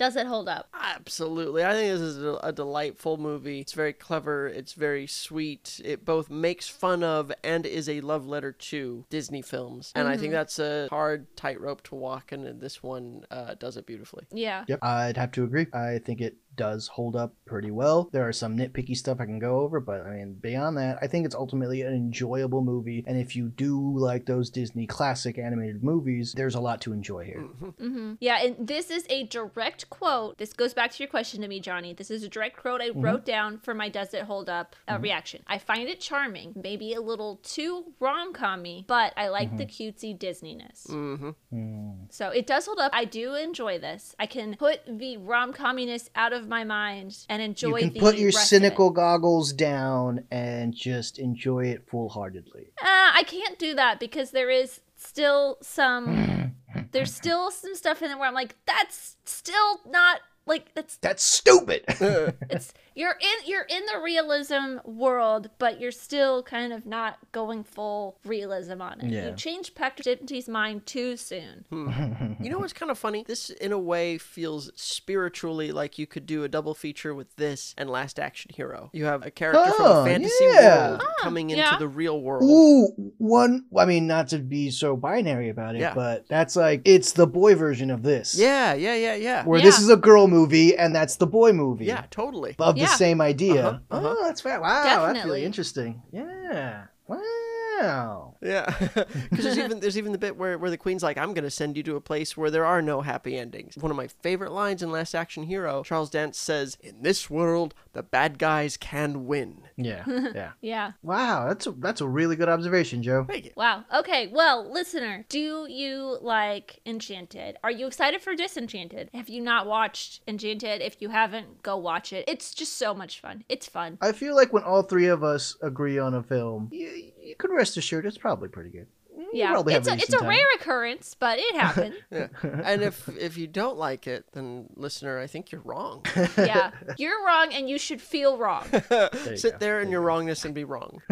does 0.00 0.16
it 0.16 0.26
hold 0.26 0.48
up? 0.48 0.68
Absolutely. 0.74 1.62
I 1.62 1.72
think 1.74 1.92
this 1.92 2.00
is 2.00 2.22
a, 2.22 2.38
a 2.42 2.52
delightful 2.52 3.18
movie. 3.18 3.60
It's 3.60 3.74
very 3.74 3.92
clever. 3.92 4.48
It's 4.48 4.72
very 4.72 5.06
sweet. 5.06 5.78
It 5.84 6.04
both 6.06 6.30
makes 6.30 6.68
fun 6.68 7.04
of 7.04 7.30
and 7.44 7.66
is 7.66 7.86
a 7.88 8.00
love 8.00 8.26
letter 8.26 8.50
to 8.52 9.04
Disney 9.10 9.42
films. 9.42 9.92
And 9.94 10.08
I 10.08 10.12
Mm-hmm. 10.12 10.20
think 10.22 10.32
that's 10.32 10.58
a 10.58 10.88
hard 10.90 11.26
tightrope 11.36 11.82
to 11.84 11.94
walk, 11.94 12.32
and 12.32 12.60
this 12.60 12.82
one 12.82 13.24
uh, 13.30 13.54
does 13.54 13.76
it 13.76 13.84
beautifully. 13.86 14.24
Yeah. 14.32 14.64
Yep, 14.68 14.78
I'd 14.82 15.16
have 15.18 15.32
to 15.32 15.44
agree. 15.44 15.66
I 15.74 15.98
think 15.98 16.20
it 16.22 16.36
does 16.56 16.88
hold 16.88 17.14
up 17.16 17.34
pretty 17.46 17.70
well. 17.70 18.08
There 18.12 18.26
are 18.26 18.32
some 18.32 18.56
nitpicky 18.56 18.96
stuff 18.96 19.18
I 19.20 19.26
can 19.26 19.38
go 19.38 19.60
over, 19.60 19.80
but 19.80 20.06
I 20.06 20.10
mean, 20.16 20.34
beyond 20.34 20.76
that, 20.78 20.98
I 21.02 21.06
think 21.06 21.26
it's 21.26 21.34
ultimately 21.34 21.82
an 21.82 21.94
enjoyable 21.94 22.62
movie. 22.62 23.04
And 23.06 23.18
if 23.18 23.36
you 23.36 23.48
do 23.48 23.96
like 23.98 24.26
those 24.26 24.50
Disney 24.50 24.86
classic 24.86 25.38
animated 25.38 25.84
movies, 25.84 26.32
there's 26.36 26.54
a 26.56 26.60
lot 26.60 26.80
to 26.82 26.92
enjoy 26.92 27.24
here. 27.24 27.40
hmm 27.78 28.14
Yeah, 28.20 28.42
and 28.42 28.66
this 28.66 28.90
is 28.90 29.06
a 29.10 29.24
direct 29.24 29.89
quote. 29.90 30.38
This 30.38 30.52
goes 30.52 30.72
back 30.72 30.92
to 30.92 31.02
your 31.02 31.08
question 31.08 31.42
to 31.42 31.48
me, 31.48 31.60
Johnny. 31.60 31.92
This 31.92 32.10
is 32.10 32.22
a 32.22 32.28
direct 32.28 32.56
quote 32.56 32.80
I 32.80 32.90
wrote 32.90 33.24
down 33.24 33.58
for 33.58 33.74
my 33.74 33.88
"Does 33.88 34.14
it 34.14 34.22
hold 34.22 34.48
up?" 34.48 34.76
Uh, 34.88 34.98
reaction. 35.00 35.42
I 35.46 35.58
find 35.58 35.88
it 35.88 36.00
charming, 36.00 36.52
maybe 36.54 36.94
a 36.94 37.00
little 37.00 37.40
too 37.42 37.92
rom 37.98 38.32
commy, 38.32 38.86
but 38.86 39.12
I 39.16 39.28
like 39.28 39.56
the 39.56 39.66
cutesy 39.66 40.16
Disneyness. 40.16 40.86
Mm-hmm. 40.88 41.30
Hmm. 41.50 41.90
So 42.10 42.28
it 42.30 42.46
does 42.46 42.66
hold 42.66 42.78
up. 42.78 42.92
I 42.94 43.04
do 43.04 43.34
enjoy 43.34 43.78
this. 43.78 44.14
I 44.18 44.26
can 44.26 44.56
put 44.56 44.80
the 44.86 45.16
rom 45.18 45.52
comminess 45.52 46.08
out 46.14 46.32
of 46.32 46.48
my 46.48 46.64
mind 46.64 47.26
and 47.28 47.42
enjoy. 47.42 47.78
You 47.78 47.84
can 47.86 47.92
the 47.94 48.00
put 48.00 48.16
your 48.16 48.26
rest 48.26 48.38
of 48.38 48.42
it. 48.42 48.46
cynical 48.46 48.90
goggles 48.90 49.52
down 49.52 50.24
and 50.30 50.74
just 50.74 51.18
enjoy 51.18 51.66
it 51.66 51.88
full 51.88 52.08
heartedly. 52.08 52.72
Uh, 52.80 53.10
I 53.14 53.24
can't 53.26 53.58
do 53.58 53.74
that 53.74 53.98
because 54.00 54.30
there 54.30 54.50
is 54.50 54.80
still 54.96 55.58
some. 55.62 56.52
there's 56.92 57.14
still 57.14 57.50
some 57.50 57.74
stuff 57.74 58.02
in 58.02 58.10
it 58.10 58.18
where 58.18 58.28
I'm 58.28 58.34
like, 58.34 58.56
that's 58.66 59.16
still 59.24 59.80
not 59.86 60.20
like 60.46 60.74
that's 60.74 60.96
That's 60.98 61.22
stupid. 61.22 61.84
it's 61.88 62.72
you're 63.00 63.16
in 63.18 63.46
you're 63.46 63.66
in 63.68 63.82
the 63.86 63.98
realism 64.02 64.76
world, 64.84 65.48
but 65.58 65.80
you're 65.80 65.90
still 65.90 66.42
kind 66.42 66.70
of 66.72 66.84
not 66.84 67.16
going 67.32 67.64
full 67.64 68.18
realism 68.26 68.82
on 68.82 69.00
it. 69.00 69.10
Yeah. 69.10 69.30
You 69.30 69.36
changed 69.36 69.74
Patrick 69.74 70.04
Dempsey's 70.04 70.48
mind 70.48 70.84
too 70.84 71.16
soon. 71.16 71.64
Hmm. 71.70 72.34
You 72.40 72.50
know 72.50 72.58
what's 72.58 72.72
kind 72.74 72.90
of 72.90 72.98
funny? 72.98 73.24
This, 73.26 73.48
in 73.50 73.72
a 73.72 73.78
way, 73.78 74.18
feels 74.18 74.70
spiritually 74.74 75.72
like 75.72 75.98
you 75.98 76.06
could 76.06 76.26
do 76.26 76.44
a 76.44 76.48
double 76.48 76.74
feature 76.74 77.14
with 77.14 77.34
this 77.36 77.74
and 77.78 77.88
Last 77.88 78.18
Action 78.20 78.50
Hero. 78.54 78.90
You 78.92 79.06
have 79.06 79.24
a 79.24 79.30
character 79.30 79.72
from 79.72 79.86
Oh, 79.86 80.02
a 80.02 80.04
fantasy 80.04 80.44
yeah. 80.44 80.88
world 80.90 81.02
coming 81.20 81.50
into 81.50 81.62
yeah. 81.62 81.78
the 81.78 81.88
real 81.88 82.20
world. 82.20 82.42
Ooh, 82.44 83.12
one. 83.18 83.64
I 83.76 83.86
mean, 83.86 84.06
not 84.06 84.28
to 84.28 84.38
be 84.38 84.70
so 84.70 84.96
binary 84.96 85.48
about 85.48 85.74
it, 85.74 85.80
Yeah. 85.80 85.94
but 85.94 86.28
that's 86.28 86.54
like 86.54 86.82
it's 86.84 87.12
the 87.12 87.26
boy 87.26 87.54
version 87.54 87.90
of 87.90 88.02
this. 88.02 88.34
Yeah, 88.38 88.74
yeah, 88.74 88.94
yeah, 88.94 89.14
yeah. 89.14 89.44
Where 89.44 89.60
this 89.60 89.78
is 89.80 89.88
a 89.88 89.96
girl 89.96 90.28
movie 90.28 90.76
and 90.76 90.94
that's 90.94 91.16
the 91.16 91.26
boy 91.26 91.52
movie. 91.52 91.86
Yeah, 91.86 92.04
totally. 92.10 92.56
Of 92.58 92.74
the 92.74 92.82
Yeah. 92.82 92.89
Same 92.96 93.20
idea. 93.20 93.66
Uh-huh, 93.66 93.78
uh-huh. 93.90 94.14
Oh, 94.18 94.24
that's 94.26 94.40
fair. 94.40 94.60
Wow, 94.60 95.06
that's 95.12 95.24
really 95.24 95.44
interesting. 95.44 96.02
Yeah. 96.12 96.84
Wow. 97.06 98.29
Yeah, 98.42 98.74
because 99.30 99.44
there's 99.44 99.58
even 99.58 99.80
there's 99.80 99.98
even 99.98 100.12
the 100.12 100.18
bit 100.18 100.36
where, 100.36 100.56
where 100.56 100.70
the 100.70 100.78
queen's 100.78 101.02
like, 101.02 101.18
"I'm 101.18 101.34
gonna 101.34 101.50
send 101.50 101.76
you 101.76 101.82
to 101.84 101.96
a 101.96 102.00
place 102.00 102.36
where 102.36 102.50
there 102.50 102.64
are 102.64 102.80
no 102.80 103.02
happy 103.02 103.36
endings." 103.36 103.76
One 103.76 103.90
of 103.90 103.96
my 103.96 104.06
favorite 104.08 104.52
lines 104.52 104.82
in 104.82 104.90
Last 104.90 105.14
Action 105.14 105.44
Hero, 105.44 105.82
Charles 105.82 106.10
Dance 106.10 106.38
says, 106.38 106.78
"In 106.80 107.02
this 107.02 107.28
world, 107.28 107.74
the 107.92 108.02
bad 108.02 108.38
guys 108.38 108.76
can 108.76 109.26
win." 109.26 109.62
Yeah, 109.76 110.04
yeah. 110.34 110.50
Yeah. 110.60 110.92
Wow, 111.02 111.48
that's 111.48 111.66
a 111.66 111.72
that's 111.72 112.00
a 112.00 112.08
really 112.08 112.36
good 112.36 112.48
observation, 112.48 113.02
Joe. 113.02 113.24
Thank 113.28 113.46
you. 113.46 113.50
Wow. 113.56 113.84
Okay. 113.94 114.28
Well, 114.28 114.70
listener, 114.70 115.26
do 115.28 115.66
you 115.68 116.18
like 116.22 116.80
Enchanted? 116.86 117.56
Are 117.62 117.70
you 117.70 117.86
excited 117.86 118.22
for 118.22 118.34
Disenchanted? 118.34 119.10
Have 119.12 119.28
you 119.28 119.40
not 119.40 119.66
watched 119.66 120.20
Enchanted? 120.26 120.80
If 120.80 121.02
you 121.02 121.10
haven't, 121.10 121.62
go 121.62 121.76
watch 121.76 122.12
it. 122.12 122.24
It's 122.26 122.54
just 122.54 122.76
so 122.78 122.94
much 122.94 123.20
fun. 123.20 123.44
It's 123.48 123.68
fun. 123.68 123.98
I 124.00 124.12
feel 124.12 124.34
like 124.34 124.52
when 124.52 124.62
all 124.62 124.82
three 124.82 125.08
of 125.08 125.22
us 125.22 125.56
agree 125.62 125.98
on 125.98 126.14
a 126.14 126.22
film, 126.22 126.68
you, 126.72 127.12
you 127.22 127.34
can 127.36 127.50
rest 127.52 127.76
assured 127.76 128.06
it's 128.06 128.18
probably 128.18 128.48
pretty 128.48 128.70
good. 128.70 128.86
You 129.16 129.28
Yeah. 129.34 129.50
probably 129.52 129.74
have 129.74 129.82
It's 129.86 129.88
a, 129.90 129.94
it's 129.94 130.14
a 130.14 130.18
time. 130.18 130.28
rare 130.28 130.46
occurrence, 130.56 131.14
but 131.18 131.38
it 131.38 131.54
happened. 131.60 131.94
Yeah. 132.10 132.28
and 132.42 132.82
if 132.82 133.06
if 133.18 133.36
you 133.36 133.46
don't 133.46 133.76
like 133.76 134.06
it, 134.06 134.24
then 134.32 134.68
listener, 134.76 135.18
I 135.18 135.26
think 135.26 135.52
you're 135.52 135.60
wrong. 135.60 136.04
yeah. 136.38 136.70
You're 136.96 137.24
wrong 137.26 137.52
and 137.52 137.68
you 137.68 137.78
should 137.78 138.00
feel 138.00 138.38
wrong. 138.38 138.64
you 138.72 139.36
Sit 139.36 139.52
go. 139.52 139.58
there 139.58 139.80
in 139.82 139.90
your 139.90 140.00
wrongness 140.00 140.44
and 140.46 140.54
be 140.54 140.64
wrong. 140.64 141.02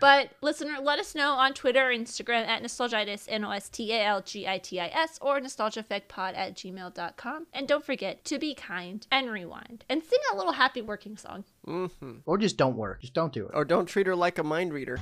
But 0.00 0.30
listener, 0.42 0.76
let 0.82 0.98
us 0.98 1.14
know 1.14 1.32
on 1.32 1.54
Twitter 1.54 1.86
Instagram 1.88 2.46
at 2.46 2.60
Nostalgitis, 2.62 3.26
N 3.28 3.44
O 3.44 3.50
S 3.50 3.68
T 3.70 3.92
A 3.92 4.04
L 4.04 4.20
G 4.20 4.46
I 4.46 4.58
T 4.58 4.78
I 4.78 4.86
S, 4.88 5.18
or 5.22 5.40
nostalgiaeffectpod 5.40 6.36
at 6.36 6.54
gmail.com. 6.56 7.46
And 7.54 7.66
don't 7.66 7.84
forget 7.84 8.24
to 8.26 8.38
be 8.38 8.54
kind 8.54 9.06
and 9.10 9.30
rewind 9.30 9.84
and 9.88 10.02
sing 10.02 10.18
a 10.32 10.36
little 10.36 10.52
happy 10.52 10.82
working 10.82 11.16
song. 11.16 11.44
Hmm 11.64 11.86
Or 12.26 12.38
just 12.38 12.56
don't 12.56 12.76
work. 12.76 13.00
Just 13.00 13.14
don't 13.14 13.32
do 13.32 13.46
it. 13.46 13.52
Or 13.54 13.64
don't 13.64 13.86
treat 13.86 14.06
her 14.06 14.16
like 14.16 14.38
a 14.38 14.42
mind 14.42 14.72
reader. 14.72 14.98